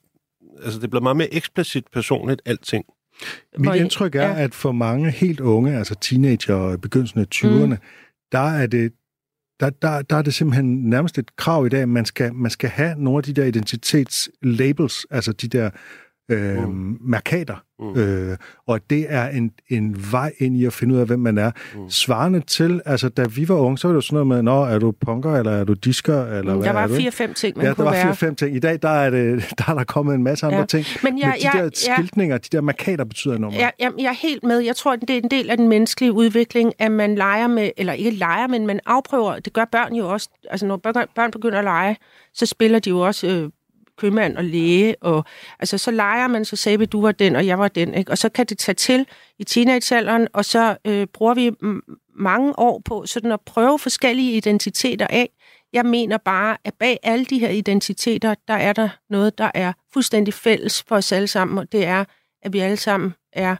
Altså, 0.64 0.78
det 0.78 0.84
er 0.84 0.88
blevet 0.88 1.02
meget 1.02 1.16
mere 1.16 1.34
eksplicit 1.34 1.84
personligt, 1.92 2.42
alting. 2.44 2.84
Mit 3.58 3.74
indtryk 3.74 4.14
er, 4.14 4.28
ja. 4.28 4.42
at 4.42 4.54
for 4.54 4.72
mange 4.72 5.10
helt 5.10 5.40
unge, 5.40 5.78
altså 5.78 5.94
teenager 5.94 6.54
og 6.54 6.74
i 6.74 6.76
begyndelsen 6.76 7.20
af 7.20 7.26
20'erne, 7.34 7.66
mm. 7.66 7.76
der 8.32 8.38
er 8.38 8.66
det 8.66 8.92
der, 9.60 9.70
der, 9.70 10.02
der 10.02 10.16
er 10.16 10.22
det 10.22 10.34
simpelthen 10.34 10.90
nærmest 10.90 11.18
et 11.18 11.36
krav 11.36 11.66
i 11.66 11.68
dag, 11.68 11.82
at 11.82 11.88
man 11.88 12.04
skal, 12.04 12.34
man 12.34 12.50
skal 12.50 12.70
have 12.70 12.94
nogle 12.98 13.18
af 13.18 13.22
de 13.22 13.32
der 13.32 13.44
identitetslabels, 13.44 15.06
altså 15.10 15.32
de 15.32 15.48
der 15.48 15.70
øh, 16.30 16.68
mm. 16.68 16.98
markader. 17.00 17.62
Mm. 17.80 18.00
Øh, 18.00 18.36
og 18.66 18.80
det 18.90 19.06
er 19.08 19.28
en, 19.28 19.50
en 19.68 19.96
vej 20.12 20.32
ind 20.38 20.56
i 20.56 20.64
at 20.64 20.72
finde 20.72 20.94
ud 20.94 21.00
af, 21.00 21.06
hvem 21.06 21.18
man 21.20 21.38
er. 21.38 21.50
Mm. 21.74 21.90
Svarende 21.90 22.40
til, 22.40 22.80
altså 22.86 23.08
da 23.08 23.24
vi 23.36 23.48
var 23.48 23.54
unge, 23.54 23.78
så 23.78 23.88
var 23.88 23.92
det 23.92 23.96
jo 23.96 24.00
sådan 24.00 24.14
noget 24.14 24.26
med, 24.26 24.42
Nå, 24.42 24.62
er 24.64 24.78
du 24.78 24.92
punker, 25.06 25.36
eller 25.36 25.52
er 25.52 25.64
du 25.64 25.72
disker, 25.72 26.24
eller 26.26 26.52
mm, 26.54 26.58
hvad 26.60 26.68
Der 26.68 26.72
var 26.74 26.88
fire-fem 26.88 27.34
ting, 27.34 27.56
man 27.56 27.66
ja, 27.66 27.74
kunne 27.74 27.84
der 27.86 27.90
var 27.90 28.02
fire-fem 28.02 28.34
ting. 28.34 28.56
I 28.56 28.58
dag, 28.58 28.78
der 28.82 28.88
er, 28.88 29.10
det, 29.10 29.44
der 29.58 29.64
er 29.70 29.74
der 29.74 29.84
kommet 29.84 30.14
en 30.14 30.22
masse 30.22 30.46
andre 30.46 30.58
Ja. 30.58 30.64
ting. 30.64 30.86
Men 31.02 31.18
jeg- 31.18 31.34
de 31.42 31.48
jeg- 31.58 31.62
der 31.62 31.92
skiltninger, 31.94 32.38
de 32.38 32.48
der 32.52 32.60
markader 32.60 33.04
betyder 33.04 33.38
meget. 33.38 33.54
Ja, 33.54 33.68
jeg, 33.80 33.92
jeg 33.98 34.06
er 34.06 34.12
helt 34.28 34.42
med. 34.44 34.58
Jeg 34.58 34.76
tror, 34.76 34.96
det 34.96 35.10
er 35.10 35.16
en 35.22 35.30
del 35.30 35.50
af 35.50 35.56
den 35.56 35.68
menneskelige 35.68 36.12
udvikling, 36.12 36.72
at 36.78 36.92
man 36.92 37.14
leger 37.14 37.46
med, 37.48 37.70
eller 37.76 37.92
ikke 37.92 38.10
leger, 38.10 38.46
men 38.46 38.66
man 38.66 38.80
afprøver. 38.86 39.38
Det 39.38 39.52
gør 39.52 39.64
børn 39.72 39.94
jo 39.94 40.08
også. 40.08 40.28
Altså, 40.50 40.66
når 40.66 40.76
børn, 40.76 41.06
børn 41.14 41.30
begynder 41.30 41.58
at 41.58 41.64
lege, 41.64 41.96
så 42.34 42.46
spiller 42.46 42.78
de 42.78 42.90
jo 42.90 43.00
også 43.00 43.26
øh, 43.26 43.50
købmand 44.00 44.36
og 44.36 44.44
læge. 44.44 44.94
Og, 45.00 45.24
altså, 45.58 45.78
så 45.78 45.90
leger 45.90 46.28
man, 46.28 46.44
så 46.44 46.56
sagde 46.56 46.78
vi, 46.78 46.84
du 46.84 47.02
var 47.02 47.12
den, 47.12 47.36
og 47.36 47.46
jeg 47.46 47.58
var 47.58 47.68
den. 47.68 47.94
Ikke? 47.94 48.10
Og 48.10 48.18
så 48.18 48.28
kan 48.28 48.46
det 48.46 48.58
tage 48.58 48.74
til 48.74 49.06
i 49.38 49.44
teenagealderen, 49.44 50.28
og 50.32 50.44
så 50.44 50.76
øh, 50.84 51.06
bruger 51.06 51.34
vi 51.34 51.50
mange 52.16 52.58
år 52.58 52.82
på 52.84 53.06
sådan 53.06 53.32
at 53.32 53.40
prøve 53.40 53.78
forskellige 53.78 54.36
identiteter 54.36 55.06
af. 55.10 55.30
Jeg 55.72 55.86
mener 55.86 56.18
bare, 56.18 56.56
at 56.64 56.74
bag 56.74 56.98
alle 57.02 57.24
de 57.24 57.38
her 57.38 57.48
identiteter, 57.48 58.34
der 58.48 58.54
er 58.54 58.72
der 58.72 58.88
noget, 59.10 59.38
der 59.38 59.50
er 59.54 59.72
fuldstændig 59.92 60.34
fælles 60.34 60.84
for 60.88 60.96
os 60.96 61.12
alle 61.12 61.28
sammen, 61.28 61.58
og 61.58 61.72
det 61.72 61.84
er, 61.84 62.04
at 62.42 62.52
vi 62.52 62.58
alle 62.58 62.76
sammen 62.76 63.14
er 63.32 63.56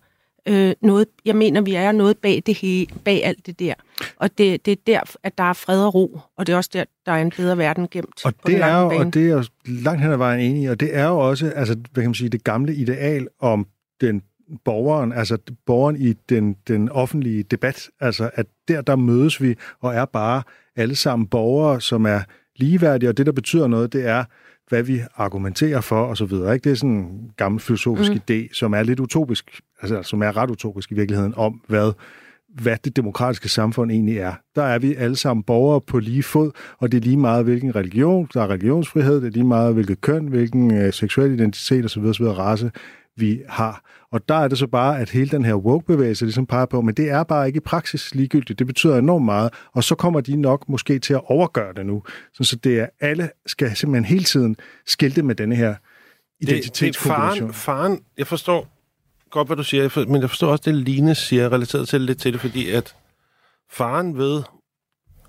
øh, 0.48 0.72
noget, 0.82 1.06
jeg 1.24 1.36
mener, 1.36 1.60
vi 1.60 1.74
er 1.74 1.92
noget 1.92 2.18
bag 2.18 2.42
det 2.46 2.54
hele, 2.54 2.86
bag 3.04 3.24
alt 3.24 3.46
det 3.46 3.58
der. 3.58 3.74
Og 4.16 4.38
det, 4.38 4.66
det 4.66 4.72
er 4.72 4.76
der, 4.86 5.00
at 5.22 5.38
der 5.38 5.44
er 5.44 5.52
fred 5.52 5.84
og 5.84 5.94
ro, 5.94 6.20
og 6.36 6.46
det 6.46 6.52
er 6.52 6.56
også 6.56 6.70
der, 6.72 6.84
der 7.06 7.12
er 7.12 7.22
en 7.22 7.32
bedre 7.36 7.58
verden 7.58 7.88
gemt 7.90 8.24
Og 8.24 8.34
det 8.46 8.56
er 8.56 8.80
jo, 8.80 8.88
bane. 8.88 9.00
og 9.00 9.14
det 9.14 9.30
er 9.30 9.34
jo 9.34 9.44
langt 9.64 10.02
hen 10.02 10.12
ad 10.12 10.16
vejen 10.16 10.40
enig 10.40 10.62
i, 10.62 10.66
og 10.66 10.80
det 10.80 10.96
er 10.96 11.06
jo 11.06 11.18
også, 11.18 11.52
altså, 11.56 11.74
hvad 11.74 12.02
kan 12.02 12.08
man 12.08 12.14
sige, 12.14 12.28
det 12.28 12.44
gamle 12.44 12.74
ideal 12.74 13.28
om 13.40 13.66
den 14.00 14.22
borgeren, 14.64 15.12
altså 15.12 15.38
borgeren 15.66 15.96
i 15.96 16.12
den, 16.12 16.56
den 16.68 16.88
offentlige 16.88 17.42
debat, 17.42 17.88
altså 18.00 18.30
at 18.34 18.46
der, 18.68 18.80
der 18.80 18.96
mødes 18.96 19.42
vi 19.42 19.54
og 19.80 19.94
er 19.94 20.04
bare 20.04 20.42
alle 20.76 20.96
sammen 20.96 21.26
borgere, 21.26 21.80
som 21.80 22.06
er 22.06 22.20
ligeværdige, 22.56 23.08
og 23.08 23.16
det, 23.16 23.26
der 23.26 23.32
betyder 23.32 23.66
noget, 23.66 23.92
det 23.92 24.06
er, 24.06 24.24
hvad 24.70 24.82
vi 24.82 25.00
argumenterer 25.16 25.80
for, 25.80 26.02
og 26.02 26.16
så 26.16 26.24
videre. 26.24 26.54
Ikke? 26.54 26.64
Det 26.64 26.72
er 26.72 26.76
sådan 26.76 26.90
en 26.90 27.30
gammel 27.36 27.60
filosofisk 27.60 28.12
mm. 28.12 28.20
idé, 28.30 28.54
som 28.54 28.72
er 28.72 28.82
lidt 28.82 29.00
utopisk, 29.00 29.60
altså 29.82 30.02
som 30.02 30.22
er 30.22 30.36
ret 30.36 30.50
utopisk 30.50 30.92
i 30.92 30.94
virkeligheden, 30.94 31.34
om 31.36 31.60
hvad 31.68 31.92
hvad 32.54 32.76
det 32.84 32.96
demokratiske 32.96 33.48
samfund 33.48 33.90
egentlig 33.90 34.18
er. 34.18 34.34
Der 34.54 34.62
er 34.62 34.78
vi 34.78 34.94
alle 34.94 35.16
sammen 35.16 35.42
borgere 35.42 35.80
på 35.80 35.98
lige 35.98 36.22
fod, 36.22 36.50
og 36.78 36.92
det 36.92 36.98
er 36.98 37.02
lige 37.02 37.16
meget, 37.16 37.44
hvilken 37.44 37.76
religion, 37.76 38.28
der 38.34 38.42
er 38.42 38.50
religionsfrihed, 38.50 39.14
det 39.14 39.26
er 39.26 39.30
lige 39.30 39.44
meget, 39.44 39.74
hvilket 39.74 40.00
køn, 40.00 40.26
hvilken 40.26 40.74
øh, 40.74 40.92
seksuel 40.92 41.32
identitet 41.32 41.84
osv., 41.84 42.04
osv. 42.04 42.24
race 42.24 42.70
vi 43.16 43.42
har. 43.48 43.84
Og 44.12 44.28
der 44.28 44.34
er 44.34 44.48
det 44.48 44.58
så 44.58 44.66
bare, 44.66 45.00
at 45.00 45.10
hele 45.10 45.30
den 45.30 45.44
her 45.44 45.54
woke-bevægelse 45.54 46.24
ligesom 46.24 46.46
peger 46.46 46.66
på, 46.66 46.80
men 46.80 46.94
det 46.94 47.10
er 47.10 47.24
bare 47.24 47.46
ikke 47.46 47.56
i 47.56 47.60
praksis 47.60 48.14
ligegyldigt. 48.14 48.58
Det 48.58 48.66
betyder 48.66 48.98
enormt 48.98 49.24
meget, 49.24 49.52
og 49.72 49.84
så 49.84 49.94
kommer 49.94 50.20
de 50.20 50.36
nok 50.36 50.68
måske 50.68 50.98
til 50.98 51.14
at 51.14 51.20
overgøre 51.24 51.72
det 51.72 51.86
nu. 51.86 52.02
Så, 52.34 52.44
så 52.44 52.56
det 52.56 52.80
er, 52.80 52.86
alle 53.00 53.30
skal 53.46 53.76
simpelthen 53.76 54.04
hele 54.04 54.24
tiden 54.24 54.56
skilte 54.86 55.22
med 55.22 55.34
denne 55.34 55.56
her 55.56 55.68
Det, 55.68 56.48
det 56.48 56.56
identitetskombination. 56.56 57.52
faren, 57.52 57.88
faren, 57.88 58.00
jeg 58.18 58.26
forstår 58.26 58.68
godt, 59.30 59.48
hvad 59.48 59.56
du 59.56 59.64
siger, 59.64 60.06
men 60.08 60.20
jeg 60.20 60.30
forstår 60.30 60.48
også 60.48 60.62
det, 60.64 60.74
Line 60.74 61.14
siger, 61.14 61.52
relateret 61.52 61.88
til 61.88 62.00
lidt 62.00 62.18
til 62.18 62.32
det, 62.32 62.40
fordi 62.40 62.70
at 62.70 62.96
faren 63.70 64.18
ved... 64.18 64.42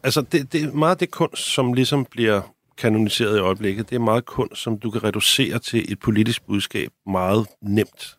Altså, 0.04 0.22
det, 0.22 0.54
det 0.54 0.64
er 0.64 0.72
meget 0.72 1.00
det 1.00 1.12
kunst, 1.12 1.44
som 1.44 1.74
ligesom 1.74 2.06
bliver 2.06 2.42
kanoniseret 2.82 3.38
i 3.38 3.40
øjeblikket. 3.40 3.90
Det 3.90 3.96
er 3.96 4.00
meget 4.00 4.26
kunst, 4.26 4.62
som 4.62 4.80
du 4.80 4.92
kan 4.92 5.04
reducere 5.04 5.60
til 5.60 5.92
et 5.92 6.00
politisk 6.00 6.46
budskab 6.46 6.90
meget 7.06 7.48
nemt. 7.62 8.18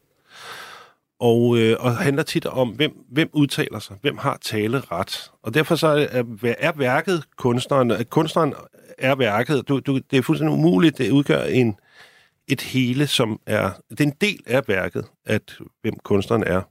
Og, 1.21 1.59
øh, 1.59 1.77
og 1.81 1.97
handler 1.97 2.23
tit 2.23 2.47
om, 2.47 2.69
hvem, 2.69 2.93
hvem 3.11 3.31
udtaler 3.33 3.79
sig, 3.79 3.97
hvem 4.03 4.19
har 4.19 4.39
taleret. 4.43 5.31
Og 5.43 5.55
derfor 5.55 5.75
så 5.75 5.87
er, 6.11 6.25
er 6.59 6.73
værket 6.73 7.25
kunstneren, 7.37 7.91
at 7.91 8.11
kunstneren 8.11 8.55
er 8.99 9.15
værket. 9.15 9.69
Du, 9.69 9.81
du, 9.81 10.01
det 10.11 10.19
er 10.19 10.23
fuldstændig 10.23 10.55
umuligt, 10.55 10.99
det 10.99 11.11
udgør 11.11 11.43
en, 11.43 11.77
et 12.49 12.61
hele, 12.61 13.07
som 13.07 13.41
er... 13.47 13.71
Det 13.91 14.01
er 14.01 14.05
en 14.05 14.17
del 14.21 14.41
af 14.47 14.69
værket, 14.69 15.05
at 15.25 15.59
hvem 15.83 15.95
kunstneren 16.05 16.45
er. 16.45 16.63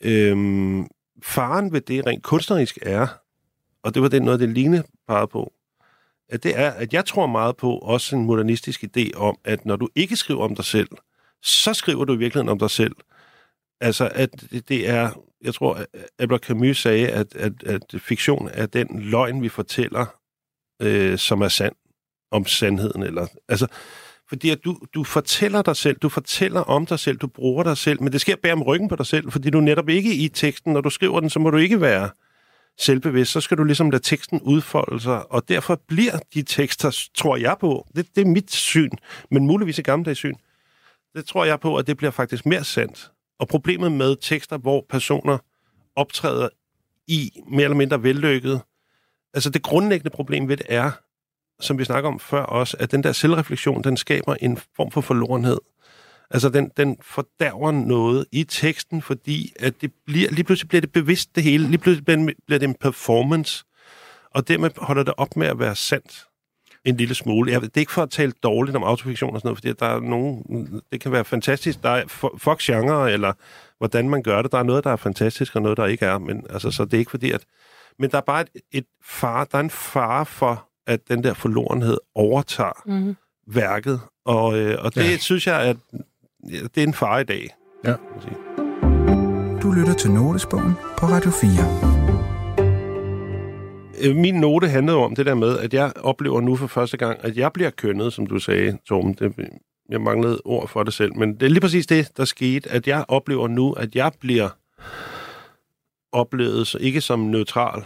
Øhm, 0.00 0.86
faren 1.22 1.72
ved 1.72 1.80
det 1.80 2.06
rent 2.06 2.22
kunstnerisk 2.22 2.78
er, 2.82 3.06
og 3.82 3.94
det 3.94 4.02
var 4.02 4.08
det 4.08 4.22
noget, 4.22 4.40
det 4.40 4.48
lignende 4.48 4.82
pegede 5.08 5.26
på, 5.26 5.52
det 6.32 6.58
er, 6.58 6.70
at 6.70 6.92
jeg 6.92 7.04
tror 7.04 7.26
meget 7.26 7.56
på 7.56 7.78
også 7.78 8.16
en 8.16 8.24
modernistisk 8.24 8.84
idé 8.84 9.10
om, 9.16 9.38
at 9.44 9.66
når 9.66 9.76
du 9.76 9.88
ikke 9.94 10.16
skriver 10.16 10.44
om 10.44 10.54
dig 10.56 10.64
selv, 10.64 10.88
så 11.42 11.74
skriver 11.74 12.04
du 12.04 12.12
i 12.14 12.16
virkeligheden 12.16 12.48
om 12.48 12.58
dig 12.58 12.70
selv. 12.70 12.92
Altså, 13.80 14.10
at 14.14 14.30
det- 14.50 14.68
det 14.68 14.88
er... 14.88 15.10
Jeg 15.44 15.54
tror, 15.54 15.74
at 15.74 15.86
Albert 16.18 16.40
Camus 16.40 16.82
sagde, 16.82 17.08
at, 17.08 17.36
at, 17.36 17.52
at 17.66 17.82
fiktion 17.98 18.48
er 18.52 18.66
den 18.66 18.88
løgn, 19.00 19.42
vi 19.42 19.48
fortæller, 19.48 20.06
øh, 20.82 21.18
som 21.18 21.40
er 21.42 21.48
sand 21.48 21.74
om 22.30 22.46
sandheden. 22.46 23.02
Eller, 23.02 23.26
altså, 23.48 23.66
fordi 24.28 24.50
at 24.50 24.58
du, 24.64 24.78
du 24.94 25.04
fortæller 25.04 25.62
dig 25.62 25.76
selv, 25.76 25.96
du 25.98 26.08
fortæller 26.08 26.60
om 26.60 26.86
dig 26.86 26.98
selv, 26.98 27.16
du 27.18 27.26
bruger 27.26 27.62
dig 27.62 27.76
selv, 27.76 28.02
men 28.02 28.12
det 28.12 28.20
sker 28.20 28.36
bag 28.42 28.52
om 28.52 28.62
ryggen 28.62 28.88
på 28.88 28.96
dig 28.96 29.06
selv, 29.06 29.30
fordi 29.32 29.50
du 29.50 29.60
netop 29.60 29.88
ikke 29.88 30.14
i 30.14 30.28
teksten, 30.28 30.72
når 30.72 30.80
du 30.80 30.90
skriver 30.90 31.20
den, 31.20 31.30
så 31.30 31.38
må 31.38 31.50
du 31.50 31.56
ikke 31.56 31.80
være 31.80 32.10
selvbevidst, 32.78 33.32
så 33.32 33.40
skal 33.40 33.58
du 33.58 33.64
ligesom 33.64 33.90
lade 33.90 34.02
teksten 34.02 34.40
udfolde 34.40 35.00
sig, 35.00 35.32
og 35.32 35.48
derfor 35.48 35.80
bliver 35.88 36.18
de 36.34 36.42
tekster, 36.42 37.08
tror 37.14 37.36
jeg 37.36 37.56
på, 37.60 37.86
det, 37.96 38.06
det 38.14 38.20
er 38.20 38.26
mit 38.26 38.52
syn, 38.52 38.90
men 39.30 39.46
muligvis 39.46 39.78
et 39.78 39.84
gammeldags 39.84 40.18
syn, 40.18 40.34
det 41.16 41.26
tror 41.26 41.44
jeg 41.44 41.60
på, 41.60 41.76
at 41.76 41.86
det 41.86 41.96
bliver 41.96 42.10
faktisk 42.10 42.46
mere 42.46 42.64
sandt. 42.64 43.10
Og 43.38 43.48
problemet 43.48 43.92
med 43.92 44.16
tekster, 44.20 44.58
hvor 44.58 44.86
personer 44.90 45.38
optræder 45.96 46.48
i 47.06 47.30
mere 47.48 47.64
eller 47.64 47.76
mindre 47.76 48.02
vellykket, 48.02 48.60
altså 49.34 49.50
det 49.50 49.62
grundlæggende 49.62 50.10
problem 50.10 50.48
ved 50.48 50.56
det 50.56 50.66
er, 50.68 50.90
som 51.60 51.78
vi 51.78 51.84
snakker 51.84 52.10
om 52.10 52.20
før 52.20 52.42
også, 52.42 52.76
at 52.80 52.90
den 52.90 53.02
der 53.02 53.12
selvreflektion, 53.12 53.84
den 53.84 53.96
skaber 53.96 54.34
en 54.34 54.58
form 54.76 54.90
for 54.90 55.00
forlorenhed. 55.00 55.58
Altså, 56.34 56.48
den, 56.48 56.70
den 56.76 56.96
fordærver 57.02 57.70
noget 57.72 58.26
i 58.32 58.44
teksten, 58.44 59.02
fordi 59.02 59.52
at 59.60 59.74
det 59.80 59.92
bliver, 60.06 60.30
lige 60.30 60.44
pludselig 60.44 60.68
bliver 60.68 60.80
det 60.80 60.92
bevidst 60.92 61.34
det 61.34 61.42
hele. 61.42 61.68
Lige 61.68 61.78
pludselig 61.78 62.04
bliver, 62.04 62.18
det- 62.26 62.34
bliver 62.46 62.58
det 62.58 62.68
en 62.68 62.74
performance, 62.80 63.64
og 64.30 64.48
dermed 64.48 64.70
holder 64.76 65.02
det 65.02 65.14
op 65.16 65.36
med 65.36 65.46
at 65.46 65.58
være 65.58 65.74
sandt 65.76 66.24
en 66.84 66.96
lille 66.96 67.14
smule. 67.14 67.52
Jeg, 67.52 67.60
det 67.62 67.70
er 67.76 67.80
ikke 67.80 67.92
for 67.92 68.02
at 68.02 68.10
tale 68.10 68.32
dårligt 68.42 68.76
om 68.76 68.82
autofiktion 68.82 69.34
og 69.34 69.40
sådan 69.40 69.48
noget, 69.48 69.58
fordi 69.58 69.72
der 69.72 69.86
er 69.86 70.00
nogen, 70.00 70.42
det 70.92 71.00
kan 71.00 71.12
være 71.12 71.24
fantastisk. 71.24 71.82
Der 71.82 71.90
er 71.90 72.06
for- 72.06 72.34
fuck 72.38 72.60
genre, 72.62 73.12
eller 73.12 73.32
hvordan 73.78 74.08
man 74.08 74.22
gør 74.22 74.42
det. 74.42 74.52
Der 74.52 74.58
er 74.58 74.62
noget, 74.62 74.84
der 74.84 74.90
er 74.90 74.96
fantastisk, 74.96 75.56
og 75.56 75.62
noget, 75.62 75.76
der 75.76 75.86
ikke 75.86 76.06
er. 76.06 76.18
Men, 76.18 76.46
altså, 76.50 76.70
så 76.70 76.84
det 76.84 76.94
er 76.94 76.98
ikke 76.98 77.10
fordi, 77.10 77.30
at... 77.30 77.44
Men 77.98 78.10
der 78.10 78.16
er 78.16 78.22
bare 78.22 78.40
et, 78.40 78.48
et 78.72 78.84
far, 79.04 79.44
der 79.44 79.58
er 79.58 79.62
en 79.62 79.70
fare 79.70 80.26
for, 80.26 80.68
at 80.86 81.08
den 81.08 81.24
der 81.24 81.34
forlorenhed 81.34 81.98
overtager 82.14 82.82
Mm-hmm. 82.86 83.16
værket. 83.46 84.00
Og, 84.24 84.58
øh, 84.58 84.84
og 84.84 84.94
det 84.94 85.10
ja. 85.10 85.16
synes 85.16 85.46
jeg, 85.46 85.60
at 85.60 85.76
ja, 86.52 86.58
det 86.74 86.82
er 86.82 86.86
en 86.86 86.94
fare 86.94 87.20
i 87.20 87.24
dag. 87.24 87.54
Ja. 87.84 87.92
kan 87.92 87.98
man 88.12 88.22
sige. 88.22 88.36
Du 89.62 89.70
lytter 89.72 89.94
til 89.94 90.10
Notesbogen 90.10 90.72
på 90.98 91.06
Radio 91.06 91.30
4. 91.30 91.50
Øh, 94.10 94.16
Min 94.16 94.34
note 94.34 94.68
handlede 94.68 94.98
om 94.98 95.14
det 95.14 95.26
der 95.26 95.34
med, 95.34 95.58
at 95.58 95.74
jeg 95.74 95.92
oplever 96.00 96.40
nu 96.40 96.56
for 96.56 96.66
første 96.66 96.96
gang, 96.96 97.18
at 97.24 97.36
jeg 97.36 97.52
bliver 97.52 97.70
kønnet, 97.70 98.12
som 98.12 98.26
du 98.26 98.38
sagde, 98.38 98.78
Torben. 98.88 99.14
Det, 99.14 99.34
jeg 99.88 100.00
manglede 100.00 100.40
ord 100.44 100.68
for 100.68 100.82
det 100.82 100.94
selv, 100.94 101.16
men 101.16 101.34
det 101.34 101.42
er 101.42 101.50
lige 101.50 101.60
præcis 101.60 101.86
det, 101.86 102.08
der 102.16 102.24
skete, 102.24 102.70
at 102.70 102.86
jeg 102.88 103.04
oplever 103.08 103.48
nu, 103.48 103.72
at 103.72 103.94
jeg 103.94 104.12
bliver 104.20 104.48
oplevet 106.12 106.66
så 106.66 106.78
ikke 106.78 107.00
som 107.00 107.18
neutral 107.20 107.84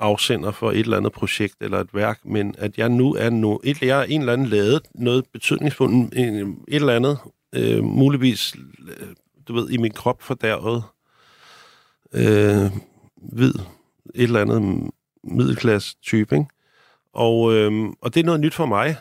afsender 0.00 0.50
for 0.50 0.70
et 0.70 0.78
eller 0.78 0.96
andet 0.96 1.12
projekt 1.12 1.54
eller 1.60 1.78
et 1.80 1.94
værk, 1.94 2.20
men 2.24 2.54
at 2.58 2.78
jeg 2.78 2.88
nu 2.88 3.14
er 3.14 3.30
no, 3.30 3.58
et, 3.64 3.82
jeg 3.82 4.00
er 4.00 4.04
en 4.04 4.20
eller 4.20 4.32
anden 4.32 4.46
lavet 4.46 4.80
noget 4.94 5.24
betydningsfuldt, 5.32 5.92
en- 6.18 6.58
et 6.68 6.74
eller 6.76 6.96
andet, 6.96 7.18
øh, 7.54 7.84
muligvis, 7.84 8.56
øh, 8.88 9.06
du 9.48 9.54
ved, 9.54 9.70
i 9.70 9.76
min 9.76 9.92
krop 9.92 10.22
fordærvet, 10.22 10.84
øh, 12.12 12.72
hvid, 13.16 13.54
et 14.14 14.22
eller 14.22 14.40
andet 14.40 14.90
middelklasse 15.24 15.96
type, 16.02 16.36
ikke? 16.36 16.46
Og, 17.12 17.54
øhm, 17.54 17.92
og 18.00 18.14
det 18.14 18.20
er 18.20 18.24
noget 18.24 18.40
nyt 18.40 18.54
for 18.54 18.66
mig. 18.66 18.96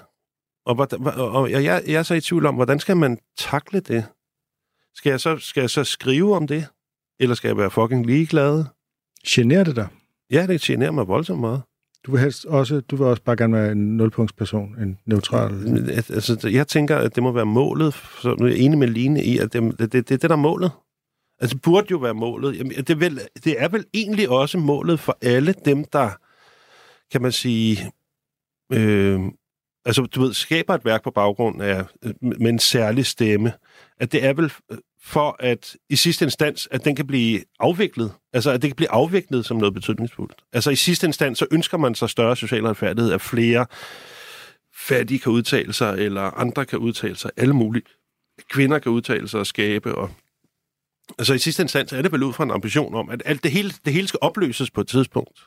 Og, 0.66 0.76
hvordan, 0.76 1.06
og 1.18 1.52
jeg, 1.52 1.64
jeg 1.64 1.94
er 1.94 2.04
så 2.04 2.14
i 2.14 2.22
tvivl 2.22 2.46
om, 2.46 2.56
hvordan 2.56 2.80
skal 2.80 2.98
man 2.98 3.18
takle 3.38 3.80
det? 3.80 4.06
Skal 4.96 5.10
jeg, 5.10 5.20
så, 5.20 5.38
skal 5.38 5.62
jeg 5.62 5.70
så 5.70 5.84
skrive 5.84 6.36
om 6.36 6.48
det? 6.48 6.68
Eller 7.20 7.36
skal 7.36 7.48
jeg 7.48 7.58
være 7.58 7.72
fucking 7.72 8.06
ligeglad? 8.06 8.66
Generer 9.28 9.64
det 9.64 9.76
dig? 9.76 9.88
Ja, 10.32 10.48
det 10.48 10.62
generer 10.62 10.92
mig 10.92 11.08
voldsomt 11.08 11.40
meget. 11.40 11.62
Du 12.08 12.12
vil 12.12 12.22
helst 12.22 12.46
også, 12.46 12.82
du 12.82 12.96
vil 12.96 13.06
også 13.06 13.24
bare 13.24 13.36
gerne 13.36 13.54
være 13.54 13.72
en 13.72 13.98
nulpunktsperson, 13.98 14.76
en 14.82 14.98
neutral. 15.06 15.54
Øh, 15.54 15.98
altså, 15.98 16.50
jeg 16.54 16.68
tænker, 16.68 16.98
at 16.98 17.16
det 17.16 17.24
må 17.24 17.32
være 17.32 17.46
målet. 17.46 17.94
Så 17.94 18.36
nu 18.40 18.46
er 18.46 18.50
jeg 18.50 18.60
enig 18.60 18.78
med 18.78 18.88
Line 18.88 19.24
i, 19.24 19.38
at 19.38 19.54
det, 19.54 19.80
det, 19.80 19.80
det, 19.80 19.92
det 19.94 20.12
er 20.12 20.18
det, 20.18 20.22
der 20.22 20.36
er 20.36 20.36
målet. 20.36 20.72
Altså, 21.40 21.56
det 21.56 21.62
burde 21.62 21.88
jo 21.92 21.98
være 21.98 22.14
målet. 22.14 22.58
Jamen, 22.58 22.72
det, 22.72 22.90
er 22.90 22.96
vel, 22.96 23.20
det 23.44 23.62
er 23.62 23.68
vel 23.68 23.86
egentlig 23.94 24.30
også 24.30 24.58
målet 24.58 25.00
for 25.00 25.18
alle 25.22 25.54
dem, 25.66 25.84
der, 25.84 26.10
kan 27.12 27.22
man 27.22 27.32
sige, 27.32 27.92
øh, 28.74 29.22
altså, 29.86 30.02
du 30.02 30.22
ved, 30.22 30.34
skaber 30.34 30.76
et 30.76 30.86
værk 30.86 31.04
på 31.04 31.12
baggrund 31.12 31.62
af, 31.62 31.84
øh, 32.04 32.14
med 32.22 32.50
en 32.50 32.60
særlig 32.60 33.06
stemme. 33.06 33.54
At 34.00 34.12
det 34.12 34.26
er 34.26 34.34
vel 34.34 34.52
øh, 34.72 34.78
for, 35.04 35.36
at 35.40 35.76
i 35.90 35.96
sidste 35.96 36.26
instans, 36.26 36.68
at 36.72 36.86
den 36.86 36.96
kan 36.96 37.08
blive 37.08 37.44
afviklet. 37.60 38.12
Altså, 38.34 38.52
at 38.52 38.62
det 38.62 38.70
kan 38.70 38.76
blive 38.76 38.92
afviklet 38.92 39.46
som 39.46 39.58
noget 39.58 39.74
betydningsfuldt. 39.74 40.36
Altså, 40.54 40.72
i 40.72 40.76
sidste 40.76 41.08
instans, 41.08 41.40
så 41.40 41.46
ønsker 41.52 41.78
man 41.78 41.96
sig 41.96 42.10
større 42.10 42.36
social 42.36 42.66
retfærdighed, 42.66 43.14
at 43.14 43.22
flere 43.22 43.66
fattige 44.76 45.20
kan 45.20 45.32
udtale 45.32 45.74
sig, 45.74 45.98
eller 46.00 46.22
andre 46.22 46.66
kan 46.66 46.80
udtale 46.80 47.16
sig, 47.16 47.32
alle 47.38 47.54
mulige. 47.54 47.84
Kvinder 48.50 48.80
kan 48.80 48.92
udtale 48.92 49.28
sig 49.28 49.40
og 49.40 49.48
skabe. 49.48 49.96
Og... 49.96 50.10
Altså 51.18 51.34
i 51.34 51.40
sidste 51.40 51.64
instans 51.64 51.94
er 51.94 52.02
det 52.02 52.12
vel 52.12 52.24
ud 52.24 52.34
fra 52.34 52.44
en 52.44 52.52
ambition 52.52 52.96
om, 52.96 53.10
at 53.10 53.22
alt 53.26 53.44
det 53.44 53.52
hele, 53.52 53.74
det 53.86 53.94
hele 53.94 54.08
skal 54.08 54.20
opløses 54.22 54.72
på 54.72 54.82
et 54.82 54.88
tidspunkt. 54.88 55.40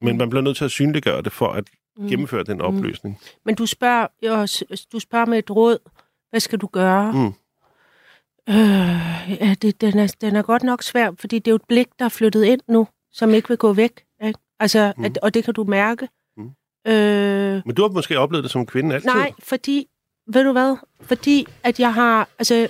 Men 0.00 0.18
man 0.18 0.30
bliver 0.30 0.42
nødt 0.42 0.56
til 0.56 0.64
at 0.64 0.70
synliggøre 0.70 1.22
det 1.22 1.32
for 1.32 1.48
at 1.48 1.64
gennemføre 2.08 2.44
den 2.44 2.60
opløsning. 2.60 3.18
Men 3.44 3.54
du 3.54 3.66
spørger, 3.66 4.06
også, 4.30 4.86
du 4.92 4.98
spørger 4.98 5.26
med 5.26 5.38
et 5.38 5.50
råd. 5.50 5.78
Hvad 6.30 6.40
skal 6.40 6.58
du 6.58 6.66
gøre? 6.66 7.12
Mm. 7.12 7.32
Øh, 8.48 9.36
ja, 9.40 9.54
det, 9.62 9.80
den, 9.80 9.98
er, 9.98 10.14
den 10.20 10.36
er 10.36 10.42
godt 10.42 10.62
nok 10.62 10.82
svær, 10.82 11.10
fordi 11.18 11.38
det 11.38 11.48
er 11.50 11.52
jo 11.52 11.56
et 11.56 11.64
blik, 11.68 11.88
der 11.98 12.04
er 12.04 12.08
flyttet 12.08 12.44
ind 12.44 12.60
nu, 12.68 12.88
som 13.12 13.34
ikke 13.34 13.48
vil 13.48 13.58
gå 13.58 13.72
væk. 13.72 14.04
Ikke? 14.24 14.38
Altså, 14.60 14.92
Mm. 14.96 15.00
mm. 15.00 15.04
at, 15.04 15.18
og 15.18 15.34
det 15.34 15.44
kan 15.44 15.54
du 15.54 15.64
mærke. 15.64 16.08
Mm. 16.36 16.50
Øh, 16.92 17.62
Men 17.66 17.74
du 17.74 17.82
har 17.82 17.88
måske 17.88 18.18
oplevet 18.18 18.42
det 18.44 18.50
som 18.52 18.66
kvinde 18.66 18.94
altid. 18.94 19.10
nej, 19.10 19.32
fordi, 19.38 19.86
ved 20.32 20.44
du 20.44 20.52
hvad? 20.52 20.76
Fordi 21.00 21.46
at 21.62 21.80
jeg 21.80 21.94
har, 21.94 22.28
altså, 22.38 22.68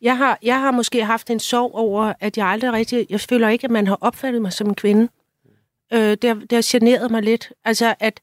jeg 0.00 0.16
har, 0.16 0.38
jeg 0.42 0.60
har 0.60 0.70
måske 0.70 1.04
haft 1.04 1.30
en 1.30 1.40
sorg 1.40 1.74
over, 1.74 2.12
at 2.20 2.38
jeg 2.38 2.46
aldrig 2.46 2.72
rigtig, 2.72 3.06
jeg 3.10 3.20
føler 3.20 3.48
ikke, 3.48 3.64
at 3.64 3.70
man 3.70 3.86
har 3.86 3.98
opfattet 4.00 4.42
mig 4.42 4.52
som 4.52 4.66
en 4.68 4.74
kvinde. 4.74 5.08
Øh, 5.92 6.00
det, 6.00 6.24
har, 6.24 6.34
det 6.34 6.52
har 6.52 6.64
generet 6.78 7.10
mig 7.10 7.22
lidt. 7.22 7.52
Altså, 7.64 7.94
at, 8.00 8.20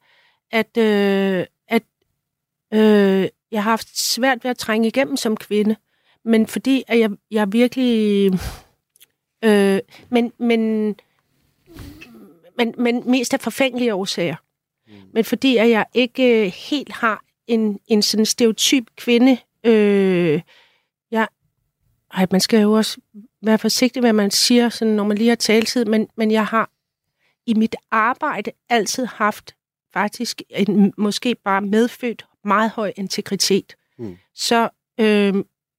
at, 0.50 0.76
øh, 0.76 1.46
at 1.68 1.82
øh, 2.74 3.28
jeg 3.52 3.62
har 3.62 3.70
haft 3.70 3.98
svært 3.98 4.44
ved 4.44 4.50
at 4.50 4.58
trænge 4.58 4.88
igennem 4.88 5.16
som 5.16 5.36
kvinde. 5.36 5.76
Men 6.24 6.46
fordi 6.46 6.84
at 6.88 6.98
jeg, 6.98 7.10
jeg 7.30 7.52
virkelig... 7.52 8.30
Øh, 9.44 9.80
men, 10.10 10.32
men, 10.38 10.94
men, 12.56 12.74
men 12.78 13.10
mest 13.10 13.34
af 13.34 13.40
forfængelige 13.40 13.94
årsager. 13.94 14.36
Men 15.12 15.24
fordi 15.24 15.56
at 15.56 15.70
jeg 15.70 15.86
ikke 15.94 16.44
øh, 16.44 16.52
helt 16.70 16.92
har 16.92 17.24
en, 17.46 17.80
en 17.86 18.02
sådan 18.02 18.26
stereotyp 18.26 18.86
kvinde... 18.96 19.38
Øh, 19.64 20.40
jeg, 21.10 21.28
ej, 22.14 22.26
man 22.30 22.40
skal 22.40 22.62
jo 22.62 22.72
også 22.72 23.00
være 23.42 23.58
forsigtig, 23.58 24.00
hvad 24.00 24.12
man 24.12 24.30
siger, 24.30 24.68
sådan, 24.68 24.94
når 24.94 25.04
man 25.04 25.18
lige 25.18 25.28
har 25.28 25.36
taltid, 25.36 25.84
men, 25.84 26.08
men 26.16 26.30
jeg 26.30 26.46
har 26.46 26.70
i 27.46 27.54
mit 27.54 27.76
arbejde 27.90 28.50
altid 28.68 29.06
haft 29.06 29.54
faktisk 29.92 30.42
en 30.50 30.92
måske 30.98 31.34
bare 31.34 31.60
medfødt 31.60 32.26
meget 32.44 32.70
høj 32.70 32.92
integritet. 32.96 33.76
Mm. 33.98 34.16
Så 34.34 34.68
øh, 35.00 35.34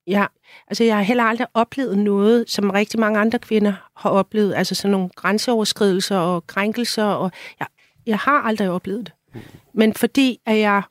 ja, 0.07 0.25
altså 0.67 0.83
jeg 0.83 0.95
har 0.95 1.03
heller 1.03 1.23
aldrig 1.23 1.47
oplevet 1.53 1.97
noget, 1.97 2.49
som 2.49 2.69
rigtig 2.69 2.99
mange 2.99 3.19
andre 3.19 3.39
kvinder 3.39 3.73
har 3.95 4.09
oplevet, 4.09 4.55
altså 4.55 4.75
sådan 4.75 4.91
nogle 4.91 5.09
grænseoverskridelser 5.15 6.17
og 6.17 6.47
krænkelser, 6.47 7.03
og 7.03 7.31
jeg, 7.59 7.67
jeg 8.05 8.17
har 8.17 8.41
aldrig 8.41 8.69
oplevet 8.69 9.05
det. 9.05 9.43
Men 9.73 9.93
fordi 9.93 10.39
at 10.45 10.59
jeg 10.59 10.81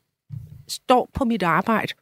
står 0.67 1.09
på 1.13 1.25
mit 1.25 1.43
arbejde, 1.43 1.93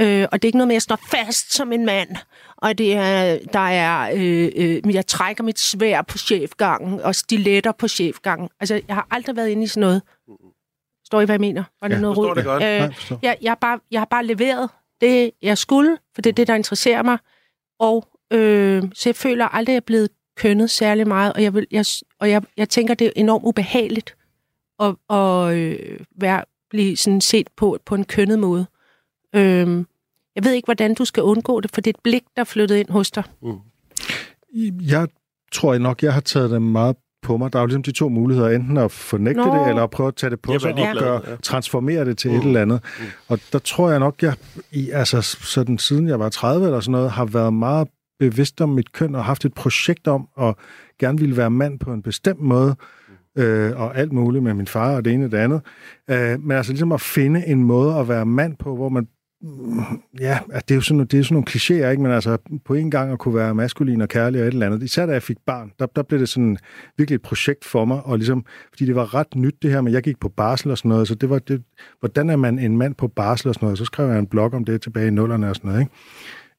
øh, 0.00 0.26
og 0.32 0.42
det 0.42 0.44
er 0.44 0.48
ikke 0.48 0.58
noget 0.58 0.68
med, 0.68 0.74
at 0.74 0.76
jeg 0.76 0.82
står 0.82 0.98
fast 1.10 1.54
som 1.54 1.72
en 1.72 1.86
mand, 1.86 2.16
og 2.56 2.78
det 2.78 2.94
er, 2.94 3.38
der 3.52 3.58
er, 3.58 4.10
øh, 4.14 4.52
øh, 4.56 4.94
jeg 4.94 5.06
trækker 5.06 5.44
mit 5.44 5.58
svær 5.58 6.02
på 6.02 6.18
chefgangen, 6.18 7.00
og 7.00 7.14
stiletter 7.14 7.72
på 7.72 7.88
chefgangen. 7.88 8.48
Altså, 8.60 8.80
jeg 8.88 8.96
har 8.96 9.06
aldrig 9.10 9.36
været 9.36 9.48
inde 9.48 9.62
i 9.62 9.66
sådan 9.66 9.80
noget. 9.80 10.02
Står 11.04 11.20
I, 11.20 11.24
hvad 11.24 11.34
jeg 11.34 11.40
mener? 11.40 11.64
Var 11.80 11.88
det 11.88 11.94
Ja, 11.94 12.00
noget 12.00 12.16
forstår 12.16 12.34
det 12.34 12.44
godt. 12.44 12.62
Øh, 12.62 13.18
jeg, 13.22 13.36
jeg, 13.42 13.50
har 13.50 13.58
bare, 13.60 13.80
jeg 13.90 14.00
har 14.00 14.06
bare 14.06 14.26
leveret 14.26 14.70
det, 15.00 15.30
jeg 15.42 15.58
skulle, 15.58 15.98
for 16.14 16.22
det 16.22 16.30
er 16.30 16.34
det, 16.34 16.46
der 16.46 16.54
interesserer 16.54 17.02
mig. 17.02 17.18
Og 17.78 18.08
øh, 18.30 18.82
så 18.94 19.08
jeg 19.08 19.16
føler 19.16 19.48
aldrig, 19.48 19.72
at 19.72 19.74
jeg 19.74 19.80
er 19.80 19.86
blevet 19.86 20.10
kønnet 20.36 20.70
særlig 20.70 21.08
meget, 21.08 21.32
og 21.32 21.42
jeg, 21.42 21.54
vil, 21.54 21.66
jeg, 21.70 21.84
og 22.20 22.30
jeg, 22.30 22.42
jeg 22.56 22.68
tænker, 22.68 22.94
det 22.94 23.06
er 23.06 23.10
enormt 23.16 23.44
ubehageligt 23.44 24.16
at, 24.80 24.96
at 25.10 25.56
øh, 25.56 26.00
være, 26.20 26.44
blive 26.70 26.96
sådan 26.96 27.20
set 27.20 27.48
på, 27.56 27.78
på 27.86 27.94
en 27.94 28.04
kønnet 28.04 28.38
måde. 28.38 28.66
Øh, 29.34 29.84
jeg 30.34 30.44
ved 30.44 30.52
ikke, 30.52 30.66
hvordan 30.66 30.94
du 30.94 31.04
skal 31.04 31.22
undgå 31.22 31.60
det, 31.60 31.70
for 31.74 31.80
det 31.80 31.90
er 31.90 31.98
et 31.98 32.02
blik, 32.02 32.22
der 32.36 32.40
er 32.40 32.44
flyttet 32.44 32.76
ind 32.76 32.90
hos 32.90 33.10
dig. 33.10 33.24
Mm. 33.42 33.58
Jeg 34.82 35.08
tror 35.52 35.78
nok, 35.78 36.02
jeg 36.02 36.14
har 36.14 36.20
taget 36.20 36.50
det 36.50 36.62
meget 36.62 36.96
på 37.26 37.36
mig. 37.36 37.52
Der 37.52 37.58
er 37.58 37.62
jo 37.62 37.66
ligesom 37.66 37.82
de 37.82 37.92
to 37.92 38.08
muligheder. 38.08 38.48
Enten 38.50 38.76
at 38.76 38.90
fornægte 38.92 39.40
Nå. 39.40 39.54
det, 39.58 39.68
eller 39.68 39.82
at 39.82 39.90
prøve 39.90 40.08
at 40.08 40.14
tage 40.14 40.30
det 40.30 40.40
på 40.40 40.58
sig 40.58 40.70
og 40.72 40.96
gøre, 40.98 41.20
ja. 41.26 41.36
transformere 41.42 42.04
det 42.04 42.18
til 42.18 42.30
Mm. 42.30 42.36
et 42.36 42.44
eller 42.44 42.62
andet. 42.62 42.80
Og 43.28 43.38
der 43.52 43.58
tror 43.58 43.90
jeg 43.90 43.98
nok, 43.98 44.22
jeg 44.22 44.34
i, 44.72 44.90
altså, 44.90 45.20
sådan, 45.22 45.78
siden 45.78 46.08
jeg 46.08 46.18
var 46.20 46.28
30 46.28 46.66
eller 46.66 46.80
sådan 46.80 46.92
noget, 46.92 47.10
har 47.10 47.24
været 47.24 47.54
meget 47.54 47.88
bevidst 48.18 48.60
om 48.60 48.68
mit 48.68 48.92
køn 48.92 49.14
og 49.14 49.24
haft 49.24 49.44
et 49.44 49.54
projekt 49.54 50.08
om 50.08 50.28
at 50.40 50.54
gerne 51.00 51.18
ville 51.18 51.36
være 51.36 51.50
mand 51.50 51.78
på 51.78 51.92
en 51.92 52.02
bestemt 52.02 52.40
måde. 52.40 52.76
Øh, 53.38 53.80
og 53.80 53.96
alt 53.98 54.12
muligt 54.12 54.44
med 54.44 54.54
min 54.54 54.66
far 54.66 54.96
og 54.96 55.04
det 55.04 55.12
ene 55.12 55.24
og 55.24 55.32
det 55.32 55.38
andet. 55.38 55.60
Øh, 56.10 56.40
men 56.40 56.50
altså 56.56 56.72
ligesom 56.72 56.92
at 56.92 57.00
finde 57.00 57.46
en 57.46 57.64
måde 57.64 57.94
at 57.96 58.08
være 58.08 58.26
mand 58.26 58.56
på, 58.56 58.76
hvor 58.76 58.88
man 58.88 59.06
Ja, 60.20 60.38
altså, 60.52 60.64
det 60.68 60.70
er 60.70 60.74
jo 60.74 60.80
sådan, 60.80 61.06
det 61.06 61.14
er 61.18 61.22
sådan 61.22 61.34
nogle 61.34 61.46
klichéer, 61.50 61.90
ikke? 61.90 62.02
Men 62.02 62.12
altså, 62.12 62.38
på 62.64 62.74
en 62.74 62.90
gang 62.90 63.12
at 63.12 63.18
kunne 63.18 63.34
være 63.34 63.54
maskulin 63.54 64.00
og 64.00 64.08
kærlig 64.08 64.40
og 64.40 64.46
et 64.48 64.52
eller 64.52 64.66
andet. 64.66 64.82
Især 64.82 65.06
da 65.06 65.12
jeg 65.12 65.22
fik 65.22 65.36
barn, 65.46 65.72
der, 65.78 65.86
der 65.86 66.02
blev 66.02 66.20
det 66.20 66.28
sådan 66.28 66.56
virkelig 66.96 67.14
et 67.14 67.22
projekt 67.22 67.64
for 67.64 67.84
mig, 67.84 68.02
og 68.02 68.18
ligesom, 68.18 68.44
fordi 68.68 68.86
det 68.86 68.94
var 68.94 69.14
ret 69.14 69.34
nyt 69.36 69.54
det 69.62 69.70
her, 69.70 69.80
men 69.80 69.92
jeg 69.92 70.02
gik 70.02 70.20
på 70.20 70.28
barsel 70.28 70.70
og 70.70 70.78
sådan 70.78 70.88
noget, 70.88 71.08
så 71.08 71.14
det 71.14 71.30
var 71.30 71.38
det, 71.38 71.62
hvordan 72.00 72.30
er 72.30 72.36
man 72.36 72.58
en 72.58 72.76
mand 72.76 72.94
på 72.94 73.08
barsel 73.08 73.48
og 73.48 73.54
sådan 73.54 73.66
noget, 73.66 73.78
så 73.78 73.84
skrev 73.84 74.08
jeg 74.08 74.18
en 74.18 74.26
blog 74.26 74.52
om 74.54 74.64
det 74.64 74.82
tilbage 74.82 75.06
i 75.06 75.10
nullerne 75.10 75.48
og 75.50 75.56
sådan 75.56 75.70
noget, 75.70 75.80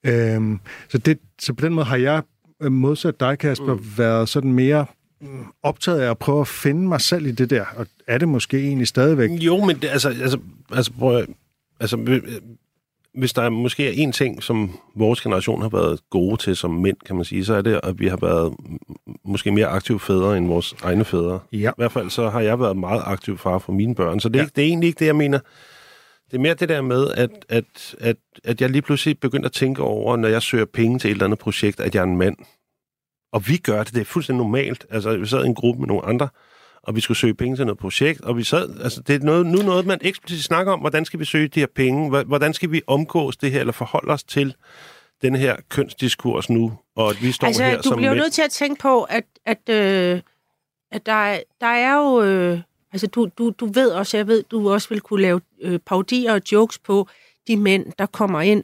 ikke? 0.06 0.36
Øhm, 0.36 0.60
så, 0.90 0.98
det, 0.98 1.20
så 1.40 1.54
på 1.54 1.66
den 1.66 1.74
måde 1.74 1.86
har 1.86 1.98
jeg, 1.98 2.22
øh, 2.64 2.72
modsat 2.72 3.20
dig, 3.20 3.38
Kasper, 3.40 3.74
mm. 3.76 3.84
været 3.98 4.30
sådan 4.30 4.54
mere 4.54 4.86
mm, 5.22 5.28
optaget 5.64 6.00
af 6.00 6.10
at 6.10 6.18
prøve 6.18 6.42
at 6.42 6.48
finde 6.48 6.88
mig 6.88 7.02
selv 7.02 7.26
i 7.26 7.32
det 7.32 7.50
der, 7.50 7.66
og 7.76 7.88
er 8.08 8.18
det 8.18 8.28
måske 8.28 8.60
egentlig 8.60 8.88
stadigvæk? 8.88 9.30
Jo, 9.30 9.66
men 9.66 9.76
det, 9.76 9.88
altså, 9.88 10.10
altså, 10.10 10.38
altså, 10.72 10.92
prøv, 11.00 11.18
at- 11.18 11.28
altså, 11.80 11.98
hvis 13.18 13.34
der 13.34 13.42
er 13.42 13.50
måske 13.50 13.88
er 13.88 13.92
en 13.96 14.12
ting, 14.12 14.44
som 14.44 14.80
vores 14.96 15.22
generation 15.22 15.62
har 15.62 15.70
været 15.70 16.00
gode 16.10 16.38
til 16.38 16.56
som 16.56 16.72
mænd, 16.72 16.98
kan 17.06 17.16
man 17.16 17.26
sige, 17.26 17.46
så 17.46 17.54
er 17.54 17.62
det, 17.62 17.80
at 17.84 18.00
vi 18.00 18.08
har 18.08 18.18
været 18.18 18.54
måske 19.26 19.52
mere 19.52 19.68
aktive 19.68 20.00
fædre 20.00 20.38
end 20.38 20.48
vores 20.48 20.76
egne 20.84 21.06
fædre. 21.06 21.40
Ja. 21.54 21.70
I 21.70 21.74
hvert 21.78 21.92
fald 21.92 22.10
så 22.10 22.30
har 22.30 22.42
jeg 22.42 22.60
været 22.60 22.78
meget 22.78 23.02
aktiv 23.06 23.38
far 23.38 23.58
for 23.60 23.72
mine 23.74 23.96
børn, 23.96 24.20
så 24.20 24.30
det 24.30 24.36
er, 24.36 24.40
Ja. 24.40 24.44
ikke, 24.46 24.56
det 24.56 24.62
er 24.64 24.68
egentlig 24.68 24.88
ikke 24.88 25.00
det, 25.00 25.06
jeg 25.06 25.16
mener. 25.16 25.40
Det 26.32 26.38
er 26.38 26.42
mere 26.42 26.54
det 26.54 26.70
der 26.70 26.82
med, 26.82 27.08
at, 27.18 27.30
at, 27.50 27.96
at, 28.00 28.16
at 28.44 28.62
jeg 28.62 28.70
lige 28.70 28.82
pludselig 28.82 29.20
begyndte 29.20 29.46
at 29.46 29.52
tænke 29.52 29.82
over, 29.82 30.16
når 30.18 30.28
jeg 30.28 30.42
søger 30.42 30.66
penge 30.66 31.00
til 31.00 31.08
et 31.08 31.12
eller 31.12 31.26
andet 31.26 31.40
projekt, 31.40 31.80
at 31.80 31.96
jeg 31.96 32.00
er 32.02 32.06
en 32.06 32.18
mand. 32.18 32.36
Og 33.34 33.48
vi 33.48 33.58
gør 33.58 33.84
det, 33.84 33.94
det 33.94 34.02
er 34.02 34.06
fuldstændig 34.06 34.44
normalt. 34.46 34.86
Altså, 34.90 35.18
vi 35.18 35.26
sad 35.26 35.44
i 35.44 35.48
en 35.48 35.56
gruppe 35.56 35.80
med 35.80 35.88
nogle 35.88 36.06
andre, 36.06 36.28
og 36.88 36.96
vi 36.96 37.02
skulle 37.02 37.18
søge 37.18 37.34
penge 37.34 37.56
til 37.56 37.66
noget 37.66 37.78
projekt, 37.80 38.22
og 38.22 38.38
vi 38.38 38.44
sad, 38.44 38.80
altså 38.84 39.02
det 39.02 39.16
er 39.16 39.26
noget, 39.26 39.46
nu 39.46 39.58
noget, 39.62 39.86
man 39.86 40.00
eksplicit 40.02 40.44
snakker 40.46 40.74
om, 40.74 40.80
hvordan 40.80 41.06
skal 41.06 41.20
vi 41.20 41.26
søge 41.26 41.48
de 41.48 41.60
her 41.60 41.68
penge, 41.76 42.24
hvordan 42.24 42.54
skal 42.54 42.72
vi 42.72 42.82
omgås 42.88 43.38
det 43.38 43.52
her, 43.52 43.60
eller 43.60 43.74
forholde 43.74 44.14
os 44.14 44.24
til 44.24 44.56
den 45.22 45.36
her 45.36 45.56
kønsdiskurs 45.70 46.50
nu, 46.50 46.74
og 46.96 47.10
at 47.10 47.22
vi 47.22 47.32
står 47.32 47.48
altså, 47.48 47.64
her 47.64 47.78
du 47.78 47.84
som 47.84 47.98
bliver 47.98 48.10
jo 48.10 48.14
mænd. 48.16 48.24
nødt 48.24 48.34
til 48.34 48.42
at 48.42 48.52
tænke 48.52 48.82
på, 48.82 49.04
at, 49.04 49.24
at, 49.46 49.70
øh, 49.70 50.22
at 50.92 51.06
der, 51.06 51.12
er- 51.14 51.40
der 51.62 51.68
er 51.68 51.96
jo... 51.98 52.22
Øh, 52.24 52.60
altså, 52.92 53.08
du, 53.08 53.30
du, 53.38 53.50
du 53.60 53.66
ved 53.66 53.90
også, 53.92 54.18
jeg 54.18 54.28
ved, 54.28 54.44
du 54.52 54.72
også 54.72 54.90
vil 54.90 55.02
kunne 55.02 55.22
lave 55.22 55.42
øh, 55.62 55.80
paudier 55.86 56.34
og 56.34 56.42
jokes 56.52 56.80
på 56.80 57.08
de 57.48 57.58
mænd, 57.58 57.86
der 58.00 58.06
kommer 58.06 58.42
ind 58.42 58.64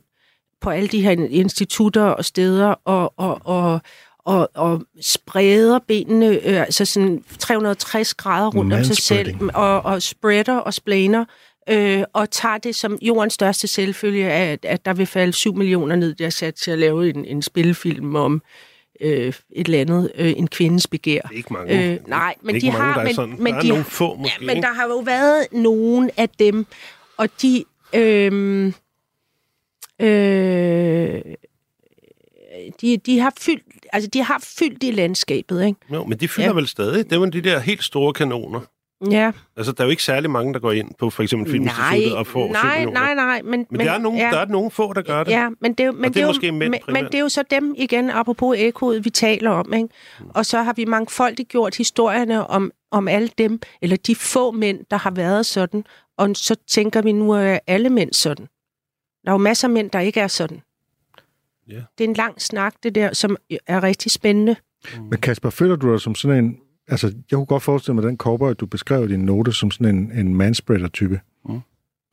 på 0.61 0.69
alle 0.69 0.87
de 0.87 1.01
her 1.01 1.11
institutter 1.29 2.03
og 2.03 2.25
steder 2.25 2.75
og, 2.85 3.13
og, 3.17 3.41
og, 3.45 3.81
og, 4.25 4.49
og 4.53 4.81
spreder 5.01 5.79
benene, 5.79 6.27
øh, 6.27 6.59
altså 6.59 6.85
sådan 6.85 7.23
360 7.39 8.13
grader 8.13 8.49
rundt 8.51 8.73
om 8.73 8.83
sig 8.83 8.97
selv, 8.97 9.35
og, 9.53 9.81
og 9.81 10.01
spreader 10.01 10.57
og 10.57 10.73
splaner, 10.73 11.25
øh, 11.69 12.03
og 12.13 12.31
tager 12.31 12.57
det 12.57 12.75
som 12.75 12.97
jordens 13.01 13.33
største 13.33 13.67
selvfølge, 13.67 14.31
at, 14.31 14.65
at 14.65 14.85
der 14.85 14.93
vil 14.93 15.05
falde 15.05 15.33
7 15.33 15.55
millioner 15.55 15.95
ned, 15.95 16.15
der 16.15 16.25
er 16.25 16.29
sat 16.29 16.55
til 16.55 16.71
at 16.71 16.79
lave 16.79 17.09
en, 17.09 17.25
en 17.25 17.41
spilfilm 17.41 18.15
om 18.15 18.41
øh, 19.01 19.27
et 19.27 19.65
eller 19.65 19.81
andet, 19.81 20.11
øh, 20.15 20.33
en 20.37 20.47
kvindes 20.47 20.87
begær. 20.87 21.21
Det 21.21 21.31
er 21.31 21.37
ikke 21.37 21.53
mange. 21.53 21.93
Øh, 21.93 21.99
nej, 22.07 22.35
men 22.41 22.61
de 22.61 22.71
mange, 22.71 22.81
har... 22.81 22.95
der 22.95 23.03
men, 23.03 23.15
sådan. 23.15 23.35
men 23.39 23.53
der 23.53 23.59
er 23.59 23.61
de, 23.61 23.67
nogle 23.67 23.83
få 23.83 24.15
måske, 24.15 24.37
Ja, 24.41 24.53
men 24.53 24.63
der 24.63 24.73
har 24.73 24.87
jo 24.87 24.97
været 24.97 25.47
nogen 25.51 26.09
af 26.17 26.29
dem, 26.29 26.65
og 27.17 27.29
de... 27.41 27.63
Øh, 27.93 28.73
øh, 30.01 31.21
de, 32.81 32.97
de, 32.97 33.19
har 33.19 33.33
fyldt, 33.39 33.82
altså, 33.93 34.09
de 34.09 34.23
har 34.23 34.43
fyldt 34.59 34.83
i 34.83 34.91
landskabet, 34.91 35.65
ikke? 35.65 35.79
Jo, 35.93 36.05
men 36.05 36.17
de 36.19 36.27
fylder 36.27 36.47
Ja. 36.49 36.53
vel 36.53 36.67
stadig. 36.67 37.09
Det 37.09 37.19
var 37.19 37.25
de 37.25 37.41
der 37.41 37.59
helt 37.59 37.83
store 37.83 38.13
kanoner. 38.13 38.59
Ja. 39.11 39.31
Altså, 39.57 39.71
der 39.71 39.81
er 39.81 39.85
jo 39.85 39.89
ikke 39.91 40.03
særlig 40.03 40.29
mange, 40.29 40.53
der 40.53 40.59
går 40.59 40.71
ind 40.71 40.91
på 40.99 41.09
for 41.09 41.23
eksempel 41.23 41.51
Filminstituttet 41.51 42.15
og 42.15 42.27
får 42.27 42.47
7 42.47 42.53
nej, 42.53 42.85
nej, 42.85 43.13
nej. 43.15 43.41
Men, 43.41 43.65
Men, 43.69 43.79
der, 43.79 43.91
er 43.91 43.97
nogen, 43.97 44.19
ja, 44.19 44.29
der 44.31 44.37
er 44.39 44.45
nogen 44.45 44.71
få, 44.71 44.93
der 44.93 45.01
gør 45.01 45.23
det. 45.23 45.31
Ja, 45.31 45.49
men 45.61 45.73
det, 45.73 45.79
er 45.79 45.85
jo- 45.87 45.91
men 45.91 46.13
det 46.13 46.17
er 46.19 46.21
jo- 46.21 46.27
måske 46.27 46.51
mænd 46.51 46.71
men, 46.71 46.79
men 46.93 47.05
det 47.05 47.15
er 47.15 47.19
jo 47.19 47.29
så 47.29 47.43
dem 47.51 47.75
igen, 47.77 48.09
apropos 48.09 48.57
ekoet, 48.59 49.05
vi 49.05 49.09
taler 49.09 49.49
om. 49.49 49.73
Ikke? 49.73 49.87
Mm. 50.19 50.25
Og 50.35 50.45
så 50.45 50.61
har 50.63 50.73
vi 50.73 50.85
mangfoldigt 50.85 51.49
gjort 51.49 51.75
historierne 51.77 52.47
om, 52.47 52.71
om 52.91 53.07
alle 53.07 53.29
dem, 53.37 53.59
eller 53.81 53.97
de 53.97 54.15
få 54.15 54.51
mænd, 54.51 54.79
der 54.91 54.97
har 54.97 55.11
været 55.11 55.45
sådan. 55.45 55.83
Og 56.17 56.29
så 56.33 56.55
tænker 56.67 57.01
vi, 57.01 57.11
nu 57.11 57.31
er 57.31 57.59
alle 57.67 57.89
mænd 57.89 58.13
sådan. 58.13 58.45
Der 59.25 59.29
er 59.29 59.33
jo 59.33 59.37
masser 59.37 59.67
af 59.67 59.71
mænd, 59.73 59.89
der 59.91 59.99
ikke 59.99 60.19
er 60.19 60.27
sådan. 60.27 60.61
Ja. 61.67 61.81
Det 61.97 62.03
er 62.03 62.07
en 62.09 62.13
lang 62.13 62.41
snak, 62.41 62.73
det 62.83 62.95
der, 62.95 63.13
som 63.13 63.37
er 63.67 63.83
rigtig 63.83 64.11
spændende. 64.11 64.55
Men 65.09 65.19
Kasper, 65.19 65.49
føler 65.49 65.75
du 65.75 65.91
dig 65.91 66.01
som 66.01 66.15
sådan 66.15 66.45
en... 66.45 66.57
Altså, 66.87 67.07
jeg 67.07 67.37
kunne 67.37 67.45
godt 67.45 67.63
forestille 67.63 67.95
mig 67.95 68.03
den 68.03 68.17
cowboy, 68.17 68.53
du 68.59 68.65
beskrev 68.65 69.03
i 69.03 69.07
din 69.07 69.19
note, 69.19 69.53
som 69.53 69.71
sådan 69.71 69.95
en, 69.95 70.11
en 70.11 70.35
manspreader-type. 70.35 71.19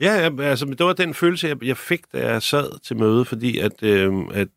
Ja, 0.00 0.14
ja, 0.14 0.42
altså, 0.42 0.66
men 0.66 0.78
det 0.78 0.86
var 0.86 0.92
den 0.92 1.14
følelse, 1.14 1.48
jeg, 1.48 1.64
jeg 1.64 1.76
fik, 1.76 2.00
da 2.12 2.30
jeg 2.32 2.42
sad 2.42 2.80
til 2.84 2.96
møde, 2.96 3.24
fordi 3.24 3.58
at, 3.58 3.82
øh, 3.82 4.12
at 4.32 4.48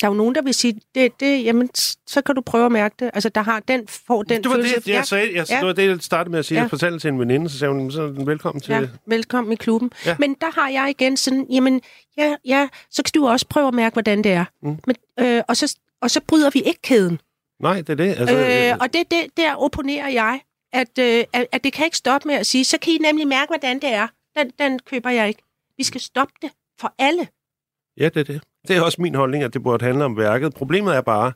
Der 0.00 0.06
er 0.06 0.10
jo 0.10 0.14
nogen, 0.16 0.34
der 0.34 0.42
vil 0.42 0.54
sige, 0.54 0.80
det, 0.94 1.20
det, 1.20 1.44
jamen, 1.44 1.70
så 2.06 2.22
kan 2.26 2.34
du 2.34 2.40
prøve 2.40 2.66
at 2.66 2.72
mærke 2.72 2.94
det. 2.98 3.10
Altså, 3.14 3.28
der 3.28 3.40
har 3.42 3.60
den, 3.60 3.88
får 3.88 4.22
den 4.22 4.42
det 4.42 4.50
var 4.50 4.56
følelse. 4.56 4.80
det, 4.80 4.88
jeg 4.88 5.06
sagde, 5.06 5.34
jeg, 5.34 5.46
Ja. 5.50 5.56
det 5.58 5.66
var 5.66 5.72
det, 5.72 5.88
jeg 5.88 5.98
startede 6.00 6.30
med 6.30 6.38
at 6.38 6.44
sige. 6.44 6.56
Ja. 6.58 6.62
Jeg 6.62 6.70
fortalte 6.70 6.98
til 6.98 7.08
en 7.08 7.18
veninde, 7.20 7.48
så 7.50 7.58
sagde 7.58 7.74
hun, 7.74 7.90
så 7.90 8.02
den 8.06 8.26
velkommen 8.26 8.60
til... 8.60 8.72
Ja, 8.72 8.88
velkommen 9.06 9.52
i 9.52 9.56
klubben. 9.56 9.90
Ja. 10.06 10.16
Men 10.18 10.34
der 10.40 10.60
har 10.60 10.68
jeg 10.68 10.90
igen 10.90 11.16
sådan, 11.16 11.46
jamen, 11.50 11.80
ja, 12.18 12.36
ja, 12.44 12.68
så 12.90 13.02
kan 13.02 13.12
du 13.14 13.28
også 13.28 13.46
prøve 13.46 13.68
at 13.68 13.74
mærke, 13.74 13.94
hvordan 13.94 14.24
det 14.24 14.32
er. 14.32 14.44
Mm. 14.62 14.78
Men, 14.86 14.96
øh, 15.20 15.42
og, 15.48 15.56
så, 15.56 15.76
og 16.02 16.10
så 16.10 16.20
bryder 16.20 16.50
vi 16.50 16.60
ikke 16.60 16.82
kæden. 16.82 17.20
Nej, 17.60 17.76
det 17.76 17.88
er 17.90 17.94
det. 17.94 18.14
Altså, 18.18 18.36
Øh, 18.72 18.76
og 18.80 18.92
det, 18.92 19.10
det, 19.10 19.26
der 19.36 19.54
opponerer 19.54 20.08
jeg, 20.08 20.40
at, 20.72 20.98
øh, 20.98 21.24
at, 21.32 21.46
at 21.52 21.64
det 21.64 21.72
kan 21.72 21.84
ikke 21.84 21.96
stoppe 21.96 22.28
med 22.28 22.34
at 22.36 22.46
sige, 22.46 22.64
så 22.64 22.78
kan 22.78 22.92
I 22.92 22.98
nemlig 22.98 23.28
mærke, 23.28 23.48
hvordan 23.50 23.76
det 23.80 23.88
er. 23.92 24.06
Den, 24.38 24.50
den 24.58 24.78
køber 24.78 25.10
jeg 25.10 25.28
ikke. 25.28 25.42
Vi 25.76 25.84
skal 25.84 26.00
stoppe 26.00 26.34
det 26.42 26.50
for 26.80 26.94
alle. 26.98 27.28
Ja, 28.00 28.04
det 28.08 28.16
er 28.16 28.24
det. 28.24 28.40
Det 28.68 28.76
er 28.76 28.80
også 28.80 29.02
min 29.02 29.14
holdning, 29.14 29.44
at 29.44 29.54
det 29.54 29.62
burde 29.62 29.84
handle 29.84 30.04
om 30.04 30.16
værket. 30.16 30.54
Problemet 30.54 30.96
er 30.96 31.00
bare, 31.00 31.32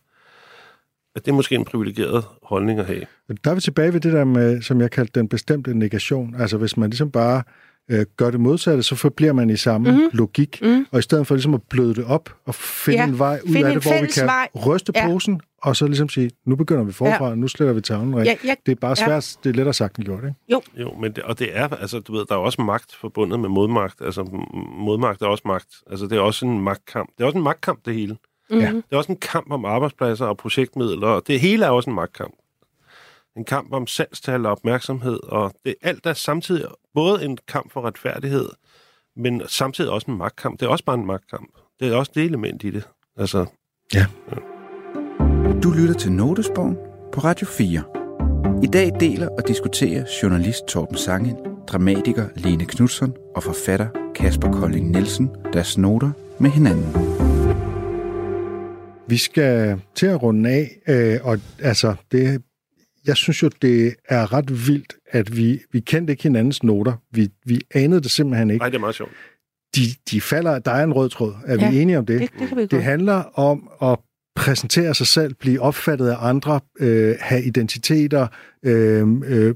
at 1.16 1.24
det 1.24 1.30
er 1.30 1.34
måske 1.34 1.54
en 1.54 1.64
privilegeret 1.64 2.24
holdning 2.42 2.78
at 2.78 2.86
have. 2.86 3.02
Der 3.44 3.50
er 3.50 3.54
vi 3.54 3.60
tilbage 3.60 3.92
ved 3.92 4.00
det 4.00 4.12
der 4.12 4.24
med, 4.24 4.62
som 4.62 4.80
jeg 4.80 4.90
kaldte 4.90 5.20
den 5.20 5.28
bestemte 5.28 5.78
negation. 5.78 6.34
Altså, 6.38 6.56
hvis 6.56 6.76
man 6.76 6.90
ligesom 6.90 7.10
bare 7.10 7.42
øh, 7.90 8.06
gør 8.16 8.30
det 8.30 8.40
modsatte, 8.40 8.82
så 8.82 8.94
forbliver 8.96 9.32
man 9.32 9.50
i 9.50 9.56
samme 9.56 9.90
Mhm. 9.92 10.00
mm. 10.00 10.08
logik. 10.12 10.58
Mm. 10.62 10.86
Og 10.90 10.98
i 10.98 11.02
stedet 11.02 11.26
for 11.26 11.34
ligesom 11.34 11.54
at 11.54 11.60
bløde 11.70 11.94
det 11.94 12.04
op 12.04 12.30
og 12.46 12.54
finde 12.54 12.98
Ja, 12.98 13.06
en 13.06 13.18
vej 13.18 13.40
ud 13.44 13.56
af 13.56 13.74
det, 13.74 13.82
hvor 13.82 14.00
vi 14.02 14.06
kan 14.06 14.26
vej. 14.26 14.48
ryste 14.66 14.92
Ja. 14.96 15.06
posen, 15.06 15.40
og 15.62 15.76
så 15.76 15.86
ligesom 15.86 16.08
sige, 16.08 16.30
nu 16.44 16.56
begynder 16.56 16.82
vi 16.84 16.92
forfra, 16.92 17.28
ja. 17.28 17.34
nu 17.34 17.48
sletter 17.48 17.72
vi 17.74 17.80
tavlen 17.80 18.16
rigtigt. 18.16 18.44
Ja, 18.44 18.48
ja, 18.48 18.54
Det 18.66 18.72
er 18.72 18.76
bare 18.76 18.90
Ja. 18.90 18.94
svært, 19.20 19.36
det 19.44 19.50
er 19.50 19.54
lettere 19.54 19.74
sagt 19.74 19.96
end 19.96 20.04
gjort, 20.04 20.24
ikke? 20.24 20.34
Jo, 20.76 20.92
men 21.00 21.12
det, 21.12 21.24
og 21.24 21.38
det 21.38 21.56
er, 21.56 21.68
altså, 21.68 22.00
du 22.00 22.12
ved, 22.12 22.24
der 22.28 22.34
er 22.34 22.38
også 22.38 22.62
magt 22.62 22.94
forbundet 22.94 23.40
med 23.40 23.48
modmagt. 23.48 24.00
Altså, 24.00 24.22
modmagt 24.78 25.22
er 25.22 25.26
også 25.26 25.42
magt. 25.46 25.74
Altså, 25.90 26.06
det 26.06 26.16
er 26.18 26.20
også 26.20 26.46
en 26.46 26.60
magtkamp. 26.60 27.10
Det 27.18 27.22
er 27.22 27.26
også 27.26 27.38
en 27.38 27.44
magtkamp, 27.44 27.84
det 27.84 27.94
hele. 27.94 28.16
mm. 28.50 28.58
Ja. 28.58 28.72
Det 28.72 28.82
er 28.92 28.96
også 28.96 29.12
en 29.12 29.18
kamp 29.18 29.50
om 29.50 29.64
arbejdspladser 29.64 30.26
og 30.26 30.36
projektmidler, 30.36 31.08
og 31.08 31.22
det 31.26 31.40
hele 31.40 31.64
er 31.64 31.70
også 31.70 31.90
en 31.90 31.96
magtkamp. 31.96 32.34
En 33.36 33.44
kamp 33.44 33.72
om 33.72 33.86
salgstal 33.86 34.46
og 34.46 34.52
opmærksomhed, 34.52 35.20
og 35.22 35.52
det 35.64 35.74
alt 35.82 36.06
er 36.06 36.12
samtidig 36.12 36.64
både 36.94 37.24
en 37.24 37.38
kamp 37.48 37.72
for 37.72 37.80
retfærdighed, 37.80 38.48
men 39.16 39.42
samtidig 39.48 39.90
også 39.90 40.10
en 40.10 40.16
magtkamp. 40.16 40.60
Det 40.60 40.66
er 40.66 40.70
også 40.70 40.84
bare 40.84 40.96
en 40.98 41.06
magtkamp. 41.06 41.48
Det 41.80 41.92
er 41.92 41.96
også 41.96 42.12
det 42.14 42.24
element 42.24 42.64
i 42.64 42.70
det. 42.70 42.82
Altså, 43.16 43.46
Du 45.42 45.70
lytter 45.70 45.94
til 45.94 46.12
Notesbogen 46.12 46.76
på 47.12 47.20
Radio 47.20 47.46
4. 47.46 47.82
I 48.62 48.66
dag 48.66 48.90
deler 49.00 49.28
og 49.28 49.48
diskuterer 49.48 50.04
journalist 50.22 50.64
Torben 50.68 50.96
Sange, 50.96 51.36
dramatiker 51.68 52.28
Lene 52.36 52.64
Knudsen 52.64 53.12
og 53.36 53.42
forfatter 53.42 53.88
Kasper 54.14 54.52
Kolding 54.52 54.90
Nielsen 54.90 55.30
deres 55.52 55.78
noter 55.78 56.10
med 56.40 56.50
hinanden. 56.50 56.86
Vi 59.08 59.16
skal 59.16 59.80
til 59.94 60.06
at 60.06 60.22
runde 60.22 60.50
af, 60.50 60.70
øh, 60.88 61.18
og 61.22 61.38
altså, 61.62 61.94
det, 62.12 62.42
jeg 63.06 63.16
synes 63.16 63.42
jo, 63.42 63.50
det 63.62 63.94
er 64.08 64.32
ret 64.32 64.50
vildt, 64.68 64.96
at 65.10 65.36
vi, 65.36 65.60
vi 65.72 65.80
kendte 65.80 66.10
ikke 66.10 66.22
hinandens 66.22 66.62
noter. 66.62 66.92
Vi, 67.12 67.28
vi 67.46 67.60
anede 67.74 68.00
det 68.00 68.10
simpelthen 68.10 68.50
ikke. 68.50 68.62
nej, 68.62 68.68
det 68.68 68.76
er 68.76 68.80
meget 68.80 68.94
sjovt. 68.94 69.10
De, 69.76 69.80
de 70.10 70.20
falder, 70.20 70.58
der 70.58 70.70
er 70.70 70.84
en 70.84 70.92
rød 70.92 71.08
tråd. 71.08 71.34
Er 71.46 71.56
Ja, 71.60 71.70
vi 71.70 71.80
enige 71.80 71.98
om 71.98 72.06
det? 72.06 72.20
Det, 72.20 72.30
det 72.38 72.48
kan 72.48 72.56
vi 72.56 72.62
Det 72.62 72.70
godt. 72.70 72.82
handler 72.82 73.38
om 73.38 73.68
at 73.82 73.98
præsentere 74.34 74.94
sig 74.94 75.06
selv, 75.06 75.34
blive 75.34 75.60
opfattet 75.60 76.08
af 76.08 76.16
andre, 76.20 76.60
øh, 76.80 77.14
have 77.20 77.42
identiteter, 77.44 78.26
øh, 78.62 79.08
øh, 79.26 79.54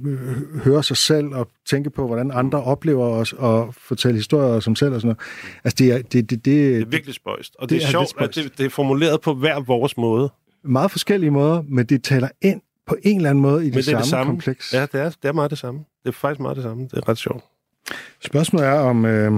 høre 0.64 0.82
sig 0.82 0.96
selv 0.96 1.26
og 1.26 1.48
tænke 1.70 1.90
på, 1.90 2.06
hvordan 2.06 2.30
andre 2.34 2.62
oplever 2.62 3.06
os, 3.06 3.32
og 3.32 3.74
fortælle 3.78 4.16
historier 4.16 4.54
om 4.54 4.60
sig 4.60 4.78
selv 4.78 4.94
og 4.94 5.00
sådan 5.00 5.08
noget. 5.08 5.18
Altså, 5.64 5.76
det 5.78 5.92
er, 5.92 5.96
det, 6.02 6.12
det, 6.12 6.30
det, 6.30 6.44
Det 6.44 6.76
er 6.80 6.86
virkelig 6.86 7.14
spøjst. 7.14 7.56
Og 7.58 7.70
det, 7.70 7.76
det 7.76 7.82
er, 7.82 7.86
er 7.86 7.90
sjovt, 7.90 8.12
at 8.18 8.34
det, 8.34 8.58
det 8.58 8.66
er 8.66 8.70
formuleret 8.70 9.20
på 9.20 9.34
hver 9.34 9.60
vores 9.60 9.96
måde. 9.96 10.30
meget 10.64 10.90
forskellige 10.90 11.30
måder, 11.30 11.62
men 11.68 11.86
det 11.86 12.04
taler 12.04 12.28
ind 12.42 12.60
på 12.86 12.96
en 13.02 13.16
eller 13.16 13.30
anden 13.30 13.42
måde 13.42 13.62
i 13.62 13.66
det, 13.66 13.74
Men 13.74 13.76
det 13.76 13.84
samme, 13.84 13.98
det 14.00 14.08
samme. 14.08 14.30
kompleks. 14.32 14.72
Ja, 14.74 14.82
det 14.82 14.94
er, 15.00 15.10
det 15.10 15.28
er 15.28 15.32
meget 15.32 15.50
det 15.50 15.58
samme. 15.58 15.80
Det 16.02 16.08
er 16.08 16.12
faktisk 16.12 16.40
meget 16.40 16.56
det 16.56 16.64
samme. 16.64 16.82
Det 16.84 16.92
er 16.92 17.08
ret 17.08 17.18
sjovt. 17.18 17.44
Spørgsmålet 18.24 18.66
er 18.68 18.72
om, 18.72 19.04
øh, 19.04 19.32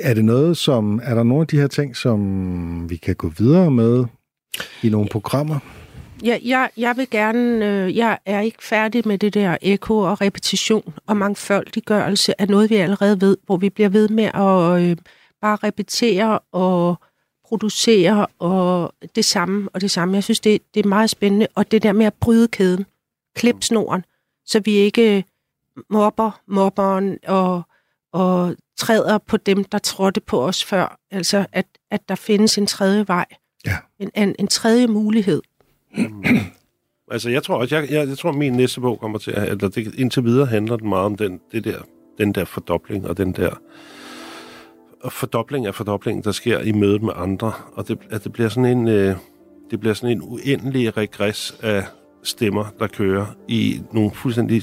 er 0.00 0.14
det 0.14 0.24
noget 0.24 0.56
som, 0.56 1.00
er 1.04 1.14
der 1.14 1.22
nogle 1.22 1.40
af 1.40 1.46
de 1.46 1.60
her 1.60 1.66
ting, 1.66 1.96
som 1.96 2.90
vi 2.90 2.96
kan 2.96 3.14
gå 3.14 3.28
videre 3.38 3.70
med 3.70 4.04
i 4.82 4.88
nogle 4.88 5.08
programmer? 5.08 5.58
Ja, 6.24 6.38
jeg, 6.44 6.70
jeg 6.76 6.96
vil 6.96 7.10
gerne, 7.10 7.66
øh, 7.66 7.96
jeg 7.96 8.18
er 8.26 8.40
ikke 8.40 8.64
færdig 8.64 9.08
med 9.08 9.18
det 9.18 9.34
der 9.34 9.56
eko 9.62 9.98
og 9.98 10.20
repetition 10.20 10.94
og 11.06 11.16
mangfoldiggørelse 11.16 12.40
af 12.40 12.48
noget, 12.48 12.70
vi 12.70 12.74
allerede 12.74 13.20
ved, 13.20 13.36
hvor 13.46 13.56
vi 13.56 13.70
bliver 13.70 13.88
ved 13.88 14.08
med 14.08 14.24
at 14.24 14.82
øh, 14.82 14.96
bare 15.40 15.56
repetere 15.56 16.38
og 16.52 16.96
producere 17.48 18.26
og 18.38 18.92
det 19.14 19.24
samme 19.24 19.68
og 19.74 19.80
det 19.80 19.90
samme. 19.90 20.14
Jeg 20.14 20.24
synes, 20.24 20.40
det, 20.40 20.62
det 20.74 20.84
er 20.84 20.88
meget 20.88 21.10
spændende. 21.10 21.46
Og 21.54 21.70
det 21.70 21.82
der 21.82 21.92
med 21.92 22.06
at 22.06 22.14
bryde 22.14 22.48
kæden, 22.48 22.86
klip 23.34 23.56
snoren, 23.60 24.04
så 24.46 24.60
vi 24.64 24.72
ikke 24.72 25.24
mobber 25.90 26.40
mobberen 26.46 27.18
og, 27.26 27.62
og 28.12 28.56
træder 28.76 29.18
på 29.18 29.36
dem, 29.36 29.64
der 29.64 29.78
trådte 29.78 30.20
på 30.20 30.42
os 30.42 30.64
før. 30.64 30.98
Altså, 31.10 31.46
at, 31.52 31.66
at 31.90 32.08
der 32.08 32.14
findes 32.14 32.58
en 32.58 32.66
tredje 32.66 33.08
vej. 33.08 33.26
Ja. 33.66 33.76
En, 33.98 34.10
en, 34.14 34.34
en 34.38 34.46
tredje 34.46 34.86
mulighed. 34.86 35.42
Altså, 37.10 37.30
jeg 37.30 37.42
tror 37.42 37.56
også, 37.56 37.76
jeg, 37.76 37.90
jeg, 37.90 38.08
jeg 38.08 38.18
tror, 38.18 38.32
min 38.32 38.52
næste 38.52 38.80
bog 38.80 39.00
kommer 39.00 39.18
til 39.18 39.30
at, 39.30 39.48
eller 39.48 39.68
det, 39.68 39.94
indtil 39.94 40.24
videre 40.24 40.46
handler 40.46 40.76
den 40.76 40.88
meget 40.88 41.04
om 41.04 41.16
den, 41.16 41.40
det 41.52 41.64
der, 41.64 41.78
den 42.18 42.32
der 42.32 42.44
fordobling, 42.44 43.08
og 43.08 43.16
den 43.16 43.32
der 43.32 43.50
fordobling 45.10 45.66
af 45.66 45.74
fordoblingen, 45.74 46.24
der 46.24 46.32
sker 46.32 46.60
i 46.60 46.72
mødet 46.72 47.02
med 47.02 47.12
andre, 47.16 47.52
og 47.72 47.88
det, 47.88 47.98
at 48.10 48.24
det 48.24 48.32
bliver 48.32 48.48
sådan 48.48 48.78
en, 48.78 48.88
øh, 48.88 49.16
det 49.70 49.80
bliver 49.80 49.94
sådan 49.94 50.16
en 50.16 50.22
uendelig 50.22 50.96
regress 50.96 51.56
af 51.62 51.84
stemmer, 52.22 52.64
der 52.78 52.86
kører 52.86 53.26
i 53.48 53.80
nogle 53.92 54.10
fuldstændig 54.10 54.62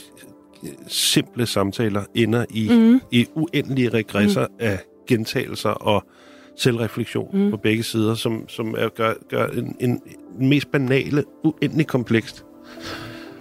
simple 0.88 1.45
samtaler, 1.45 2.03
ender 2.16 2.45
i, 2.49 2.70
mm. 2.72 3.01
i 3.11 3.28
uendelige 3.36 3.89
regresser 3.89 4.47
mm. 4.47 4.55
af 4.59 4.80
gentagelser 5.07 5.70
og 5.70 6.03
selvreflektion 6.57 7.30
mm. 7.34 7.51
på 7.51 7.57
begge 7.57 7.84
sider, 7.84 8.16
som, 8.16 8.49
som 8.49 8.76
er, 8.78 8.89
gør, 8.89 9.14
gør 9.30 9.47
en, 9.47 9.76
en, 9.80 10.01
mest 10.39 10.72
banale, 10.72 11.24
uendelig 11.43 11.88
komplekst. 11.88 12.45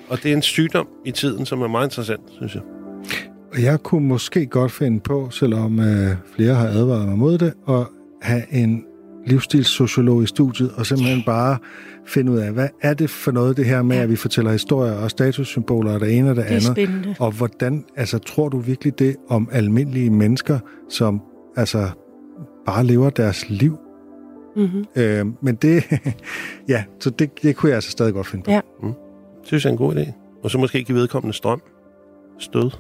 Og 0.09 0.23
det 0.23 0.33
er 0.33 0.37
en 0.37 0.43
sygdom 0.43 0.89
i 1.05 1.11
tiden, 1.11 1.47
som 1.47 1.63
er 1.63 1.69
meget 1.69 1.87
interessant, 1.87 2.23
synes 2.31 2.55
jeg. 2.55 2.63
Og 3.53 3.63
jeg 3.63 3.83
kunne 3.83 4.09
måske 4.09 4.47
godt 4.47 4.73
finde 4.73 5.01
på, 5.01 5.31
selvom 5.31 5.81
øh, 5.81 6.17
flere 6.37 6.55
har 6.55 6.67
advaret 6.67 7.09
mig 7.09 7.19
mod 7.19 7.39
det, 7.39 7.53
at 7.69 7.87
have 8.23 8.43
en 8.53 8.85
livsstilssociolog 9.27 10.23
i 10.23 10.27
studiet, 10.27 10.71
og 10.77 10.87
simpelthen 10.87 11.23
bare 11.27 11.59
finde 12.07 12.33
ud 12.33 12.39
af, 12.39 12.53
hvad 12.53 12.69
er 12.83 12.95
det 12.95 13.11
for 13.11 13.33
noget, 13.33 13.57
det 13.57 13.65
her 13.67 13.83
med, 13.83 13.97
at 13.97 14.11
vi 14.11 14.17
fortæller 14.17 14.53
historier 14.53 14.93
og 14.93 15.11
statussymboler 15.11 15.95
og 15.95 16.01
det 16.01 16.19
ene 16.19 16.31
og 16.31 16.37
det, 16.37 16.45
Det 16.45 16.51
er 16.53 16.57
andet. 16.57 16.73
spændende. 16.73 17.15
Og 17.19 17.33
hvordan, 17.33 17.85
altså 17.97 18.19
tror 18.19 18.49
du 18.49 18.59
virkelig 18.59 18.99
det 18.99 19.17
om 19.29 19.49
almindelige 19.53 20.11
mennesker, 20.11 20.59
som 20.89 21.21
altså 21.57 21.89
bare 22.67 22.85
lever 22.85 23.11
deres 23.11 23.49
liv? 23.51 23.77
Mm-hmm. 24.57 24.85
Øh, 24.97 25.27
men 25.43 25.55
det, 25.55 25.85
ja, 26.69 26.85
så 27.01 27.11
det, 27.11 27.43
det 27.43 27.57
kunne 27.57 27.69
jeg 27.71 27.75
altså 27.77 27.91
stadig 27.91 28.13
godt 28.15 28.27
finde 28.27 28.45
på. 28.45 28.51
Ja. 28.51 28.61
Synes 29.43 29.65
jeg 29.65 29.71
er 29.71 29.73
en 29.73 29.79
god 29.79 29.95
idé. 29.95 30.13
Og 30.45 30.51
så 30.51 30.59
måske 30.59 30.85
give 30.85 30.99
vedkommende 30.99 31.37
strøm. 31.37 31.63
Stød. 32.39 32.71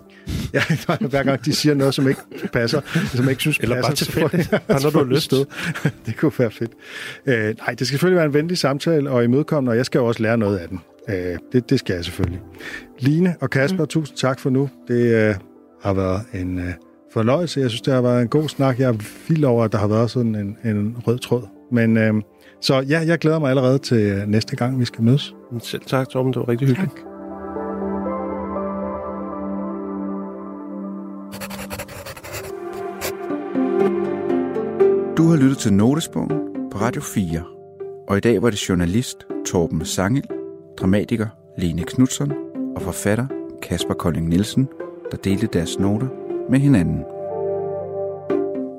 Ja, 0.55 0.63
hver 1.11 1.23
gang 1.23 1.45
de 1.45 1.53
siger 1.53 1.75
noget, 1.75 1.95
som 1.95 2.09
ikke 2.09 2.21
passer, 2.53 2.81
som 3.15 3.29
ikke 3.29 3.41
synes 3.41 3.59
Eller 3.59 3.77
bare 3.77 3.91
passer, 3.91 4.05
så 4.05 4.13
får 4.13 4.29
tilfældigt. 4.29 4.67
Bare 4.69 4.83
når 4.83 4.91
du 4.91 4.99
har 4.99 5.05
lyst. 5.05 5.23
stød. 5.23 5.45
Det 6.07 6.17
kunne 6.17 6.33
være 6.39 6.51
fedt. 6.51 6.71
Øh, 7.27 7.35
nej, 7.35 7.51
det 7.51 7.59
skal 7.59 7.87
selvfølgelig 7.87 8.17
være 8.17 8.27
en 8.27 8.35
venlig 8.35 8.59
samtale 8.59 9.11
og 9.11 9.25
imødekommende, 9.25 9.73
og 9.73 9.77
jeg 9.77 9.87
skal 9.87 9.99
jo 9.99 10.07
også 10.07 10.23
lære 10.23 10.39
noget 10.39 10.59
af 10.59 10.69
den. 10.69 10.81
Øh, 11.09 11.39
det, 11.53 11.71
det 11.71 11.79
skal 11.79 11.95
jeg 11.95 12.05
selvfølgelig. 12.05 12.41
Line 12.99 13.37
og 13.41 13.51
Kasper, 13.51 13.83
mm. 13.83 13.89
tusind 13.89 14.17
tak 14.17 14.41
for 14.41 14.51
nu. 14.51 14.71
Det 14.89 15.15
øh, 15.15 15.35
har 15.83 15.93
været 15.93 16.21
en 16.33 16.59
øh, 16.59 16.73
fornøjelse. 17.13 17.61
Jeg 17.61 17.71
synes, 17.71 17.83
det 17.83 17.95
har 17.95 18.03
været 18.03 18.23
en 18.23 18.29
god 18.29 18.49
snak. 18.49 18.79
Jeg 18.79 18.89
er 18.89 18.95
vild 19.29 19.45
over, 19.45 19.65
at 19.65 19.73
der 19.73 19.79
har 19.79 19.87
været 19.87 20.11
sådan 20.11 20.35
en, 20.35 20.57
en 20.65 20.97
rød 21.07 21.19
tråd 21.19 21.43
Men 21.73 21.97
øh, 21.97 22.15
så 22.61 22.81
ja, 22.81 23.01
jeg 23.07 23.19
glæder 23.19 23.39
mig 23.39 23.51
allerede 23.51 23.79
til 23.79 23.97
øh, 23.97 24.27
næste 24.27 24.57
gang, 24.57 24.81
vi 24.81 24.85
skal 24.85 25.05
mødes. 25.05 25.35
Selv 25.63 25.83
tak, 25.87 26.09
Torben. 26.09 26.33
Det 26.33 26.41
var 26.41 26.49
rigtig 26.49 26.69
hyggeligt. 26.69 26.95
Tak. 26.97 27.12
Du 35.23 35.29
har 35.29 35.37
lyttet 35.37 35.59
til 35.59 35.73
Notesbogen 35.73 36.31
på 36.71 36.79
Radio 36.79 37.03
4. 37.03 37.43
Og 38.09 38.17
i 38.17 38.21
dag 38.21 38.43
var 38.43 38.51
det 38.51 38.69
journalist 38.69 39.27
Torben 39.47 39.85
Sangel, 39.85 40.25
dramatiker 40.79 41.27
Lene 41.59 41.83
Knudsen 41.83 42.33
og 42.77 42.83
forfatter 42.83 43.27
Kasper 43.63 43.95
Kolding 43.95 44.29
Nielsen, 44.29 44.69
der 45.11 45.17
delte 45.17 45.47
deres 45.47 45.79
noter 45.79 46.07
med 46.51 46.59
hinanden. 46.59 47.05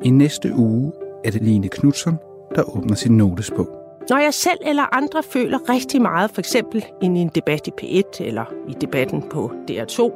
I 0.03 0.09
næste 0.09 0.53
uge 0.55 0.91
er 1.25 1.31
det 1.31 1.41
Line 1.41 1.69
Knudsen, 1.69 2.17
der 2.55 2.77
åbner 2.77 2.95
sin 2.95 3.17
notesbog. 3.17 3.69
Når 4.09 4.17
jeg 4.17 4.33
selv 4.33 4.59
eller 4.65 4.95
andre 4.95 5.23
føler 5.23 5.69
rigtig 5.69 6.01
meget, 6.01 6.31
for 6.31 6.39
eksempel 6.39 6.85
i 7.01 7.05
en 7.05 7.31
debat 7.35 7.67
i 7.67 7.71
P1 7.81 8.23
eller 8.23 8.45
i 8.67 8.73
debatten 8.81 9.21
på 9.21 9.51
DR2, 9.71 10.11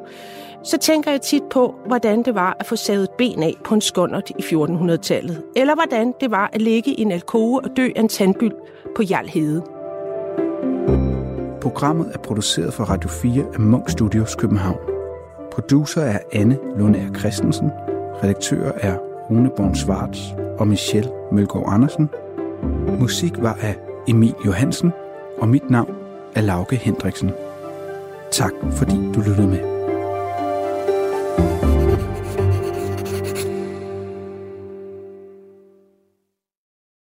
så 0.68 0.78
tænker 0.78 1.12
jeg 1.12 1.22
tit 1.22 1.44
på, 1.52 1.76
hvordan 1.86 2.24
det 2.24 2.36
var 2.36 2.58
at 2.60 2.66
få 2.66 2.76
savet 2.76 3.10
ben 3.18 3.44
af 3.44 3.56
på 3.64 3.76
en 3.76 3.82
skåndert 3.82 4.30
i 4.30 4.42
1400-tallet, 4.42 5.44
eller 5.56 5.76
hvordan 5.76 6.14
det 6.22 6.32
var 6.32 6.50
at 6.54 6.62
ligge 6.62 6.92
i 6.92 7.02
en 7.02 7.12
alkove 7.12 7.62
og 7.64 7.70
dø 7.78 7.90
af 7.96 8.02
en 8.02 8.08
tandbyld 8.08 8.54
på 8.96 9.04
Jarlhede. 9.04 9.64
Programmet 11.62 12.12
er 12.14 12.18
produceret 12.18 12.74
for 12.74 12.84
Radio 12.84 13.10
4 13.10 13.46
af 13.54 13.60
Munk 13.60 13.90
Studios 13.90 14.36
København. 14.36 14.78
Producer 15.52 16.02
er 16.02 16.20
Anne 16.34 16.58
Lundager 16.78 17.14
Christensen. 17.14 17.72
Redaktør 18.24 18.72
er 18.82 18.98
Rune 19.30 19.50
Born 19.58 19.76
Svarts 19.76 20.20
og 20.60 20.68
Michelle 20.68 21.12
Mølgaard 21.32 21.74
Andersen. 21.74 22.10
Musik 23.00 23.34
var 23.38 23.58
af 23.62 23.76
Emil 24.08 24.36
Johansen, 24.46 24.92
og 25.38 25.48
mit 25.48 25.70
navn 25.70 25.96
er 26.36 26.42
Lauke 26.42 26.76
Hendriksen. 26.76 27.32
Tak 28.32 28.54
fordi 28.72 28.96
du 29.16 29.22
lyttede 29.22 29.48
med. 29.48 29.78